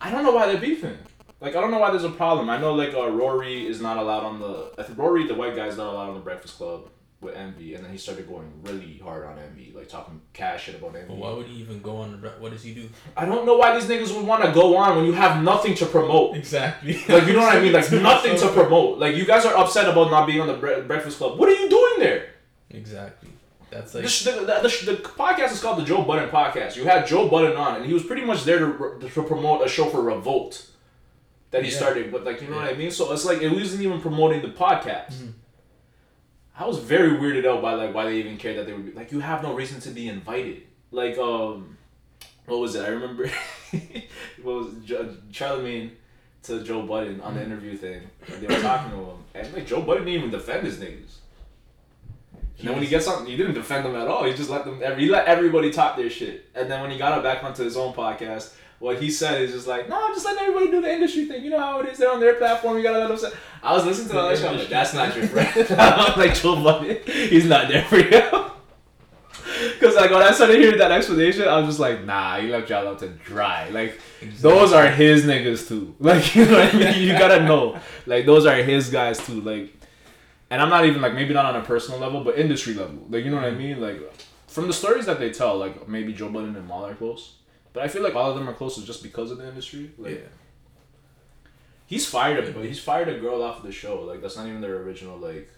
I 0.00 0.10
don't 0.10 0.22
know 0.22 0.32
why 0.32 0.46
they're 0.46 0.60
beefing. 0.60 0.96
Like 1.40 1.56
I 1.56 1.60
don't 1.60 1.70
know 1.72 1.78
why 1.78 1.90
there's 1.90 2.04
a 2.04 2.10
problem. 2.10 2.48
I 2.48 2.58
know 2.58 2.74
like 2.74 2.94
uh, 2.94 3.10
Rory 3.10 3.66
is 3.66 3.80
not 3.80 3.96
allowed 3.98 4.24
on 4.24 4.40
the 4.40 4.70
I 4.78 4.82
think 4.84 4.98
Rory 4.98 5.26
the 5.26 5.34
white 5.34 5.56
guy 5.56 5.66
is 5.66 5.76
not 5.76 5.92
allowed 5.92 6.08
on 6.10 6.14
the 6.14 6.20
Breakfast 6.20 6.56
Club 6.56 6.88
with 7.20 7.34
Envy, 7.36 7.74
and 7.74 7.82
then 7.84 7.90
he 7.90 7.96
started 7.98 8.28
going 8.28 8.50
really 8.64 8.98
hard 9.02 9.24
on 9.24 9.38
Envy, 9.38 9.72
like 9.74 9.88
talking 9.88 10.20
cash 10.34 10.64
shit 10.64 10.74
about 10.74 10.94
Envy. 10.94 11.08
But 11.08 11.16
why 11.16 11.32
would 11.32 11.46
he 11.46 11.56
even 11.62 11.80
go 11.80 11.96
on 11.98 12.20
the? 12.20 12.28
What 12.40 12.52
does 12.52 12.62
he 12.62 12.74
do? 12.74 12.88
I 13.16 13.24
don't 13.24 13.46
know 13.46 13.56
why 13.56 13.78
these 13.78 13.88
niggas 13.88 14.14
would 14.14 14.26
want 14.26 14.44
to 14.44 14.52
go 14.52 14.76
on 14.76 14.96
when 14.96 15.06
you 15.06 15.12
have 15.12 15.42
nothing 15.42 15.74
to 15.76 15.86
promote. 15.86 16.36
Exactly. 16.36 16.94
Like 17.08 17.26
you 17.26 17.32
know 17.32 17.40
what 17.40 17.56
I 17.56 17.60
mean? 17.60 17.72
Like 17.72 17.90
nothing 18.10 18.36
to 18.38 18.48
promote. 18.48 18.98
Like 18.98 19.16
you 19.16 19.24
guys 19.24 19.46
are 19.46 19.56
upset 19.56 19.88
about 19.88 20.10
not 20.10 20.26
being 20.26 20.40
on 20.40 20.48
the 20.48 20.54
Bre- 20.54 20.82
Breakfast 20.86 21.18
Club. 21.18 21.38
What 21.38 21.48
are 21.48 21.54
you 21.54 21.68
doing 21.68 21.94
there? 21.98 22.30
Exactly. 22.70 23.30
That's 23.70 23.94
like. 23.94 24.04
the, 24.04 24.30
the, 24.32 24.46
the, 24.68 24.92
the 24.92 25.02
podcast 25.08 25.52
is 25.52 25.60
called 25.62 25.78
the 25.80 25.84
Joe 25.84 26.02
Budden 26.02 26.28
Podcast. 26.28 26.76
You 26.76 26.84
had 26.84 27.06
Joe 27.06 27.28
Budden 27.28 27.56
on, 27.56 27.76
and 27.76 27.86
he 27.86 27.92
was 27.94 28.04
pretty 28.04 28.24
much 28.24 28.44
there 28.44 28.58
to, 28.58 28.98
to 29.00 29.22
promote 29.22 29.64
a 29.64 29.68
show 29.68 29.86
for 29.86 30.02
Revolt 30.02 30.66
that 31.50 31.64
he 31.64 31.70
Yeah. 31.70 31.76
started. 31.76 32.12
But 32.12 32.24
like, 32.24 32.40
you 32.42 32.48
know 32.48 32.56
what 32.56 32.66
I 32.70 32.74
mean? 32.74 32.90
So 32.90 33.12
it's 33.12 33.24
like 33.24 33.40
it 33.42 33.48
wasn't 33.50 33.82
even 33.82 34.00
promoting 34.00 34.42
the 34.42 34.48
podcast. 34.48 35.14
Mhm. 35.14 35.32
I 36.56 36.66
was 36.66 36.78
very 36.78 37.10
weirded 37.18 37.46
out 37.46 37.60
by 37.62 37.74
like 37.74 37.94
why 37.94 38.04
they 38.04 38.16
even 38.18 38.36
cared 38.36 38.58
that 38.58 38.66
they 38.66 38.72
would 38.72 38.86
be 38.86 38.92
like 38.92 39.10
you 39.12 39.20
have 39.20 39.42
no 39.42 39.54
reason 39.54 39.80
to 39.80 39.90
be 39.90 40.08
invited. 40.08 40.62
Like 40.92 41.18
um, 41.18 41.76
what 42.46 42.60
was 42.60 42.74
it? 42.76 42.84
I 42.84 42.88
remember 42.88 43.28
what 44.42 44.54
was? 44.54 44.66
Jo- 44.84 45.16
Charlemagne 45.32 45.92
to 46.44 46.62
Joe 46.62 46.82
Budden 46.82 47.20
on 47.20 47.34
the 47.34 47.40
Mm-hmm. 47.40 47.52
interview 47.52 47.76
thing. 47.76 48.02
They 48.40 48.46
were 48.46 48.60
talking 48.62 48.90
to 48.92 48.96
him, 48.98 49.16
and 49.34 49.52
like 49.54 49.66
Joe 49.66 49.82
Budden 49.82 50.04
didn't 50.04 50.18
even 50.18 50.30
defend 50.30 50.64
his 50.66 50.76
niggas. 50.78 51.16
And 52.58 52.68
then 52.68 52.74
when 52.74 52.82
he 52.84 52.88
gets 52.88 53.04
something, 53.04 53.26
he 53.26 53.36
didn't 53.36 53.54
defend 53.54 53.84
them 53.84 53.96
at 53.96 54.06
all. 54.06 54.24
He 54.24 54.32
just 54.32 54.48
let 54.48 54.64
them. 54.64 54.80
He 54.98 55.08
let 55.08 55.26
everybody 55.26 55.70
talk 55.72 55.96
their 55.96 56.08
shit. 56.08 56.46
And 56.54 56.70
then 56.70 56.80
when 56.82 56.90
he 56.90 56.98
got 56.98 57.18
it 57.18 57.24
back 57.24 57.42
onto 57.42 57.64
his 57.64 57.76
own 57.76 57.92
podcast, 57.94 58.54
what 58.84 59.00
he 59.00 59.10
said 59.10 59.40
is 59.40 59.52
just 59.52 59.66
like, 59.66 59.88
"No, 59.88 59.96
I'm 59.98 60.12
just 60.12 60.26
letting 60.26 60.42
everybody 60.42 60.70
do 60.70 60.82
the 60.82 60.92
industry 60.92 61.24
thing. 61.24 61.42
You 61.42 61.50
know 61.50 61.58
how 61.58 61.80
it 61.80 61.88
is. 61.88 61.96
They're 61.96 62.12
on 62.12 62.20
their 62.20 62.34
platform. 62.34 62.76
You 62.76 62.82
gotta 62.82 62.98
let 62.98 63.08
them 63.08 63.16
say." 63.16 63.30
I 63.62 63.72
was 63.72 63.86
listening 63.86 64.08
to 64.08 64.14
that 64.14 64.38
show. 64.38 64.48
I'm 64.48 64.58
like, 64.58 64.68
"That's 64.68 64.92
not 64.92 65.16
your 65.16 65.26
friend." 65.26 65.66
I'm 65.80 66.18
like 66.18 66.34
Joe 66.34 66.62
Budden. 66.62 66.98
He's 67.06 67.46
not 67.46 67.68
there 67.68 67.84
for 67.86 67.96
you. 67.96 68.20
Cause 69.80 69.94
like 69.96 70.10
when 70.10 70.22
I 70.22 70.32
started 70.32 70.58
hearing 70.58 70.78
that 70.78 70.92
explanation, 70.92 71.48
I 71.48 71.56
was 71.58 71.68
just 71.68 71.80
like, 71.80 72.04
"Nah, 72.04 72.40
he 72.40 72.48
left 72.48 72.68
y'all 72.68 72.86
out 72.86 72.98
to 72.98 73.08
dry." 73.08 73.70
Like 73.70 73.98
those 74.40 74.74
are 74.74 74.88
his 74.88 75.24
niggas 75.24 75.66
too. 75.66 75.94
Like 76.00 76.34
you 76.34 76.44
know 76.44 76.58
what 76.58 76.74
I 76.74 76.78
mean? 76.78 77.08
You 77.08 77.18
gotta 77.18 77.42
know. 77.42 77.80
Like 78.04 78.26
those 78.26 78.44
are 78.44 78.56
his 78.56 78.90
guys 78.90 79.18
too. 79.24 79.40
Like 79.40 79.72
and 80.50 80.60
I'm 80.60 80.68
not 80.68 80.84
even 80.84 81.00
like 81.00 81.14
maybe 81.14 81.32
not 81.32 81.46
on 81.46 81.56
a 81.56 81.64
personal 81.64 81.98
level, 82.00 82.22
but 82.22 82.38
industry 82.38 82.74
level. 82.74 83.06
Like 83.08 83.24
you 83.24 83.30
know 83.30 83.36
what 83.36 83.46
I 83.46 83.52
mean? 83.52 83.80
Like 83.80 83.98
from 84.46 84.66
the 84.66 84.74
stories 84.74 85.06
that 85.06 85.18
they 85.18 85.30
tell, 85.30 85.56
like 85.56 85.88
maybe 85.88 86.12
Joe 86.12 86.28
Budden 86.28 86.54
and 86.54 86.70
are 86.70 86.94
close. 86.94 87.36
But 87.74 87.82
I 87.82 87.88
feel 87.88 88.02
like 88.02 88.14
all 88.14 88.30
of 88.30 88.36
them 88.36 88.48
are 88.48 88.54
closer 88.54 88.80
just 88.80 89.02
because 89.02 89.30
of 89.30 89.36
the 89.38 89.46
industry. 89.46 89.90
Like 89.98 90.12
yeah. 90.14 90.28
he's 91.86 92.06
fired 92.06 92.42
a 92.48 92.52
but 92.52 92.64
he's 92.64 92.80
fired 92.80 93.08
a 93.08 93.18
girl 93.18 93.42
off 93.42 93.58
of 93.58 93.64
the 93.64 93.72
show. 93.72 94.02
Like 94.04 94.22
that's 94.22 94.36
not 94.36 94.46
even 94.46 94.60
their 94.62 94.76
original 94.78 95.18
like 95.18 95.50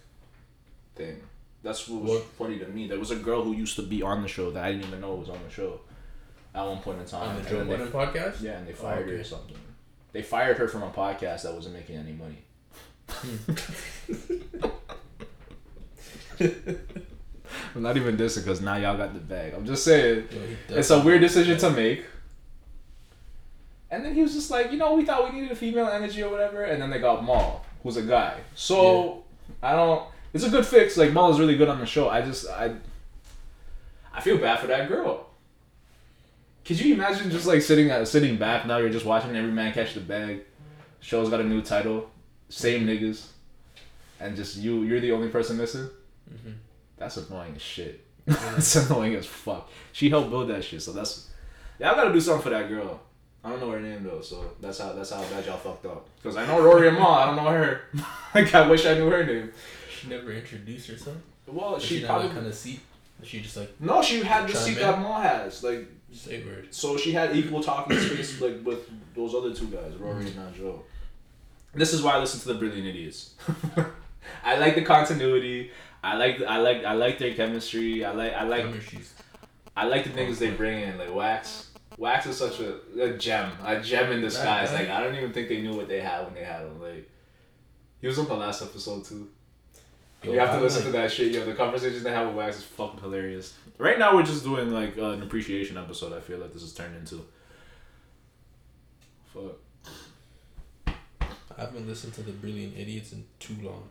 thing. 0.95 1.21
That's 1.63 1.87
what 1.87 2.01
was 2.01 2.11
What? 2.11 2.23
funny 2.23 2.59
to 2.59 2.67
me. 2.67 2.87
There 2.87 2.99
was 2.99 3.11
a 3.11 3.15
girl 3.15 3.43
who 3.43 3.53
used 3.53 3.75
to 3.77 3.81
be 3.83 4.01
on 4.01 4.21
the 4.23 4.27
show 4.27 4.51
that 4.51 4.63
I 4.65 4.71
didn't 4.73 4.87
even 4.87 4.99
know 5.01 5.15
was 5.15 5.29
on 5.29 5.39
the 5.47 5.53
show 5.53 5.79
at 6.55 6.65
one 6.65 6.79
point 6.79 6.99
in 6.99 7.05
time. 7.05 7.29
On 7.37 7.43
the 7.43 7.49
Joe 7.49 7.63
Budden 7.65 7.87
podcast. 7.89 8.41
yeah, 8.41 8.57
and 8.57 8.67
they 8.67 8.73
Oh, 8.73 8.75
fired 8.75 9.07
her 9.09 9.15
or 9.19 9.23
something. 9.23 9.55
They 10.11 10.21
fired 10.23 10.57
her 10.57 10.67
from 10.67 10.83
a 10.83 10.89
podcast 10.89 11.43
that 11.43 11.53
wasn't 11.53 11.75
making 11.75 11.97
any 11.97 12.13
money. 12.13 12.43
Hmm. 13.09 13.53
I'm 17.77 17.83
not 17.83 17.95
even 17.95 18.17
dissing 18.17 18.43
because 18.43 18.59
now 18.59 18.75
y'all 18.75 18.97
got 18.97 19.13
the 19.13 19.19
bag. 19.19 19.53
I'm 19.53 19.63
just 19.63 19.83
saying 19.85 20.27
it's 20.67 20.89
a 20.89 20.99
weird 20.99 21.21
decision 21.21 21.59
to 21.59 21.69
make. 21.69 22.05
And 23.91 24.03
then 24.03 24.15
he 24.15 24.23
was 24.23 24.33
just 24.33 24.49
like, 24.49 24.71
you 24.71 24.77
know, 24.79 24.95
we 24.95 25.05
thought 25.05 25.31
we 25.31 25.39
needed 25.39 25.51
a 25.51 25.55
female 25.55 25.87
energy 25.87 26.23
or 26.23 26.31
whatever, 26.31 26.63
and 26.63 26.81
then 26.81 26.89
they 26.89 26.97
got 26.97 27.23
Mal, 27.23 27.63
who's 27.83 27.97
a 27.97 28.01
guy. 28.01 28.33
So 28.55 29.23
I 29.61 29.73
don't. 29.73 30.09
It's 30.33 30.43
a 30.43 30.49
good 30.49 30.65
fix. 30.65 30.97
Like 30.97 31.13
Mal 31.13 31.29
is 31.31 31.39
really 31.39 31.55
good 31.55 31.69
on 31.69 31.79
the 31.79 31.85
show. 31.85 32.09
I 32.09 32.21
just 32.23 32.49
I. 32.49 32.73
I 34.11 34.21
feel 34.21 34.39
bad 34.39 34.59
for 34.59 34.65
that 34.67 34.89
girl. 34.89 35.27
Could 36.65 36.79
you 36.79 36.95
imagine 36.95 37.29
just 37.29 37.45
like 37.45 37.61
sitting 37.61 37.91
at 37.91 38.07
sitting 38.07 38.37
back 38.37 38.65
now? 38.65 38.77
You're 38.77 38.89
just 38.89 39.05
watching 39.05 39.35
every 39.35 39.51
man 39.51 39.71
catch 39.71 39.93
the 39.93 39.99
bag. 39.99 40.41
Show's 40.99 41.29
got 41.29 41.39
a 41.41 41.43
new 41.43 41.61
title, 41.61 42.09
same 42.49 42.87
niggas, 42.87 43.27
and 44.19 44.35
just 44.35 44.57
you. 44.57 44.81
You're 44.81 44.99
the 44.99 45.11
only 45.11 45.29
person 45.29 45.57
missing. 45.57 45.87
Mhm. 46.33 46.55
That's 46.97 47.17
annoying 47.17 47.53
as 47.55 47.61
shit. 47.61 48.03
that's 48.25 48.75
annoying 48.75 49.15
as 49.15 49.25
fuck. 49.25 49.69
She 49.93 50.09
helped 50.09 50.29
build 50.29 50.49
that 50.49 50.63
shit, 50.63 50.81
so 50.81 50.91
that's. 50.91 51.29
yeah. 51.79 51.91
I 51.91 51.95
gotta 51.95 52.11
do 52.13 52.19
something 52.19 52.43
for 52.43 52.49
that 52.49 52.67
girl. 52.67 52.99
I 53.43 53.49
don't 53.51 53.61
know 53.61 53.71
her 53.71 53.79
name 53.79 54.03
though, 54.03 54.19
so 54.21 54.51
that's 54.59 54.79
how 54.79 54.93
that's 54.93 55.11
how 55.11 55.21
bad 55.21 55.45
y'all 55.45 55.57
fucked 55.57 55.85
up. 55.85 56.05
Cause 56.23 56.35
I 56.35 56.45
know 56.45 56.61
Rory 56.61 56.89
and 56.89 56.97
Ma, 56.97 57.23
I 57.23 57.25
don't 57.27 57.37
know 57.37 57.49
her. 57.49 57.81
like 58.35 58.53
I 58.53 58.67
wish 58.67 58.85
I 58.85 58.95
knew 58.95 59.09
her 59.09 59.23
name. 59.25 59.51
She 59.89 60.09
never 60.09 60.31
introduced 60.31 60.89
herself. 60.89 61.17
Well, 61.45 61.75
Was 61.75 61.83
she 61.83 61.99
she 61.99 62.05
probably 62.05 62.29
kind 62.29 62.45
of 62.45 62.53
seat. 62.53 62.81
Was 63.19 63.29
She 63.29 63.39
just 63.39 63.55
like 63.55 63.79
no, 63.79 64.01
she 64.01 64.21
had 64.21 64.49
the 64.49 64.55
seat 64.55 64.77
in? 64.77 64.83
that 64.83 64.99
Ma 64.99 65.21
has. 65.21 65.63
Like 65.63 65.87
say 66.11 66.43
word. 66.43 66.67
so, 66.71 66.97
she 66.97 67.11
had 67.13 67.35
equal 67.35 67.61
talking 67.63 67.97
space 67.97 68.41
like 68.41 68.65
with 68.65 68.89
those 69.15 69.33
other 69.33 69.53
two 69.53 69.67
guys, 69.67 69.93
Rory 69.97 70.25
and 70.25 70.35
not 70.35 70.53
Joe. 70.53 70.83
Mm-hmm. 70.83 71.79
This 71.79 71.93
is 71.93 72.01
why 72.01 72.13
I 72.13 72.19
listen 72.19 72.39
to 72.41 72.47
the 72.49 72.55
Brilliant 72.55 72.87
Idiots. 72.87 73.35
I 74.43 74.57
like 74.57 74.75
the 74.75 74.83
continuity. 74.83 75.71
I 76.03 76.15
like 76.15 76.41
I 76.41 76.57
like 76.57 76.83
I 76.85 76.93
like 76.93 77.17
their 77.17 77.33
chemistry. 77.33 78.05
I 78.05 78.11
like 78.11 78.33
I 78.33 78.43
like 78.43 78.63
Remember 78.65 78.81
she's 78.83 79.13
I 79.75 79.85
like 79.85 80.03
the 80.03 80.09
niggas 80.11 80.37
they 80.39 80.51
bring 80.51 80.81
in, 80.81 80.97
like 80.97 81.13
Wax. 81.13 81.69
Wax 81.97 82.25
is 82.27 82.37
such 82.37 82.59
a, 82.59 82.77
a 83.01 83.17
gem, 83.17 83.51
a 83.63 83.79
gem 83.81 84.11
in 84.11 84.21
disguise. 84.21 84.71
That- 84.71 84.81
Like 84.81 84.89
I 84.89 85.03
don't 85.03 85.15
even 85.15 85.33
think 85.33 85.49
they 85.49 85.61
knew 85.61 85.75
what 85.75 85.87
they 85.87 85.99
had 85.99 86.25
when 86.25 86.33
they 86.35 86.43
had 86.43 86.61
him. 86.61 86.79
Like 86.81 87.09
he 88.01 88.07
was 88.07 88.17
on 88.19 88.27
the 88.27 88.35
last 88.35 88.61
episode 88.61 89.03
too. 89.05 89.29
Yo, 90.23 90.33
you 90.33 90.39
have 90.39 90.51
to 90.51 90.59
listen 90.61 90.83
like- 90.83 90.91
to 90.93 90.97
that 90.99 91.11
shit. 91.11 91.31
Yo, 91.31 91.45
the 91.45 91.53
conversations 91.53 92.03
they 92.03 92.11
have 92.11 92.27
with 92.27 92.35
Wax 92.37 92.57
is 92.57 92.63
fucking 92.63 92.99
hilarious. 93.01 93.53
Right 93.77 93.99
now 93.99 94.15
we're 94.15 94.23
just 94.23 94.43
doing 94.43 94.71
like 94.71 94.97
uh, 94.97 95.11
an 95.11 95.21
appreciation 95.23 95.77
episode. 95.77 96.13
I 96.13 96.19
feel 96.21 96.37
like 96.39 96.53
this 96.53 96.63
is 96.63 96.73
turned 96.73 96.95
into. 96.95 97.25
Fuck. 99.33 99.57
I 100.87 101.61
haven't 101.61 101.87
listened 101.87 102.13
to 102.15 102.21
the 102.21 102.31
Brilliant 102.31 102.77
Idiots 102.77 103.11
in 103.13 103.25
too 103.39 103.55
long. 103.61 103.89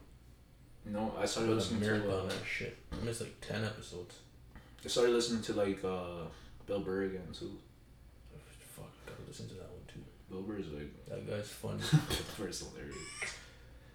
No, 0.88 1.12
I 1.18 1.26
started 1.26 1.52
listening 1.54 1.80
to. 1.82 2.10
Uh, 2.10 2.26
that 2.26 2.34
shit. 2.48 2.76
I 2.92 3.04
missed 3.04 3.20
like 3.20 3.40
ten 3.40 3.64
episodes. 3.64 4.16
I 4.84 4.88
started 4.88 5.12
listening 5.12 5.42
to 5.42 5.52
like 5.54 5.84
uh, 5.84 6.26
Bill 6.66 6.80
Burr 6.80 7.02
again 7.04 7.26
too. 7.32 7.58
Fuck, 8.60 8.90
gotta 9.04 9.20
listen 9.26 9.48
to 9.48 9.54
that 9.54 9.68
one 9.70 9.82
too. 9.92 10.00
Bill 10.30 10.42
Burr's 10.42 10.66
like 10.72 11.06
That 11.08 11.28
guy's 11.28 11.48
funny. 11.48 11.80
Burr's 12.38 12.60
hilarious. 12.60 12.96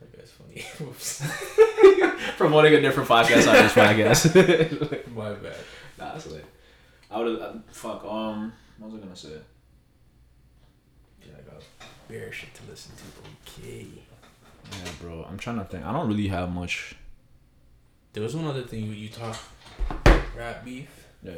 that 0.01 0.17
guy's 0.17 0.31
funny. 0.31 0.61
Whoops. 0.85 1.23
Promoting 2.37 2.73
a 2.73 2.81
different 2.81 3.07
podcast 3.07 3.47
on 3.47 3.53
this 3.55 3.73
podcast. 3.73 5.15
My 5.15 5.31
bad. 5.33 5.55
Nah, 5.97 6.13
that's 6.13 6.27
lit. 6.27 6.45
I 7.09 7.19
would 7.19 7.39
have. 7.39 7.61
Fuck. 7.71 8.03
Um, 8.03 8.51
what 8.79 8.91
was 8.91 8.99
I 8.99 9.03
gonna 9.03 9.15
say? 9.15 9.37
Yeah, 11.25 11.33
I 11.37 11.41
got 11.49 11.61
bare 12.09 12.31
shit 12.33 12.53
to 12.55 12.61
listen 12.69 12.91
to. 12.95 13.61
Okay. 13.61 13.87
Yeah, 14.71 14.91
bro. 15.01 15.25
I'm 15.29 15.37
trying 15.37 15.59
to 15.59 15.65
think. 15.65 15.85
I 15.85 15.91
don't 15.91 16.07
really 16.07 16.27
have 16.27 16.51
much. 16.51 16.95
There 18.13 18.23
was 18.23 18.35
one 18.35 18.45
other 18.45 18.63
thing 18.63 18.85
you, 18.85 18.91
you 18.91 19.09
talked. 19.09 19.39
Rat 20.35 20.65
beef. 20.65 20.89
Yeah, 21.23 21.31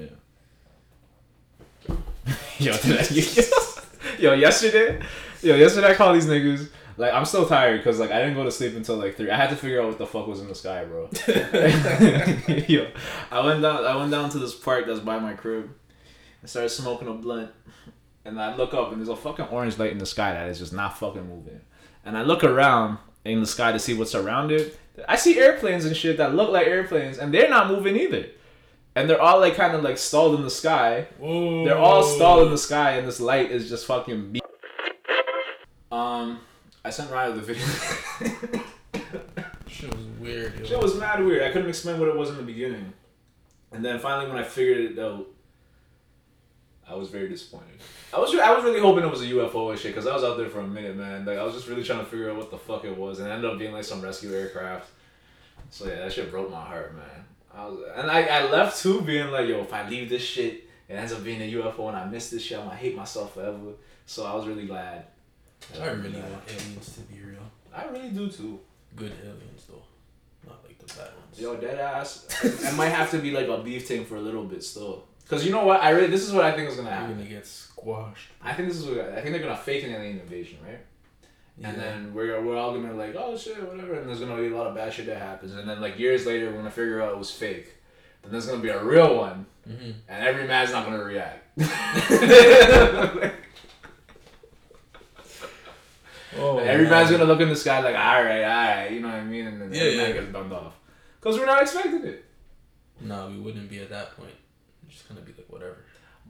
yeah. 1.87 1.95
yo, 2.59 2.71
yo, 4.19 4.33
yesterday, 4.33 5.01
yo, 5.41 5.55
yesterday 5.55 5.91
I 5.91 5.93
called 5.93 6.15
these 6.15 6.25
niggas. 6.25 6.69
Like 6.95 7.13
I'm 7.13 7.25
still 7.25 7.47
tired 7.47 7.79
because 7.79 7.99
like 7.99 8.11
I 8.11 8.19
didn't 8.19 8.35
go 8.35 8.43
to 8.43 8.51
sleep 8.51 8.75
until 8.75 8.97
like 8.97 9.17
three. 9.17 9.31
I 9.31 9.35
had 9.35 9.49
to 9.49 9.55
figure 9.55 9.81
out 9.81 9.89
what 9.89 9.97
the 9.97 10.05
fuck 10.05 10.27
was 10.27 10.41
in 10.41 10.47
the 10.47 10.55
sky, 10.55 10.85
bro. 10.85 11.09
yo, 12.67 12.87
I 13.31 13.45
went 13.45 13.61
down. 13.61 13.85
I 13.85 13.95
went 13.95 14.11
down 14.11 14.29
to 14.29 14.39
this 14.39 14.53
park 14.53 14.85
that's 14.85 14.99
by 14.99 15.17
my 15.19 15.33
crib. 15.33 15.71
and 16.41 16.49
started 16.49 16.69
smoking 16.69 17.07
a 17.07 17.13
blunt, 17.13 17.51
and 18.25 18.39
I 18.39 18.55
look 18.55 18.73
up 18.73 18.91
and 18.91 19.01
there's 19.01 19.09
a 19.09 19.15
fucking 19.15 19.45
orange 19.45 19.79
light 19.79 19.91
in 19.91 19.97
the 19.97 20.05
sky 20.05 20.33
that 20.33 20.47
is 20.49 20.59
just 20.59 20.73
not 20.73 20.97
fucking 20.97 21.27
moving. 21.27 21.61
And 22.05 22.17
I 22.17 22.21
look 22.21 22.43
around 22.43 22.99
in 23.25 23.39
the 23.39 23.45
sky 23.45 23.71
to 23.71 23.79
see 23.79 23.93
what's 23.93 24.15
around 24.15 24.51
it. 24.51 24.77
I 25.07 25.15
see 25.15 25.39
airplanes 25.39 25.85
and 25.85 25.95
shit 25.95 26.17
that 26.17 26.35
look 26.35 26.51
like 26.51 26.67
airplanes, 26.67 27.17
and 27.17 27.33
they're 27.33 27.49
not 27.49 27.67
moving 27.67 27.95
either. 27.95 28.27
And 28.95 29.09
they're 29.09 29.21
all 29.21 29.39
like 29.39 29.55
kind 29.55 29.75
of 29.75 29.81
like 29.81 29.97
stalled 29.97 30.35
in 30.35 30.43
the 30.43 30.51
sky. 30.51 31.07
Whoa. 31.17 31.65
They're 31.65 31.77
all 31.77 32.03
stalled 32.03 32.45
in 32.45 32.51
the 32.51 32.57
sky, 32.57 32.91
and 32.91 33.07
this 33.07 33.19
light 33.19 33.49
is 33.49 33.69
just 33.69 33.87
fucking. 33.87 34.33
Be- 34.33 34.41
um, 35.91 36.39
I 36.85 36.89
sent 36.91 37.09
Ryan 37.09 37.35
the 37.35 37.41
video. 37.41 37.65
Shit 39.67 39.95
was 39.95 40.05
weird. 40.19 40.59
Yo. 40.59 40.65
Shit 40.65 40.79
was 40.79 40.95
mad 40.95 41.23
weird. 41.23 41.41
I 41.41 41.51
couldn't 41.51 41.69
explain 41.69 41.99
what 41.99 42.07
it 42.07 42.15
was 42.15 42.29
in 42.29 42.37
the 42.37 42.43
beginning, 42.43 42.93
and 43.71 43.83
then 43.83 43.97
finally 43.99 44.29
when 44.29 44.37
I 44.37 44.43
figured 44.43 44.91
it 44.91 44.99
out, 44.99 45.25
I 46.87 46.95
was 46.95 47.09
very 47.09 47.29
disappointed. 47.29 47.79
I 48.13 48.19
was 48.19 48.33
I 48.35 48.53
was 48.53 48.63
really 48.63 48.79
hoping 48.79 49.03
it 49.03 49.09
was 49.09 49.21
a 49.21 49.27
UFO 49.27 49.71
and 49.71 49.79
shit 49.79 49.93
because 49.93 50.07
I 50.07 50.13
was 50.13 50.23
out 50.23 50.37
there 50.37 50.49
for 50.49 50.59
a 50.59 50.67
minute, 50.67 50.95
man. 50.95 51.25
Like 51.25 51.37
I 51.37 51.43
was 51.43 51.53
just 51.53 51.67
really 51.67 51.83
trying 51.83 51.99
to 51.99 52.05
figure 52.05 52.29
out 52.29 52.37
what 52.37 52.51
the 52.51 52.57
fuck 52.57 52.83
it 52.85 52.95
was, 52.95 53.19
and 53.19 53.27
it 53.27 53.31
ended 53.31 53.49
up 53.49 53.57
being 53.57 53.71
like 53.71 53.83
some 53.83 54.01
rescue 54.01 54.33
aircraft. 54.33 54.89
So 55.69 55.87
yeah, 55.87 55.95
that 55.95 56.13
shit 56.13 56.29
broke 56.29 56.51
my 56.51 56.61
heart, 56.61 56.95
man. 56.95 57.25
I 57.53 57.65
was, 57.65 57.79
and 57.95 58.11
I, 58.11 58.23
I 58.23 58.51
left 58.51 58.81
too, 58.81 59.01
being 59.01 59.31
like, 59.31 59.47
yo, 59.47 59.61
if 59.61 59.71
I 59.71 59.87
leave 59.87 60.09
this 60.09 60.23
shit, 60.23 60.67
it 60.89 60.93
ends 60.93 61.13
up 61.13 61.23
being 61.23 61.41
a 61.41 61.51
UFO, 61.53 61.87
and 61.87 61.97
I 61.97 62.05
miss 62.05 62.29
this 62.29 62.43
shit, 62.43 62.57
I'm 62.57 62.65
gonna 62.65 62.75
hate 62.75 62.95
myself 62.95 63.33
forever. 63.35 63.73
So 64.05 64.25
I 64.25 64.33
was 64.33 64.47
really 64.47 64.65
glad. 64.65 65.05
I 65.81 65.87
really 65.87 66.19
want 66.19 66.43
aliens 66.47 66.95
to 66.95 67.01
be 67.01 67.21
real. 67.23 67.39
I 67.73 67.85
really 67.85 68.09
do 68.09 68.29
too. 68.29 68.59
Good 68.95 69.13
aliens 69.23 69.65
though, 69.67 69.83
not 70.45 70.63
like 70.65 70.77
the 70.77 70.85
bad 70.93 71.09
ones. 71.15 71.39
Yo, 71.39 71.55
dead 71.55 71.79
ass. 71.79 72.27
I 72.67 72.71
might 72.71 72.89
have 72.89 73.09
to 73.11 73.19
be 73.19 73.31
like 73.31 73.47
a 73.47 73.57
beef 73.63 73.87
tank 73.87 74.07
for 74.07 74.17
a 74.17 74.21
little 74.21 74.43
bit 74.43 74.63
still. 74.63 75.05
Cause 75.29 75.45
you 75.45 75.51
know 75.51 75.63
what? 75.65 75.81
I 75.81 75.89
really 75.91 76.07
this 76.07 76.23
is 76.23 76.31
what 76.33 76.43
I 76.45 76.51
think 76.51 76.69
is 76.69 76.75
gonna 76.75 76.89
You're 76.89 76.97
happen. 76.99 77.15
gonna 77.17 77.29
get 77.29 77.47
squashed. 77.47 78.29
I 78.41 78.53
think 78.53 78.67
this 78.69 78.77
is 78.77 78.85
what 78.85 78.99
I 78.99 79.21
think 79.21 79.31
they're 79.33 79.41
gonna 79.41 79.55
fake 79.57 79.83
an 79.83 79.91
alien 79.91 80.19
invasion, 80.19 80.57
right? 80.65 80.79
And 81.63 81.77
then 81.79 82.13
we're 82.13 82.41
we're 82.43 82.57
all 82.57 82.73
gonna 82.73 82.89
be 82.89 82.93
like, 82.95 83.15
oh 83.17 83.37
shit, 83.37 83.61
whatever, 83.67 83.93
and 83.93 84.07
there's 84.07 84.19
gonna 84.19 84.35
be 84.41 84.47
a 84.47 84.55
lot 84.57 84.67
of 84.67 84.75
bad 84.75 84.91
shit 84.93 85.05
that 85.07 85.17
happens, 85.17 85.53
and 85.53 85.67
then 85.69 85.79
like 85.81 85.97
years 85.97 86.25
later 86.25 86.47
we're 86.49 86.57
gonna 86.57 86.69
figure 86.71 87.01
out 87.01 87.11
it 87.13 87.17
was 87.17 87.31
fake. 87.31 87.73
Then 88.21 88.31
there's 88.31 88.47
gonna 88.47 88.61
be 88.61 88.69
a 88.69 88.83
real 88.83 89.15
one, 89.17 89.45
hmm 89.65 89.91
and 90.09 90.23
every 90.27 90.45
man's 90.47 90.71
not 90.71 90.85
gonna 90.85 91.03
react. 91.03 91.39
Oh, 96.35 96.57
And 96.57 96.67
every 96.67 96.89
man's 96.89 97.11
gonna 97.11 97.25
look 97.25 97.41
in 97.41 97.49
the 97.49 97.55
sky 97.55 97.79
like, 97.81 97.95
all 97.95 98.23
right, 98.23 98.43
all 98.43 98.75
right, 98.83 98.91
you 98.91 99.01
know 99.01 99.07
what 99.09 99.17
I 99.17 99.23
mean, 99.23 99.45
and 99.45 99.61
then 99.61 99.71
Yeah, 99.71 99.81
every 99.81 99.97
man 99.97 100.09
yeah. 100.09 100.13
gets 100.21 100.33
dumped 100.33 100.51
off. 100.53 100.73
Cause 101.21 101.37
we're 101.37 101.45
not 101.45 101.61
expecting 101.61 102.03
it. 102.05 102.25
No, 103.01 103.27
we 103.29 103.37
wouldn't 103.39 103.69
be 103.69 103.79
at 103.79 103.89
that 103.91 104.17
point. 104.17 104.33
It's 104.93 105.01
just 105.01 105.09
gonna 105.09 105.21
be 105.21 105.33
like 105.35 105.49
whatever. 105.49 105.77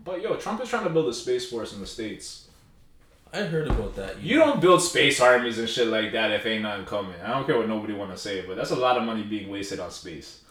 But 0.03 0.21
yo, 0.21 0.35
Trump 0.37 0.61
is 0.61 0.69
trying 0.69 0.85
to 0.85 0.89
build 0.89 1.09
a 1.09 1.13
space 1.13 1.49
force 1.49 1.73
in 1.73 1.81
the 1.81 1.87
states. 1.87 2.47
I 3.33 3.41
heard 3.41 3.67
about 3.67 3.95
that. 3.95 4.21
You 4.21 4.37
don't 4.37 4.61
build 4.61 4.81
space 4.81 5.19
armies 5.19 5.57
and 5.59 5.67
shit 5.67 5.87
like 5.87 6.11
that 6.13 6.31
if 6.31 6.45
ain't 6.45 6.61
nothing 6.63 6.85
coming. 6.85 7.15
I 7.23 7.31
don't 7.31 7.45
care 7.45 7.57
what 7.57 7.67
nobody 7.67 7.93
want 7.93 8.11
to 8.11 8.17
say, 8.17 8.45
but 8.45 8.55
that's 8.55 8.71
a 8.71 8.75
lot 8.75 8.95
of 8.95 9.03
money 9.03 9.23
being 9.23 9.49
wasted 9.49 9.79
on 9.79 9.91
space. 9.91 10.41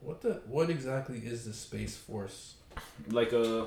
What 0.00 0.22
the? 0.22 0.40
What 0.46 0.70
exactly 0.70 1.18
is 1.18 1.44
the 1.44 1.52
space 1.52 1.96
force? 1.96 2.54
Like 3.08 3.32
a, 3.32 3.66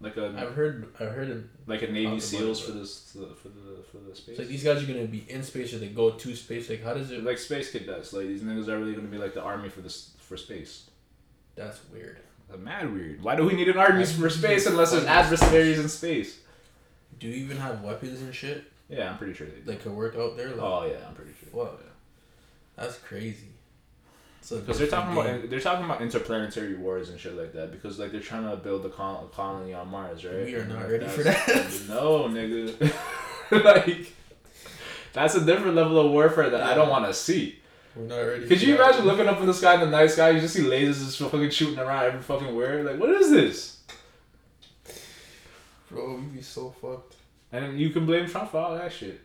like 0.00 0.16
a, 0.18 0.34
I've 0.36 0.54
heard. 0.54 0.88
I've 1.00 1.12
heard 1.12 1.30
it. 1.30 1.44
like 1.66 1.82
a 1.82 1.86
Navy 1.86 2.16
SEAls 2.16 2.62
for 2.62 2.72
this 2.72 3.10
for 3.12 3.20
the 3.20 3.82
for 3.90 3.98
the 3.98 4.14
space. 4.14 4.28
It's 4.30 4.38
like 4.40 4.48
these 4.48 4.64
guys 4.64 4.82
are 4.82 4.86
gonna 4.86 5.06
be 5.06 5.24
in 5.28 5.42
space 5.42 5.72
or 5.72 5.78
they 5.78 5.88
go 5.88 6.10
to 6.10 6.36
space. 6.36 6.68
Like 6.68 6.82
how 6.82 6.92
does 6.92 7.10
it? 7.10 7.24
like 7.24 7.38
space 7.38 7.70
cadets. 7.70 8.12
Like 8.12 8.26
these 8.26 8.42
niggas 8.42 8.68
are 8.68 8.78
really 8.78 8.94
gonna 8.94 9.08
be 9.08 9.18
like 9.18 9.32
the 9.32 9.42
army 9.42 9.70
for 9.70 9.80
this 9.80 10.10
for 10.18 10.36
space. 10.36 10.90
That's 11.54 11.80
weird. 11.90 12.18
Mad 12.58 12.92
weird. 12.92 13.22
Why 13.22 13.36
do 13.36 13.44
we 13.44 13.52
need 13.54 13.68
an 13.68 13.76
army 13.76 14.04
for 14.06 14.30
space 14.30 14.66
unless 14.66 14.92
there's 14.92 15.04
adversaries 15.04 15.78
in 15.78 15.88
space? 15.88 16.38
Do 17.18 17.26
you 17.28 17.34
even 17.44 17.56
have 17.58 17.82
weapons 17.82 18.20
and 18.22 18.34
shit 18.34 18.64
Yeah, 18.88 19.10
I'm 19.10 19.18
pretty 19.18 19.34
sure 19.34 19.46
they 19.46 19.56
do. 19.56 19.62
that 19.72 19.82
could 19.82 19.92
work 19.92 20.16
out 20.16 20.36
there? 20.36 20.48
Like, 20.50 20.58
Oh 20.60 20.86
yeah, 20.90 21.06
I'm 21.08 21.14
pretty 21.14 21.32
sure. 21.38 21.66
Fuck. 21.66 21.80
That's 22.76 22.98
crazy. 22.98 23.48
So 24.40 24.58
Because 24.60 24.78
they're 24.78 24.86
talking 24.86 25.12
about 25.18 25.50
they're 25.50 25.60
talking 25.60 25.84
about 25.84 26.00
interplanetary 26.02 26.74
wars 26.76 27.08
and 27.10 27.18
shit 27.18 27.36
like 27.36 27.52
that 27.54 27.72
because 27.72 27.98
like 27.98 28.12
they're 28.12 28.20
trying 28.20 28.48
to 28.48 28.56
build 28.56 28.86
a, 28.86 28.90
col- 28.90 29.24
a 29.30 29.34
colony 29.34 29.74
on 29.74 29.88
Mars, 29.88 30.24
right? 30.24 30.44
We 30.44 30.54
are 30.54 30.64
not 30.64 30.82
like, 30.82 30.90
ready 30.92 31.06
for 31.08 31.22
that. 31.24 31.82
No, 31.88 32.28
nigga. 32.28 32.92
like 33.64 34.12
that's 35.12 35.34
a 35.34 35.44
different 35.44 35.74
level 35.74 35.98
of 35.98 36.10
warfare 36.12 36.48
that 36.50 36.62
I 36.62 36.74
don't 36.74 36.88
want 36.88 37.06
to 37.06 37.14
see. 37.14 37.58
We're 37.96 38.04
not 38.04 38.16
ready. 38.16 38.46
Could 38.46 38.58
for 38.58 38.64
you 38.64 38.76
that. 38.76 38.82
imagine 38.90 39.06
looking 39.06 39.26
up 39.26 39.40
in 39.40 39.46
the 39.46 39.54
sky 39.54 39.74
in 39.74 39.80
the 39.80 39.86
night 39.86 40.10
sky? 40.10 40.30
You 40.30 40.40
just 40.40 40.54
see 40.54 40.62
lasers 40.62 41.04
just 41.04 41.18
fucking 41.18 41.50
shooting 41.50 41.78
around 41.78 42.04
every 42.04 42.22
fucking 42.22 42.54
where. 42.54 42.82
Like, 42.84 42.98
what 42.98 43.10
is 43.10 43.30
this? 43.30 43.82
Bro, 45.90 46.16
we'd 46.16 46.34
be 46.34 46.42
so 46.42 46.74
fucked. 46.80 47.14
And 47.52 47.78
you 47.78 47.90
can 47.90 48.06
blame 48.06 48.26
Trump 48.28 48.50
for 48.50 48.58
all 48.58 48.74
that 48.74 48.92
shit. 48.92 49.20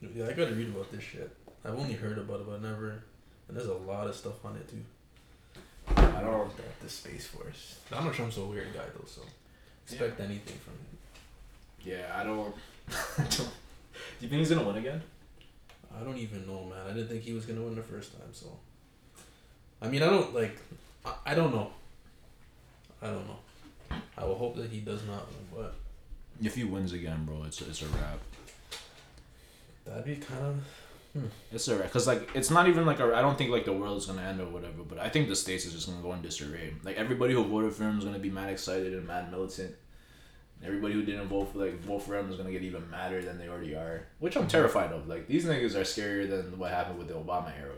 Yeah, 0.00 0.26
I 0.26 0.32
gotta 0.32 0.52
read 0.52 0.68
about 0.68 0.90
this 0.90 1.02
shit. 1.02 1.30
I've 1.64 1.78
only 1.78 1.92
heard 1.94 2.18
about 2.18 2.40
it, 2.40 2.46
but 2.46 2.62
never. 2.62 3.02
And 3.48 3.56
there's 3.56 3.66
a 3.66 3.74
lot 3.74 4.06
of 4.06 4.14
stuff 4.14 4.44
on 4.44 4.56
it 4.56 4.68
too. 4.68 4.82
I 5.96 6.20
don't. 6.22 6.56
The, 6.56 6.62
the 6.82 6.88
space 6.88 7.26
force. 7.26 7.78
Donald 7.90 8.14
Trump's 8.14 8.38
a 8.38 8.44
weird 8.44 8.72
guy 8.72 8.84
though, 8.94 9.06
so 9.06 9.22
expect 9.86 10.20
anything 10.20 10.56
from 10.58 10.74
him. 10.74 10.98
Yeah, 11.82 12.12
I 12.14 12.24
don't. 12.24 12.54
Do 13.38 13.44
you 14.20 14.28
think 14.28 14.38
he's 14.38 14.50
gonna 14.50 14.66
win 14.66 14.76
again? 14.76 15.02
I 16.00 16.04
don't 16.04 16.16
even 16.18 16.46
know, 16.46 16.64
man. 16.64 16.86
I 16.88 16.92
didn't 16.94 17.08
think 17.08 17.22
he 17.22 17.32
was 17.32 17.44
gonna 17.44 17.62
win 17.62 17.74
the 17.74 17.82
first 17.82 18.12
time, 18.12 18.28
so. 18.32 18.46
I 19.82 19.88
mean, 19.88 20.02
I 20.02 20.06
don't 20.06 20.34
like. 20.34 20.56
I, 21.04 21.14
I 21.26 21.34
don't 21.34 21.52
know. 21.54 21.70
I 23.02 23.06
don't 23.06 23.26
know. 23.26 23.38
I 24.16 24.24
will 24.24 24.36
hope 24.36 24.56
that 24.56 24.70
he 24.70 24.80
does 24.80 25.04
not 25.06 25.26
win, 25.28 25.46
but 25.62 25.74
If 26.42 26.54
he 26.54 26.64
wins 26.64 26.92
again, 26.92 27.24
bro, 27.24 27.44
it's 27.46 27.60
it's 27.60 27.82
a 27.82 27.86
wrap. 27.86 28.18
that'd 29.84 30.04
be 30.04 30.16
kind 30.16 30.44
of. 30.44 30.56
Hmm. 31.12 31.26
It's 31.52 31.66
a 31.68 31.76
wrap. 31.76 31.90
Cause 31.90 32.06
like 32.06 32.30
it's 32.34 32.50
not 32.50 32.68
even 32.68 32.86
like 32.86 33.00
a. 33.00 33.14
I 33.14 33.20
don't 33.20 33.36
think 33.36 33.50
like 33.50 33.64
the 33.64 33.72
world 33.72 33.98
is 33.98 34.06
gonna 34.06 34.22
end 34.22 34.40
or 34.40 34.46
whatever. 34.46 34.82
But 34.88 34.98
I 34.98 35.08
think 35.08 35.28
the 35.28 35.36
states 35.36 35.64
is 35.66 35.72
just 35.72 35.88
gonna 35.88 36.02
go 36.02 36.12
in 36.14 36.22
disarray. 36.22 36.74
Like 36.84 36.96
everybody 36.96 37.34
who 37.34 37.44
voted 37.44 37.74
for 37.74 37.84
him 37.84 37.98
is 37.98 38.04
gonna 38.04 38.18
be 38.18 38.30
mad 38.30 38.50
excited 38.50 38.94
and 38.94 39.06
mad 39.06 39.30
militant. 39.30 39.74
Everybody 40.64 40.92
who 40.94 41.02
didn't 41.02 41.28
vote 41.28 41.52
for 41.52 41.58
like 41.64 41.80
vote 41.80 42.00
for 42.00 42.18
him 42.18 42.30
is 42.30 42.36
gonna 42.36 42.50
get 42.52 42.62
even 42.62 42.88
madder 42.90 43.22
than 43.22 43.38
they 43.38 43.48
already 43.48 43.74
are, 43.74 44.02
which 44.18 44.36
I'm 44.36 44.46
terrified 44.46 44.92
of. 44.92 45.08
Like 45.08 45.26
these 45.26 45.46
niggas 45.46 45.74
are 45.74 45.80
scarier 45.82 46.28
than 46.28 46.58
what 46.58 46.70
happened 46.70 46.98
with 46.98 47.08
the 47.08 47.14
Obama 47.14 47.50
era. 47.58 47.72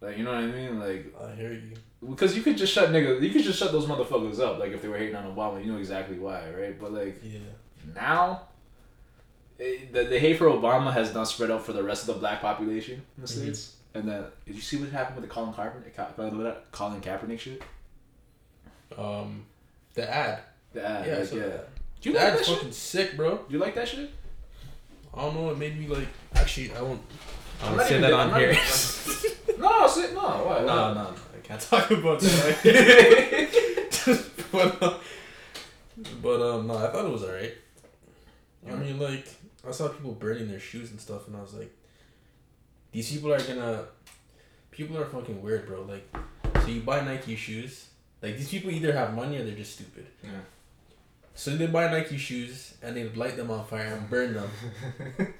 Like 0.00 0.16
you 0.16 0.24
know 0.24 0.30
what 0.32 0.44
I 0.44 0.46
mean? 0.46 0.78
Like 0.80 1.14
I 1.22 1.34
hear 1.34 1.52
you. 1.52 1.74
because 2.08 2.34
you 2.36 2.42
could 2.42 2.56
just 2.56 2.72
shut 2.72 2.88
niggas, 2.90 3.20
you 3.20 3.30
could 3.30 3.42
just 3.42 3.58
shut 3.58 3.72
those 3.72 3.84
motherfuckers 3.86 4.40
up. 4.40 4.58
Like 4.58 4.72
if 4.72 4.80
they 4.80 4.88
were 4.88 4.96
hating 4.96 5.16
on 5.16 5.24
Obama, 5.34 5.62
you 5.64 5.70
know 5.70 5.78
exactly 5.78 6.18
why, 6.18 6.48
right? 6.50 6.80
But 6.80 6.92
like 6.94 7.20
Yeah. 7.22 7.40
now, 7.94 8.42
it, 9.58 9.92
the 9.92 10.04
the 10.04 10.18
hate 10.18 10.38
for 10.38 10.46
Obama 10.46 10.92
has 10.92 11.12
not 11.12 11.24
spread 11.28 11.50
out 11.50 11.66
for 11.66 11.72
the 11.74 11.82
rest 11.82 12.08
of 12.08 12.14
the 12.14 12.20
black 12.20 12.40
population 12.40 13.02
in 13.16 13.22
the 13.22 13.28
Mhm. 13.28 13.38
states. 13.38 13.74
And 13.94 14.08
then 14.08 14.24
did 14.46 14.54
you 14.54 14.62
see 14.62 14.76
what 14.76 14.88
happened 14.90 15.16
with 15.20 15.28
the 15.28 15.34
Colin 15.34 15.52
Kaepernick, 15.52 16.56
Colin 16.72 17.00
Kaepernick 17.00 17.38
shit? 17.40 17.62
Um, 18.96 19.44
the 19.94 20.08
ad. 20.08 20.40
The 20.72 20.86
ad, 20.86 21.06
yeah, 21.06 21.18
like, 21.18 21.32
yeah. 21.32 21.38
that. 21.40 21.68
Do 22.00 22.10
you 22.10 22.14
like 22.16 22.24
that 22.24 22.38
ad's 22.38 22.46
shit? 22.46 22.56
fucking 22.56 22.72
sick, 22.72 23.16
bro. 23.16 23.36
Do 23.36 23.44
you 23.48 23.58
like 23.58 23.74
that 23.74 23.88
shit? 23.88 24.10
I 25.14 25.22
don't 25.22 25.34
know. 25.34 25.50
It 25.50 25.58
made 25.58 25.78
me 25.78 25.86
like. 25.88 26.08
Actually, 26.34 26.72
I 26.74 26.82
won't. 26.82 27.02
I 27.62 27.70
won't 27.70 27.88
say 27.88 28.00
that 28.00 28.12
on 28.12 28.34
here. 28.38 28.56
No, 29.58 29.88
sit, 29.88 30.14
no, 30.14 30.20
what? 30.20 30.64
no, 30.64 30.94
no, 30.94 31.02
no. 31.02 31.14
I 31.34 31.38
can't 31.42 31.60
talk 31.70 31.90
about 31.90 32.20
that. 32.20 32.58
but, 34.52 34.82
uh, 34.82 34.94
but 36.22 36.40
um, 36.40 36.68
no, 36.68 36.76
I 36.76 36.86
thought 36.92 37.04
it 37.06 37.10
was 37.10 37.24
alright. 37.24 37.54
I 38.70 38.74
mean, 38.76 39.00
like, 39.00 39.26
I 39.66 39.72
saw 39.72 39.88
people 39.88 40.12
burning 40.12 40.48
their 40.48 40.60
shoes 40.60 40.92
and 40.92 41.00
stuff, 41.00 41.26
and 41.26 41.36
I 41.36 41.40
was 41.40 41.54
like, 41.54 41.74
these 42.92 43.10
people 43.10 43.32
are 43.32 43.40
gonna. 43.40 43.86
People 44.70 44.96
are 44.96 45.06
fucking 45.06 45.42
weird, 45.42 45.66
bro. 45.66 45.82
Like, 45.82 46.06
so 46.62 46.68
you 46.68 46.82
buy 46.82 47.00
Nike 47.00 47.34
shoes. 47.34 47.88
Like, 48.22 48.36
these 48.36 48.48
people 48.48 48.70
either 48.70 48.92
have 48.92 49.12
money 49.14 49.38
or 49.38 49.44
they're 49.44 49.56
just 49.56 49.72
stupid. 49.74 50.06
Yeah. 50.22 50.30
So 51.38 51.54
they 51.56 51.68
buy 51.68 51.88
Nike 51.88 52.16
shoes 52.18 52.74
and 52.82 52.96
they 52.96 53.08
light 53.10 53.36
them 53.36 53.48
on 53.52 53.64
fire 53.64 53.94
and 53.94 54.10
burn 54.10 54.34
them. 54.34 54.50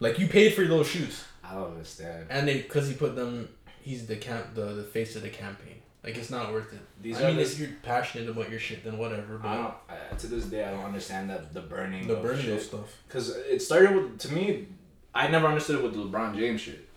like 0.00 0.18
you 0.18 0.26
paid 0.26 0.54
for 0.54 0.64
those 0.66 0.88
shoes, 0.88 1.22
I 1.44 1.54
don't 1.54 1.70
understand. 1.70 2.26
and 2.30 2.48
they 2.48 2.62
because 2.62 2.88
he 2.88 2.94
put 2.94 3.14
them. 3.14 3.48
He's 3.80 4.06
the 4.08 4.16
camp 4.16 4.54
the, 4.54 4.66
the 4.74 4.82
face 4.82 5.14
of 5.14 5.22
the 5.22 5.28
campaign. 5.28 5.76
Like 6.02 6.16
it's 6.16 6.30
not 6.30 6.52
worth 6.52 6.72
it. 6.72 6.80
These 7.00 7.20
I 7.20 7.28
mean, 7.28 7.36
the- 7.36 7.42
if 7.42 7.60
you're 7.60 7.68
passionate 7.84 8.28
about 8.28 8.50
your 8.50 8.58
shit, 8.58 8.82
then 8.82 8.98
whatever. 8.98 9.36
I 9.36 9.42
But 9.42 9.54
don't, 9.54 9.74
I, 10.12 10.16
to 10.16 10.26
this 10.26 10.46
day, 10.46 10.64
I 10.64 10.72
don't 10.72 10.84
understand 10.84 11.30
that 11.30 11.54
the 11.54 11.60
burning. 11.60 12.08
the 12.08 12.16
burning 12.16 12.42
shit. 12.46 12.56
of 12.56 12.62
stuff 12.62 12.96
Because 13.06 13.36
it 13.36 13.62
started 13.62 13.94
with, 13.94 14.18
to 14.18 14.34
me, 14.34 14.66
I 15.14 15.28
never 15.28 15.46
understood 15.46 15.76
it 15.76 15.82
with 15.84 15.92
the 15.94 16.00
LeBron 16.00 16.34
James 16.36 16.60
shit. 16.60 16.88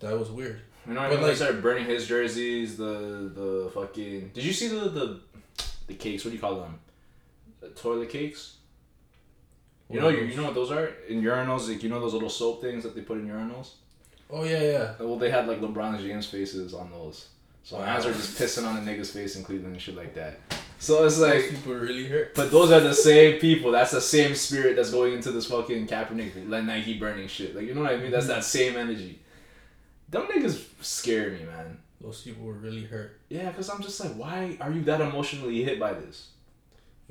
that 0.00 0.18
was 0.18 0.30
weird. 0.30 0.60
You 0.86 0.94
know 0.94 1.00
what 1.02 1.10
I 1.10 1.14
mean? 1.14 1.20
like- 1.22 1.30
they 1.32 1.36
started 1.36 1.62
burning 1.62 1.84
his 1.84 2.06
jerseys, 2.08 2.78
the 2.78 3.30
the 3.34 3.70
fucking. 3.74 4.30
Did 4.32 4.42
you 4.44 4.52
see 4.54 4.68
the 4.68 4.88
the, 4.88 5.20
the 5.88 5.94
cakes? 5.94 6.24
What 6.24 6.30
do 6.30 6.36
you 6.36 6.40
call 6.40 6.56
them? 6.60 6.78
Toilet 7.70 8.10
cakes. 8.10 8.56
You 9.90 10.00
know, 10.00 10.08
you, 10.08 10.24
you 10.24 10.36
know 10.36 10.44
what 10.44 10.54
those 10.54 10.70
are 10.70 10.86
in 11.08 11.22
urinals. 11.22 11.68
Like 11.68 11.82
you 11.82 11.90
know 11.90 12.00
those 12.00 12.14
little 12.14 12.30
soap 12.30 12.62
things 12.62 12.82
that 12.82 12.94
they 12.94 13.02
put 13.02 13.18
in 13.18 13.28
urinals. 13.28 13.72
Oh 14.30 14.44
yeah, 14.44 14.62
yeah. 14.62 14.94
Well, 14.98 15.18
they 15.18 15.30
had 15.30 15.46
like 15.46 15.60
LeBron 15.60 16.00
James 16.00 16.26
faces 16.26 16.72
on 16.72 16.90
those. 16.90 17.28
So 17.64 17.78
Wow. 17.78 17.84
fans 17.84 18.06
are 18.06 18.12
just 18.12 18.38
pissing 18.38 18.66
on 18.66 18.76
a 18.76 18.80
nigga's 18.80 19.10
face 19.10 19.36
in 19.36 19.44
Cleveland 19.44 19.74
and 19.74 19.82
shit 19.82 19.96
like 19.96 20.14
that. 20.14 20.38
So 20.78 21.04
it's 21.04 21.20
like, 21.20 21.34
Those 21.34 21.50
people 21.50 21.74
really 21.74 22.08
hurt. 22.08 22.34
but 22.34 22.50
those 22.50 22.72
are 22.72 22.80
the 22.80 22.92
same 22.92 23.38
people. 23.38 23.70
That's 23.70 23.92
the 23.92 24.00
same 24.00 24.34
spirit 24.34 24.74
that's 24.74 24.90
going 24.90 25.12
into 25.12 25.30
this 25.30 25.46
fucking 25.46 25.86
Kaepernick, 25.86 26.48
like 26.48 26.64
Nike 26.64 26.98
burning 26.98 27.28
shit. 27.28 27.54
Like 27.54 27.66
you 27.66 27.74
know 27.74 27.82
what 27.82 27.92
I 27.92 27.98
mean? 27.98 28.10
That's 28.10 28.26
mm-hmm. 28.26 28.34
that 28.34 28.44
same 28.44 28.76
energy. 28.76 29.20
Them 30.08 30.26
niggas 30.26 30.64
scare 30.80 31.30
me, 31.30 31.44
man. 31.44 31.78
Those 32.00 32.22
people 32.22 32.44
were 32.44 32.54
really 32.54 32.82
hurt. 32.82 33.20
Yeah, 33.28 33.50
because 33.50 33.70
I'm 33.70 33.80
just 33.80 34.00
like, 34.00 34.14
why 34.14 34.56
are 34.60 34.72
you 34.72 34.82
that 34.82 35.00
emotionally 35.00 35.62
hit 35.62 35.78
by 35.78 35.92
this? 35.92 36.30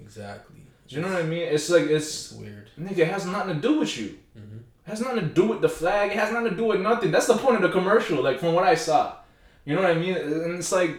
Exactly. 0.02 0.62
Do 0.88 0.96
you 0.96 1.02
know 1.02 1.08
what 1.10 1.22
I 1.22 1.24
mean? 1.24 1.44
It's 1.44 1.70
like 1.70 1.84
it's 1.84 2.32
It's 2.32 2.32
weird. 2.34 2.70
nigga, 2.80 3.00
it 3.00 3.08
has 3.08 3.26
nothing 3.26 3.56
to 3.56 3.62
do 3.62 3.80
with 3.80 3.98
you. 3.98 4.18
Mm-hmm. 4.38 4.58
It 4.58 4.90
has 4.90 5.00
nothing 5.02 5.20
to 5.22 5.26
do 5.26 5.46
with 5.48 5.62
the 5.62 5.70
flag. 5.70 6.12
It 6.12 6.18
has 6.18 6.32
nothing 6.34 6.50
to 6.50 6.56
do 6.56 6.66
with 6.66 6.82
nothing. 6.82 7.12
That's 7.12 7.28
the 7.28 7.38
point 7.38 7.56
of 7.56 7.62
the 7.62 7.70
commercial. 7.70 8.22
Like 8.22 8.40
from 8.40 8.54
what 8.54 8.66
I 8.66 8.76
saw, 8.76 9.16
you 9.64 9.76
know 9.76 9.82
what 9.82 9.92
I 9.92 9.94
mean? 9.96 10.16
And 10.16 10.56
it's 10.56 10.72
like, 10.72 10.98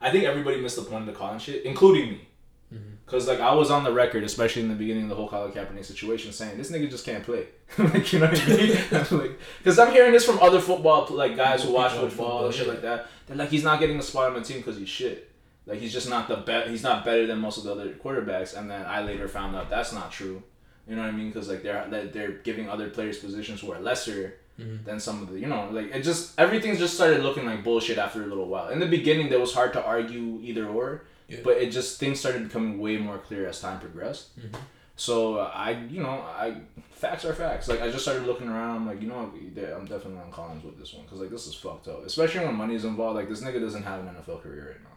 I 0.00 0.10
think 0.10 0.24
everybody 0.24 0.60
missed 0.60 0.76
the 0.76 0.82
point 0.82 1.00
of 1.02 1.06
the 1.06 1.18
Colin 1.18 1.38
shit, 1.38 1.64
including 1.64 2.10
me. 2.10 2.28
Mhm. 2.72 2.96
Cause 3.06 3.26
like 3.26 3.40
I 3.40 3.54
was 3.54 3.70
on 3.70 3.84
the 3.84 3.92
record, 3.92 4.22
especially 4.24 4.62
in 4.62 4.68
the 4.68 4.74
beginning 4.74 5.04
of 5.04 5.08
the 5.08 5.14
whole 5.14 5.28
Colin 5.28 5.52
Kaepernick 5.52 5.84
situation, 5.84 6.32
saying 6.32 6.56
this 6.58 6.70
nigga 6.70 6.88
just 6.90 7.04
can't 7.04 7.24
play. 7.24 7.46
like 7.78 8.12
you 8.12 8.18
know 8.20 8.26
what 8.26 8.40
I 8.42 8.56
mean? 8.56 8.78
Like, 9.20 9.38
cause 9.64 9.78
I'm 9.78 9.92
hearing 9.92 10.12
this 10.12 10.24
from 10.24 10.38
other 10.40 10.60
football 10.60 11.06
like 11.10 11.36
guys 11.36 11.64
who 11.64 11.72
watch 11.72 11.92
football 11.92 12.08
football, 12.10 12.46
and 12.46 12.54
shit 12.54 12.66
yeah. 12.66 12.72
like 12.72 12.82
that. 12.82 13.06
They're 13.26 13.36
like 13.36 13.48
he's 13.50 13.64
not 13.64 13.80
getting 13.80 13.98
a 13.98 14.02
spot 14.02 14.28
on 14.28 14.34
the 14.34 14.42
team 14.42 14.58
because 14.58 14.76
he's 14.76 14.88
shit. 14.88 15.30
Like 15.66 15.78
he's 15.80 15.92
just 15.92 16.08
not 16.10 16.28
the 16.28 16.36
best. 16.36 16.68
He's 16.70 16.82
not 16.82 17.04
better 17.04 17.26
than 17.26 17.38
most 17.38 17.58
of 17.58 17.64
the 17.64 17.72
other 17.72 17.88
quarterbacks. 17.94 18.56
And 18.56 18.70
then 18.70 18.84
I 18.86 19.00
later 19.02 19.28
found 19.28 19.56
out 19.56 19.70
that's 19.70 19.92
not 19.92 20.12
true. 20.12 20.42
You 20.86 20.96
know 20.96 21.02
what 21.02 21.08
I 21.08 21.12
mean? 21.12 21.28
Because 21.28 21.48
like 21.48 21.62
they're 21.62 21.86
they're 22.12 22.32
giving 22.32 22.68
other 22.68 22.90
players 22.90 23.18
positions 23.18 23.60
who 23.60 23.72
are 23.72 23.80
lesser 23.80 24.34
Mhm. 24.60 24.84
than 24.84 25.00
some 25.00 25.20
of 25.20 25.30
the 25.32 25.40
you 25.40 25.46
know 25.48 25.68
like 25.72 25.92
it 25.92 26.02
just 26.02 26.38
everything's 26.38 26.78
just 26.78 26.94
started 26.94 27.24
looking 27.24 27.44
like 27.44 27.64
bullshit 27.64 27.98
after 27.98 28.22
a 28.22 28.26
little 28.26 28.46
while. 28.46 28.68
In 28.68 28.78
the 28.78 28.86
beginning, 28.86 29.28
that 29.30 29.40
was 29.40 29.52
hard 29.52 29.72
to 29.72 29.82
argue 29.84 30.38
either 30.44 30.66
or, 30.68 31.02
Yeah. 31.28 31.38
but 31.42 31.56
it 31.56 31.70
just 31.72 31.98
things 31.98 32.20
started 32.20 32.44
becoming 32.46 32.78
way 32.78 32.96
more 32.98 33.18
clear 33.18 33.48
as 33.48 33.60
time 33.60 33.80
progressed. 33.80 34.38
Mhm. 34.38 34.54
So 34.96 35.38
uh, 35.38 35.50
I 35.52 35.70
you 35.90 36.00
know 36.02 36.10
I 36.44 36.56
facts 36.92 37.24
are 37.24 37.34
facts. 37.34 37.66
Like 37.66 37.80
I 37.82 37.90
just 37.90 38.04
started 38.04 38.26
looking 38.28 38.48
around. 38.48 38.76
I'm 38.76 38.86
like 38.86 39.00
you 39.02 39.08
know 39.08 39.32
yeah, 39.56 39.74
I'm 39.76 39.86
definitely 39.86 40.20
on 40.20 40.30
Collins 40.30 40.62
with 40.62 40.78
this 40.78 40.92
one 40.94 41.02
because 41.04 41.18
like 41.20 41.30
this 41.30 41.48
is 41.48 41.54
fucked 41.56 41.88
up. 41.88 42.04
Especially 42.06 42.44
when 42.46 42.54
money's 42.54 42.84
involved. 42.84 43.16
Like 43.16 43.28
this 43.28 43.40
nigga 43.42 43.58
doesn't 43.60 43.82
have 43.82 44.00
an 44.02 44.08
NFL 44.14 44.40
career 44.42 44.66
right 44.70 44.82
now. 44.84 44.93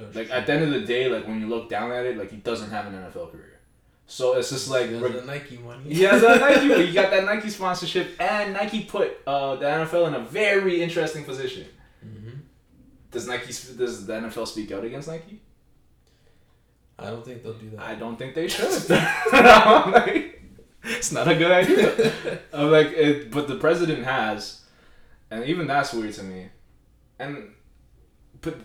That's 0.00 0.16
Like 0.16 0.26
true. 0.28 0.36
at 0.36 0.46
the 0.46 0.52
end 0.52 0.64
of 0.64 0.70
the 0.70 0.86
day, 0.86 1.08
like 1.08 1.26
when 1.26 1.40
you 1.40 1.46
look 1.48 1.68
down 1.68 1.92
at 1.92 2.04
it, 2.06 2.16
like 2.16 2.30
he 2.30 2.36
doesn't 2.38 2.70
have 2.70 2.86
an 2.86 2.94
NFL 2.94 3.30
career. 3.32 3.58
So 4.06 4.36
it's 4.36 4.50
just 4.50 4.68
like 4.68 4.90
reg- 4.90 5.12
the 5.12 5.22
Nike 5.24 5.58
money. 5.58 5.84
yeah, 5.86 6.16
that 6.18 6.40
Nike. 6.40 6.66
You 6.88 6.92
got 6.92 7.10
that 7.12 7.24
Nike 7.24 7.48
sponsorship, 7.50 8.20
and 8.20 8.54
Nike 8.54 8.84
put 8.84 9.18
uh, 9.26 9.54
the 9.56 9.66
NFL 9.66 10.08
in 10.08 10.14
a 10.14 10.20
very 10.20 10.82
interesting 10.82 11.24
position. 11.24 11.66
hmm 12.02 12.30
Does 13.12 13.26
Nike? 13.28 13.46
Does 13.76 14.06
the 14.06 14.12
NFL 14.14 14.46
speak 14.48 14.72
out 14.72 14.84
against 14.84 15.06
Nike? 15.08 15.40
I 16.98 17.06
don't 17.10 17.24
think 17.24 17.42
they'll 17.42 17.54
do 17.54 17.70
that. 17.70 17.80
I 17.80 17.94
don't 17.94 18.16
think 18.18 18.34
they 18.34 18.46
should. 18.48 18.68
Like, 19.32 20.42
it's 20.84 21.12
not 21.12 21.28
a 21.28 21.34
good 21.34 21.50
idea. 21.50 22.12
I'm 22.52 22.70
like, 22.70 22.88
it, 22.88 23.30
but 23.30 23.48
the 23.48 23.56
president 23.56 24.04
has, 24.04 24.62
and 25.30 25.44
even 25.44 25.66
that's 25.66 25.92
weird 25.92 26.12
to 26.14 26.22
me. 26.22 26.48
And, 27.18 27.52
but 28.40 28.56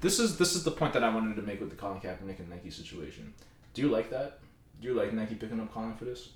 this 0.00 0.18
is 0.18 0.36
this 0.36 0.54
is 0.54 0.64
the 0.64 0.70
point 0.70 0.92
that 0.94 1.04
I 1.04 1.14
wanted 1.14 1.36
to 1.36 1.42
make 1.42 1.60
with 1.60 1.70
the 1.70 1.76
Colin 1.76 2.00
Kaepernick 2.00 2.38
and 2.38 2.50
Nike 2.50 2.70
situation. 2.70 3.32
Do 3.74 3.82
you 3.82 3.88
like 3.88 4.10
that? 4.10 4.38
Do 4.80 4.88
you 4.88 4.94
like 4.94 5.12
Nike 5.12 5.34
picking 5.34 5.60
up 5.60 5.72
Colin 5.72 5.94
for 5.94 6.04
this? 6.04 6.30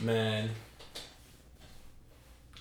Man. 0.00 0.50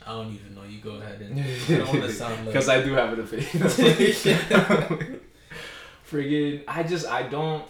I 0.05 0.11
don't 0.13 0.33
even 0.33 0.55
know. 0.55 0.63
You 0.63 0.79
go 0.79 0.91
ahead 0.95 1.21
and 1.21 1.39
I 1.39 1.83
want 1.85 2.09
to 2.09 2.23
like 2.25 2.45
Because 2.45 2.69
I 2.69 2.81
do 2.83 2.93
have 2.93 3.13
an 3.13 3.19
opinion. 3.19 3.47
Friggin', 6.09 6.63
I 6.67 6.83
just 6.83 7.05
I 7.05 7.23
don't. 7.23 7.63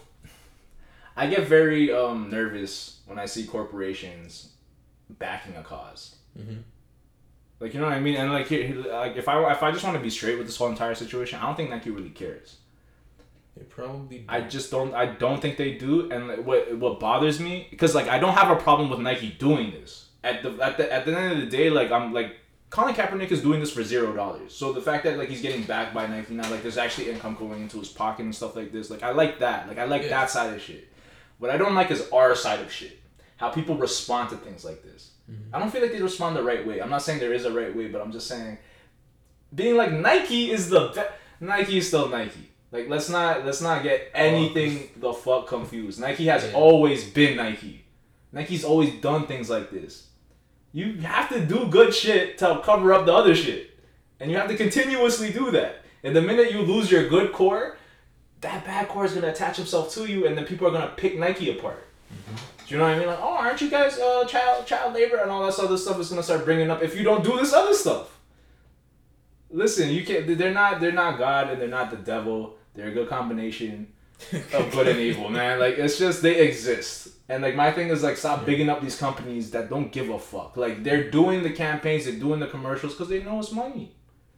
I 1.17 1.27
get 1.27 1.47
very 1.47 1.91
um 1.91 2.29
nervous 2.29 2.99
when 3.05 3.19
I 3.19 3.25
see 3.25 3.45
corporations 3.45 4.53
backing 5.09 5.55
a 5.57 5.63
cause. 5.63 6.15
Mhm. 6.39 6.61
Like 7.59 7.73
you 7.73 7.79
know 7.79 7.87
what 7.87 7.95
I 7.95 7.99
mean, 7.99 8.15
and 8.15 8.31
like, 8.31 8.49
like 8.49 9.17
if 9.17 9.27
I 9.27 9.51
if 9.51 9.63
I 9.63 9.71
just 9.71 9.83
want 9.83 9.97
to 9.97 10.01
be 10.03 10.09
straight 10.09 10.37
with 10.37 10.47
this 10.47 10.55
whole 10.57 10.69
entire 10.69 10.95
situation, 10.95 11.39
I 11.39 11.45
don't 11.45 11.55
think 11.55 11.69
Nike 11.69 11.89
really 11.89 12.09
cares. 12.09 12.57
They 13.57 13.63
probably. 13.65 14.23
I 14.29 14.39
don't. 14.39 14.49
just 14.49 14.71
don't. 14.71 14.93
I 14.93 15.07
don't 15.07 15.41
think 15.41 15.57
they 15.57 15.73
do. 15.73 16.09
And 16.11 16.29
like, 16.29 16.45
what 16.45 16.77
what 16.77 16.99
bothers 16.99 17.39
me 17.39 17.67
because 17.69 17.93
like 17.93 18.07
I 18.07 18.17
don't 18.19 18.33
have 18.33 18.49
a 18.49 18.55
problem 18.61 18.89
with 18.89 18.99
Nike 18.99 19.29
doing 19.37 19.71
this. 19.71 20.07
At 20.23 20.43
the 20.43 20.51
at 20.61 20.77
the 20.77 20.91
at 20.91 21.05
the 21.05 21.17
end 21.17 21.33
of 21.33 21.39
the 21.39 21.57
day, 21.57 21.69
like 21.69 21.91
I'm 21.91 22.13
like 22.13 22.37
Colin 22.69 22.93
Kaepernick 22.95 23.31
is 23.31 23.41
doing 23.41 23.59
this 23.59 23.71
for 23.71 23.83
zero 23.83 24.13
dollars. 24.13 24.53
So 24.55 24.71
the 24.71 24.81
fact 24.81 25.03
that 25.03 25.17
like 25.17 25.27
he's 25.27 25.41
getting 25.41 25.63
backed 25.63 25.93
by 25.93 26.07
Nike 26.07 26.35
now, 26.35 26.49
like 26.49 26.61
there's 26.61 26.77
actually 26.77 27.09
income 27.09 27.35
going 27.35 27.61
into 27.61 27.79
his 27.79 27.89
pocket 27.89 28.23
and 28.23 28.33
stuff 28.33 28.55
like 28.55 28.71
this. 28.71 28.89
Like 28.89 29.03
I 29.03 29.11
like 29.11 29.39
that. 29.39 29.67
Like 29.67 29.79
I 29.79 29.83
like 29.83 30.03
Yeah. 30.03 30.09
that 30.09 30.29
side 30.29 30.53
of 30.53 30.61
shit. 30.61 30.87
What 31.39 31.51
I 31.51 31.57
don't 31.57 31.75
like 31.75 31.91
is 31.91 32.07
our 32.11 32.35
side 32.35 32.61
of 32.61 32.71
shit. 32.71 32.99
How 33.37 33.49
people 33.49 33.75
respond 33.75 34.29
to 34.29 34.37
things 34.37 34.63
like 34.63 34.83
this. 34.83 35.11
Mhm. 35.29 35.35
I 35.53 35.59
don't 35.59 35.71
feel 35.71 35.81
like 35.81 35.91
they 35.91 36.01
respond 36.01 36.35
the 36.35 36.43
right 36.43 36.65
way. 36.65 36.81
I'm 36.81 36.89
not 36.89 37.01
saying 37.01 37.19
there 37.19 37.33
is 37.33 37.45
a 37.45 37.51
right 37.53 37.75
way, 37.75 37.87
but 37.87 38.01
I'm 38.01 38.11
just 38.11 38.27
saying 38.27 38.57
being 39.53 39.75
like 39.75 39.91
Nike 39.91 40.51
is 40.51 40.69
the 40.69 40.87
be- 40.89 41.45
Nike 41.45 41.77
is 41.77 41.87
still 41.87 42.07
Nike. 42.09 42.49
Like 42.71 42.87
let's 42.87 43.09
not 43.09 43.45
let's 43.45 43.61
not 43.61 43.83
get 43.83 44.11
anything 44.13 44.89
the 44.97 45.13
fuck 45.13 45.47
confused. 45.47 45.99
Nike 45.99 46.25
has 46.27 46.43
Yeah. 46.45 46.53
always 46.53 47.09
been 47.09 47.37
Nike. 47.37 47.85
Nike's 48.31 48.63
always 48.63 48.93
done 49.01 49.25
things 49.25 49.49
like 49.49 49.71
this. 49.71 50.07
You 50.71 50.93
have 51.01 51.29
to 51.29 51.39
do 51.43 51.67
good 51.67 51.93
shit 51.95 52.37
to 52.39 52.61
cover 52.63 52.93
up 52.93 53.05
the 53.07 53.13
other 53.13 53.33
shit. 53.33 53.71
And 54.19 54.29
you 54.29 54.37
have 54.37 54.49
to 54.49 54.55
continuously 54.57 55.31
do 55.31 55.49
that. 55.51 55.83
And 56.03 56.15
the 56.15 56.21
minute 56.21 56.51
you 56.51 56.61
lose 56.61 56.91
your 56.91 57.09
good 57.09 57.31
core, 57.33 57.77
that 58.41 58.65
bad 58.65 58.87
core 58.87 59.05
is 59.05 59.13
gonna 59.13 59.29
attach 59.29 59.57
himself 59.57 59.91
to 59.95 60.05
you 60.05 60.27
and 60.27 60.37
then 60.37 60.45
people 60.45 60.67
are 60.67 60.71
gonna 60.71 60.93
pick 60.95 61.17
Nike 61.17 61.49
apart. 61.57 61.87
Do 62.69 62.75
you 62.75 62.81
know 62.81 62.87
what 62.87 62.97
I 62.97 62.99
mean? 62.99 63.07
Like, 63.07 63.19
oh, 63.19 63.35
aren't 63.35 63.59
you 63.61 63.69
guys 63.71 63.97
uh, 63.97 64.25
child 64.25 64.67
child 64.67 64.93
labor 64.93 65.17
and 65.17 65.31
all 65.31 65.43
this 65.43 65.57
other 65.57 65.75
stuff 65.75 65.99
is 65.99 66.11
gonna 66.11 66.21
start 66.21 66.45
bringing 66.45 66.69
up 66.69 66.83
if 66.83 66.95
you 66.95 67.03
don't 67.03 67.23
do 67.23 67.35
this 67.35 67.51
other 67.51 67.73
stuff. 67.73 68.15
Listen, 69.49 69.89
you 69.89 70.05
can't. 70.05 70.37
They're 70.37 70.53
not. 70.53 70.79
They're 70.79 70.91
not 70.91 71.17
God 71.17 71.49
and 71.49 71.59
they're 71.59 71.67
not 71.67 71.89
the 71.89 71.97
devil. 71.97 72.57
They're 72.75 72.89
a 72.89 72.91
good 72.91 73.09
combination 73.09 73.87
of 74.53 74.71
good 74.71 74.87
and 74.87 74.99
evil, 74.99 75.29
man. 75.29 75.57
Like 75.59 75.79
it's 75.79 75.97
just 75.97 76.21
they 76.21 76.47
exist. 76.47 77.07
And 77.27 77.41
like 77.41 77.55
my 77.55 77.71
thing 77.71 77.87
is 77.87 78.03
like 78.03 78.17
stop 78.17 78.45
bigging 78.45 78.69
up 78.69 78.83
these 78.83 78.99
companies 78.99 79.49
that 79.49 79.71
don't 79.71 79.91
give 79.91 80.11
a 80.11 80.19
fuck. 80.19 80.55
Like 80.55 80.83
they're 80.83 81.09
doing 81.09 81.41
the 81.41 81.49
campaigns, 81.49 82.05
they're 82.05 82.13
doing 82.13 82.39
the 82.39 82.45
commercials 82.45 82.93
because 82.93 83.09
they 83.09 83.23
know 83.23 83.39
it's 83.39 83.51
money. 83.51 83.95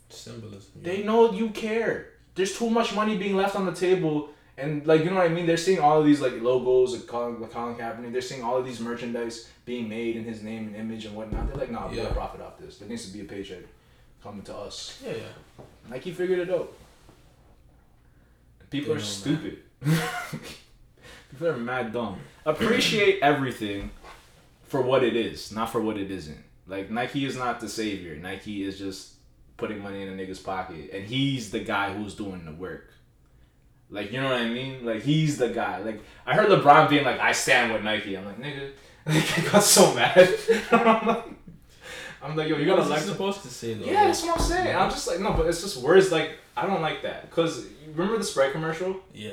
Symbolism. 0.07 0.71
They 0.81 1.03
know 1.03 1.33
you 1.33 1.49
care. 1.49 2.11
There's 2.35 2.57
too 2.57 2.69
much 2.69 2.95
money 2.95 3.17
being 3.17 3.35
left 3.35 3.57
on 3.57 3.65
the 3.65 3.73
table, 3.73 4.29
and 4.61 4.85
like 4.87 5.03
you 5.03 5.09
know 5.09 5.17
what 5.17 5.25
I 5.25 5.33
mean. 5.33 5.45
They're 5.45 5.57
seeing 5.57 5.79
all 5.79 5.99
of 5.99 6.05
these 6.05 6.21
like 6.21 6.41
logos, 6.41 6.93
like 6.93 7.07
Colin, 7.07 7.41
like 7.41 7.51
Colin 7.51 7.75
Kaepernick. 7.75 8.11
They're 8.11 8.21
seeing 8.21 8.43
all 8.43 8.57
of 8.57 8.65
these 8.65 8.79
merchandise 8.79 9.49
being 9.65 9.89
made 9.89 10.15
in 10.15 10.23
his 10.23 10.41
name 10.43 10.67
and 10.67 10.75
image 10.75 11.05
and 11.05 11.15
whatnot. 11.15 11.47
They're 11.47 11.55
like, 11.57 11.71
nah, 11.71 11.87
we 11.89 11.97
Yeah. 11.97 12.03
gotta 12.03 12.15
profit 12.15 12.41
off 12.41 12.57
this. 12.59 12.77
There 12.77 12.87
needs 12.87 13.05
to 13.07 13.13
be 13.13 13.21
a 13.21 13.25
paycheck 13.25 13.63
coming 14.23 14.41
to 14.43 14.55
us. 14.55 15.01
Yeah, 15.05 15.13
yeah. 15.13 15.63
Nike 15.89 16.11
figured 16.11 16.39
it 16.39 16.49
out. 16.49 16.71
People 18.69 18.93
They 18.95 19.01
are 19.01 19.03
stupid. 19.03 19.59
People 21.31 21.47
are 21.47 21.57
mad 21.57 21.91
dumb. 21.93 22.19
Appreciate 22.45 23.19
everything 23.21 23.91
for 24.67 24.81
what 24.81 25.03
it 25.03 25.15
is, 25.15 25.51
not 25.51 25.69
for 25.71 25.81
what 25.81 25.97
it 25.97 26.09
isn't. 26.11 26.39
Like 26.67 26.89
Nike 26.89 27.25
is 27.25 27.35
not 27.37 27.59
the 27.59 27.67
savior. 27.69 28.15
Nike 28.15 28.63
is 28.63 28.77
just 28.79 29.13
putting 29.57 29.81
money 29.81 30.01
in 30.01 30.07
a 30.09 30.11
nigga's 30.13 30.39
pocket, 30.39 30.89
and 30.93 31.05
he's 31.05 31.51
the 31.51 31.59
guy 31.59 31.93
who's 31.93 32.15
doing 32.15 32.45
the 32.45 32.51
work. 32.53 32.89
Like 33.91 34.11
you 34.11 34.21
know 34.21 34.29
what 34.29 34.41
I 34.41 34.49
mean? 34.49 34.85
Like 34.85 35.03
he's 35.03 35.37
the 35.37 35.49
guy. 35.49 35.79
Like 35.79 36.01
I 36.25 36.33
heard 36.33 36.47
LeBron 36.49 36.89
being 36.89 37.03
like, 37.03 37.19
"I 37.19 37.33
stand 37.33 37.73
with 37.73 37.83
Nike." 37.83 38.17
I'm 38.17 38.25
like, 38.25 38.39
nigga, 38.41 38.71
like, 39.05 39.39
I 39.39 39.51
got 39.51 39.63
so 39.63 39.93
mad. 39.93 40.29
I'm 40.71 41.07
like, 41.07 41.25
I'm 42.23 42.35
like, 42.35 42.47
yo, 42.47 42.57
you 42.57 42.65
gotta 42.65 42.83
like 42.83 43.01
supposed 43.01 43.41
to 43.41 43.49
say 43.49 43.73
though? 43.73 43.85
yeah, 43.85 44.05
that's 44.05 44.23
what 44.23 44.39
I'm 44.39 44.45
saying. 44.45 44.75
I'm 44.75 44.89
just 44.89 45.07
like, 45.07 45.19
no, 45.19 45.33
but 45.33 45.47
it's 45.47 45.61
just 45.61 45.77
words 45.77 46.11
like, 46.11 46.31
I 46.55 46.65
don't 46.65 46.81
like 46.81 47.01
that. 47.01 47.29
Because 47.29 47.67
remember 47.93 48.17
the 48.17 48.23
Sprite 48.23 48.51
commercial? 48.53 48.97
Yeah, 49.13 49.31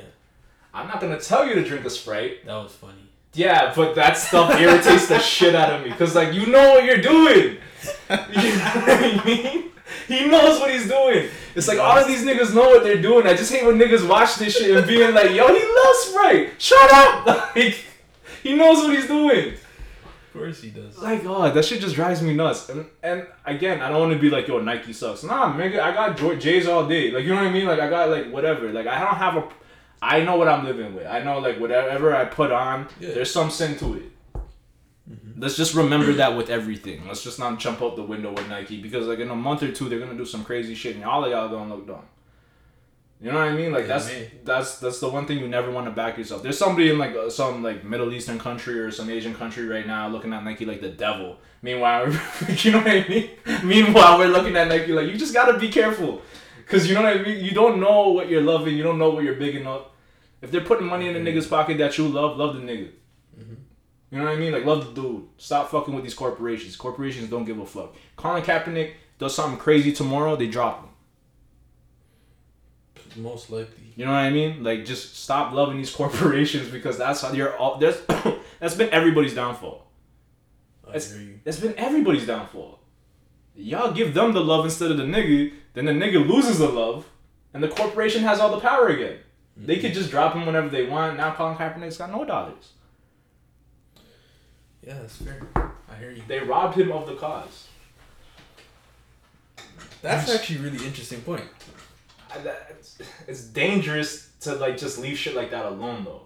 I'm 0.73 0.87
not 0.87 0.99
going 0.99 1.17
to 1.17 1.23
tell 1.23 1.47
you 1.47 1.55
to 1.55 1.63
drink 1.63 1.85
a 1.85 1.89
Sprite. 1.89 2.45
that 2.45 2.53
was 2.53 2.71
funny. 2.73 2.93
Yeah, 3.33 3.73
but 3.75 3.93
that 3.95 4.17
stuff 4.17 4.59
irritates 4.59 5.07
the 5.07 5.19
shit 5.19 5.53
out 5.53 5.71
of 5.71 5.83
me. 5.83 5.91
Because, 5.91 6.15
like, 6.15 6.33
you 6.33 6.47
know 6.47 6.71
what 6.71 6.83
you're 6.85 6.97
doing. 7.01 7.57
You 8.09 8.15
know 8.17 8.71
what 8.73 8.89
I 8.89 9.21
mean? 9.25 9.71
He 10.07 10.27
knows 10.27 10.59
what 10.59 10.71
he's 10.71 10.87
doing. 10.87 11.29
It's 11.55 11.67
like 11.67 11.79
all 11.79 11.97
of 11.97 12.07
these 12.07 12.23
niggas 12.25 12.53
know 12.53 12.69
what 12.69 12.83
they're 12.83 13.01
doing. 13.01 13.25
I 13.27 13.33
just 13.35 13.51
hate 13.51 13.65
when 13.65 13.77
niggas 13.77 14.07
watch 14.07 14.35
this 14.35 14.57
shit 14.57 14.75
and 14.75 14.85
being 14.87 15.13
like, 15.13 15.31
yo, 15.31 15.47
he 15.47 15.53
loves 15.83 15.99
Sprite. 15.99 16.61
Shut 16.61 16.91
up. 16.91 17.25
Like, 17.55 17.83
he 18.43 18.55
knows 18.55 18.77
what 18.79 18.95
he's 18.95 19.07
doing. 19.07 19.53
Of 19.53 20.33
course 20.33 20.61
he 20.61 20.69
does. 20.69 20.97
Like, 20.99 21.25
oh, 21.25 21.49
that 21.51 21.65
shit 21.65 21.81
just 21.81 21.95
drives 21.95 22.21
me 22.21 22.33
nuts. 22.33 22.69
And 22.69 22.85
and 23.03 23.27
again, 23.45 23.81
I 23.81 23.89
don't 23.89 23.99
want 23.99 24.13
to 24.13 24.19
be 24.19 24.29
like, 24.29 24.47
yo, 24.47 24.59
Nike 24.61 24.93
sucks. 24.93 25.23
Nah, 25.23 25.53
nigga, 25.57 25.79
I 25.79 25.91
got 25.93 26.39
J's 26.39 26.67
all 26.67 26.87
day. 26.87 27.11
Like, 27.11 27.23
you 27.23 27.29
know 27.29 27.35
what 27.43 27.47
I 27.47 27.51
mean? 27.51 27.65
Like, 27.65 27.79
I 27.79 27.89
got 27.89 28.09
like 28.09 28.31
whatever. 28.31 28.71
Like, 28.71 28.87
I 28.87 28.99
don't 28.99 29.15
have 29.15 29.35
a. 29.37 29.49
I 30.01 30.21
know 30.23 30.37
what 30.37 30.47
I'm 30.47 30.63
living 30.63 30.95
with. 30.95 31.05
I 31.07 31.21
know 31.23 31.39
like 31.39 31.59
whatever 31.59 32.15
I 32.15 32.23
put 32.25 32.51
on, 32.51 32.87
Yeah. 33.01 33.13
there's 33.15 33.31
some 33.31 33.49
sin 33.51 33.77
to 33.79 33.95
it. 33.95 34.03
Mm-hmm. 35.11 35.41
Let's 35.41 35.57
just 35.57 35.73
remember 35.73 36.13
that 36.13 36.35
with 36.35 36.49
everything. 36.49 37.07
Let's 37.07 37.23
just 37.23 37.39
not 37.39 37.59
jump 37.59 37.81
out 37.81 37.95
the 37.95 38.03
window 38.03 38.31
with 38.31 38.47
Nike 38.47 38.79
because 38.79 39.07
like 39.07 39.19
in 39.19 39.29
a 39.29 39.35
month 39.35 39.63
or 39.63 39.71
two 39.71 39.89
they're 39.89 39.99
gonna 39.99 40.15
do 40.17 40.25
some 40.25 40.43
crazy 40.43 40.75
shit 40.75 40.95
and 40.95 41.05
all 41.05 41.25
of 41.25 41.31
y'all 41.31 41.49
gonna 41.49 41.73
look 41.73 41.87
dumb. 41.87 42.05
You 43.21 43.31
know 43.31 43.39
what 43.39 43.49
I 43.49 43.53
mean? 43.53 43.71
Like 43.71 43.81
Yeah, 43.81 43.97
that's 43.97 44.07
me. 44.07 44.29
that's 44.45 44.79
that's 44.79 44.99
the 44.99 45.09
one 45.09 45.25
thing 45.25 45.39
you 45.39 45.47
never 45.47 45.71
want 45.71 45.87
to 45.87 45.91
back 45.91 46.17
yourself. 46.17 46.41
There's 46.41 46.57
somebody 46.57 46.89
in 46.91 46.97
like 46.97 47.15
uh, 47.15 47.29
some 47.29 47.63
like 47.63 47.83
Middle 47.83 48.13
Eastern 48.13 48.39
country 48.39 48.79
or 48.79 48.91
some 48.91 49.09
Asian 49.09 49.33
country 49.33 49.67
right 49.67 49.85
now 49.85 50.07
looking 50.07 50.31
at 50.31 50.43
Nike 50.43 50.65
like 50.65 50.79
the 50.79 50.89
devil. 50.89 51.37
Meanwhile, 51.61 52.07
you 52.49 52.71
know 52.71 52.77
what 52.77 52.87
I 52.87 53.05
mean? 53.09 53.29
Meanwhile, 53.63 54.19
we're 54.19 54.27
looking 54.27 54.55
at 54.55 54.69
Nike 54.69 54.93
like 54.93 55.07
you 55.07 55.17
just 55.17 55.33
gotta 55.33 55.59
be 55.59 55.69
careful, 55.69 56.21
cause 56.65 56.87
you 56.87 56.93
know 56.93 57.01
what 57.01 57.17
I 57.17 57.21
mean. 57.21 57.43
You 57.43 57.51
don't 57.51 57.81
know 57.81 58.09
what 58.09 58.29
you're 58.29 58.43
loving. 58.43 58.77
You 58.77 58.83
don't 58.83 58.99
know 58.99 59.09
what 59.09 59.23
you're 59.23 59.35
big 59.35 59.55
enough. 59.55 59.87
If 60.41 60.51
they're 60.51 60.61
putting 60.61 60.87
money 60.87 61.07
in 61.07 61.13
the 61.13 61.19
mm-hmm. 61.19 61.37
nigga's 61.37 61.47
pocket 61.47 61.77
that 61.79 61.97
you 61.97 62.07
love, 62.07 62.37
love 62.37 62.55
the 62.55 62.61
nigga. 62.61 62.91
Mm-hmm. 63.37 63.53
You 64.11 64.17
know 64.17 64.25
what 64.25 64.33
I 64.33 64.37
mean? 64.37 64.51
Like 64.51 64.65
love 64.65 64.93
the 64.93 65.01
dude. 65.01 65.27
Stop 65.37 65.69
fucking 65.69 65.93
with 65.93 66.03
these 66.03 66.13
corporations. 66.13 66.75
Corporations 66.75 67.29
don't 67.29 67.45
give 67.45 67.59
a 67.59 67.65
fuck. 67.65 67.95
Colin 68.15 68.43
Kaepernick 68.43 68.93
does 69.19 69.35
something 69.35 69.59
crazy 69.59 69.91
tomorrow, 69.91 70.35
they 70.35 70.47
drop 70.47 70.83
him. 70.83 70.89
Most 73.23 73.49
likely. 73.49 73.93
You 73.95 74.05
know 74.05 74.11
what 74.11 74.19
I 74.19 74.29
mean? 74.29 74.63
Like 74.63 74.85
just 74.85 75.17
stop 75.17 75.53
loving 75.53 75.77
these 75.77 75.93
corporations 75.95 76.69
because 76.69 76.97
that's 76.97 77.21
how 77.21 77.31
you're 77.33 77.55
all 77.57 77.77
there's 77.77 78.01
that's 78.59 78.75
been 78.75 78.89
everybody's 78.89 79.35
downfall. 79.35 79.87
Hear. 81.13 81.41
That's 81.43 81.59
been 81.59 81.75
everybody's 81.77 82.25
downfall. 82.25 82.79
Y'all 83.55 83.91
give 83.91 84.13
them 84.13 84.33
the 84.33 84.39
love 84.39 84.65
instead 84.65 84.89
of 84.89 84.97
the 84.97 85.03
nigga, 85.03 85.53
then 85.73 85.85
the 85.85 85.91
nigga 85.91 86.25
loses 86.25 86.59
the 86.59 86.69
love, 86.69 87.05
and 87.53 87.61
the 87.61 87.67
corporation 87.67 88.23
has 88.23 88.39
all 88.39 88.51
the 88.51 88.59
power 88.59 88.87
again. 88.87 89.17
They 89.57 89.75
could 89.75 89.91
mm-hmm. 89.91 89.99
just 89.99 90.11
drop 90.11 90.33
him 90.33 90.45
whenever 90.45 90.69
they 90.69 90.87
want. 90.87 91.17
Now 91.17 91.33
Colin 91.35 91.57
Kaepernick's 91.57 91.97
got 91.97 92.11
no 92.11 92.23
dollars. 92.23 92.71
Yeah, 94.85 94.99
that's 94.99 95.17
fair. 95.17 95.41
I 95.55 95.95
hear 95.99 96.11
you. 96.11 96.23
They 96.27 96.39
robbed 96.39 96.77
him 96.77 96.91
of 96.91 97.07
the 97.07 97.15
cause. 97.15 97.67
That's 100.01 100.33
actually 100.33 100.59
a 100.59 100.61
really 100.61 100.85
interesting 100.85 101.21
point. 101.21 101.43
I- 102.31 102.55
it's, 102.69 102.97
it's 103.27 103.43
dangerous 103.43 104.29
to 104.41 104.55
like 104.55 104.77
just 104.77 104.99
leave 104.99 105.17
shit 105.17 105.35
like 105.35 105.51
that 105.51 105.65
alone 105.65 106.03
though. 106.05 106.21